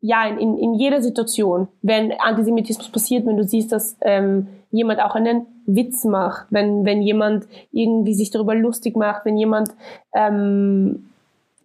ja, 0.00 0.26
in, 0.26 0.38
in, 0.38 0.58
in 0.58 0.74
jeder 0.74 1.02
Situation, 1.02 1.68
wenn 1.82 2.12
Antisemitismus 2.18 2.88
passiert, 2.88 3.26
wenn 3.26 3.36
du 3.36 3.44
siehst, 3.44 3.70
dass 3.70 3.96
ähm, 4.00 4.48
jemand 4.70 5.00
auch 5.00 5.14
einen 5.14 5.46
Witz 5.66 6.04
macht, 6.04 6.46
wenn, 6.48 6.86
wenn 6.86 7.02
jemand 7.02 7.46
irgendwie 7.70 8.14
sich 8.14 8.30
darüber 8.30 8.54
lustig 8.54 8.96
macht, 8.96 9.26
wenn 9.26 9.36
jemand 9.36 9.68
ähm, 10.14 11.10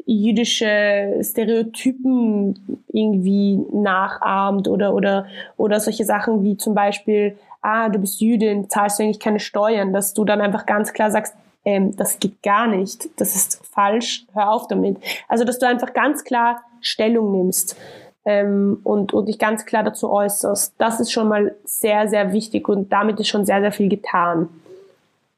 jüdische 0.05 1.19
Stereotypen 1.21 2.79
irgendwie 2.91 3.57
nachahmt 3.71 4.67
oder, 4.67 4.93
oder, 4.93 5.27
oder 5.55 5.79
solche 5.79 6.03
Sachen 6.03 6.43
wie 6.43 6.57
zum 6.57 6.75
Beispiel 6.75 7.37
ah, 7.61 7.89
du 7.89 7.99
bist 7.99 8.21
Jüdin, 8.21 8.69
zahlst 8.69 8.99
du 8.99 9.03
eigentlich 9.03 9.19
keine 9.19 9.39
Steuern, 9.39 9.93
dass 9.93 10.13
du 10.13 10.23
dann 10.23 10.41
einfach 10.41 10.65
ganz 10.65 10.93
klar 10.93 11.11
sagst, 11.11 11.35
ähm, 11.67 11.97
das 11.97 12.17
geht 12.19 12.41
gar 12.41 12.65
nicht, 12.65 13.09
das 13.19 13.35
ist 13.35 13.59
falsch, 13.65 14.25
hör 14.33 14.53
auf 14.53 14.67
damit. 14.69 14.99
Also, 15.27 15.43
dass 15.43 15.59
du 15.59 15.67
einfach 15.67 15.91
ganz 15.91 16.23
klar 16.23 16.61
Stellung 16.79 17.33
nimmst 17.33 17.75
ähm, 18.23 18.79
und, 18.85 19.13
und 19.13 19.25
dich 19.27 19.37
ganz 19.37 19.65
klar 19.65 19.83
dazu 19.83 20.09
äußerst. 20.09 20.75
Das 20.77 21.01
ist 21.01 21.11
schon 21.11 21.27
mal 21.27 21.55
sehr, 21.65 22.07
sehr 22.07 22.31
wichtig 22.31 22.69
und 22.69 22.93
damit 22.93 23.19
ist 23.19 23.27
schon 23.27 23.45
sehr, 23.45 23.59
sehr 23.59 23.73
viel 23.73 23.89
getan. 23.89 24.47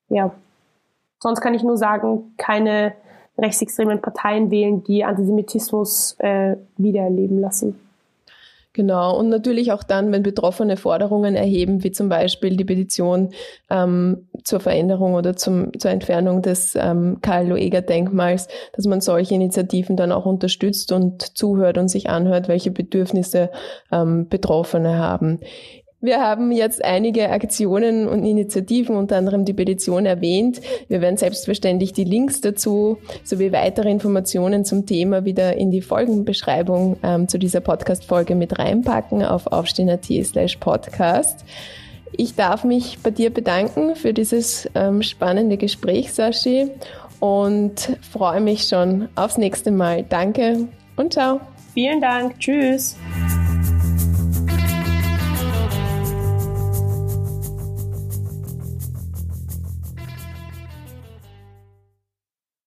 Ja. 0.10 0.30
Sonst 1.18 1.42
kann 1.42 1.56
ich 1.56 1.64
nur 1.64 1.78
sagen, 1.78 2.36
keine 2.38 2.94
rechtsextremen 3.36 4.00
Parteien 4.00 4.52
wählen, 4.52 4.84
die 4.84 5.04
Antisemitismus 5.04 6.16
äh, 6.20 6.58
wiedererleben 6.78 7.42
lassen. 7.42 7.80
Genau, 8.80 9.20
und 9.20 9.28
natürlich 9.28 9.74
auch 9.74 9.84
dann, 9.84 10.10
wenn 10.14 10.24
Betroffene 10.24 10.78
Forderungen 10.78 11.36
erheben, 11.36 11.84
wie 11.84 11.92
zum 11.92 12.08
Beispiel 12.08 12.56
die 12.56 12.64
Petition 12.64 13.32
ähm, 13.70 14.30
zur 14.46 14.62
Veränderung 14.62 15.16
oder 15.16 15.36
zum, 15.36 15.78
zur 15.78 15.92
Entfernung 15.92 16.42
des 16.42 16.78
ähm, 16.80 17.18
Karl-Loeger-Denkmals, 17.22 18.48
dass 18.72 18.86
man 18.86 19.02
solche 19.02 19.36
Initiativen 19.36 19.98
dann 19.98 20.14
auch 20.14 20.26
unterstützt 20.26 20.94
und 20.94 21.38
zuhört 21.38 21.78
und 21.78 21.90
sich 21.90 22.10
anhört, 22.10 22.48
welche 22.48 22.72
Bedürfnisse 22.72 23.50
ähm, 23.92 24.30
Betroffene 24.30 24.98
haben. 24.98 25.42
Wir 26.02 26.22
haben 26.22 26.52
jetzt 26.52 26.84
einige 26.84 27.30
Aktionen 27.30 28.08
und 28.08 28.24
Initiativen, 28.24 28.96
unter 28.96 29.18
anderem 29.18 29.44
die 29.44 29.54
Petition 29.54 30.06
erwähnt. 30.06 30.62
Wir 30.88 31.02
werden 31.02 31.18
selbstverständlich 31.18 31.92
die 31.92 32.06
Links 32.06 32.40
dazu 32.40 32.98
sowie 33.24 33.52
weitere 33.52 33.92
Informationen 33.92 34.64
zum 34.64 34.86
Thema 34.86 35.26
wieder 35.26 35.58
in 35.58 35.72
die 35.72 35.82
Folgenbeschreibung 35.82 36.98
ähm, 37.04 37.28
zu 37.28 37.38
dieser 37.38 37.60
Podcast-Folge 37.60 38.36
mit 38.36 38.58
reinpacken 38.58 39.24
auf 39.24 39.48
aufstehen.at 39.48 40.06
slash 40.24 40.56
podcast. 40.58 41.44
Ich 42.14 42.36
darf 42.36 42.64
mich 42.64 43.00
bei 43.04 43.12
dir 43.12 43.30
bedanken 43.30 43.96
für 43.96 44.14
dieses 44.14 44.70
ähm, 44.76 45.02
spannende 45.02 45.58
Gespräch, 45.58 46.14
Sashi, 46.14 46.72
und 47.20 47.98
freue 48.10 48.40
mich 48.40 48.64
schon 48.64 49.10
aufs 49.16 49.38
nächste 49.38 49.72
Mal. 49.72 50.04
Danke 50.08 50.68
und 50.96 51.14
ciao. 51.14 51.42
Vielen 51.74 52.02
Dank. 52.02 52.40
Tschüss. 52.40 52.96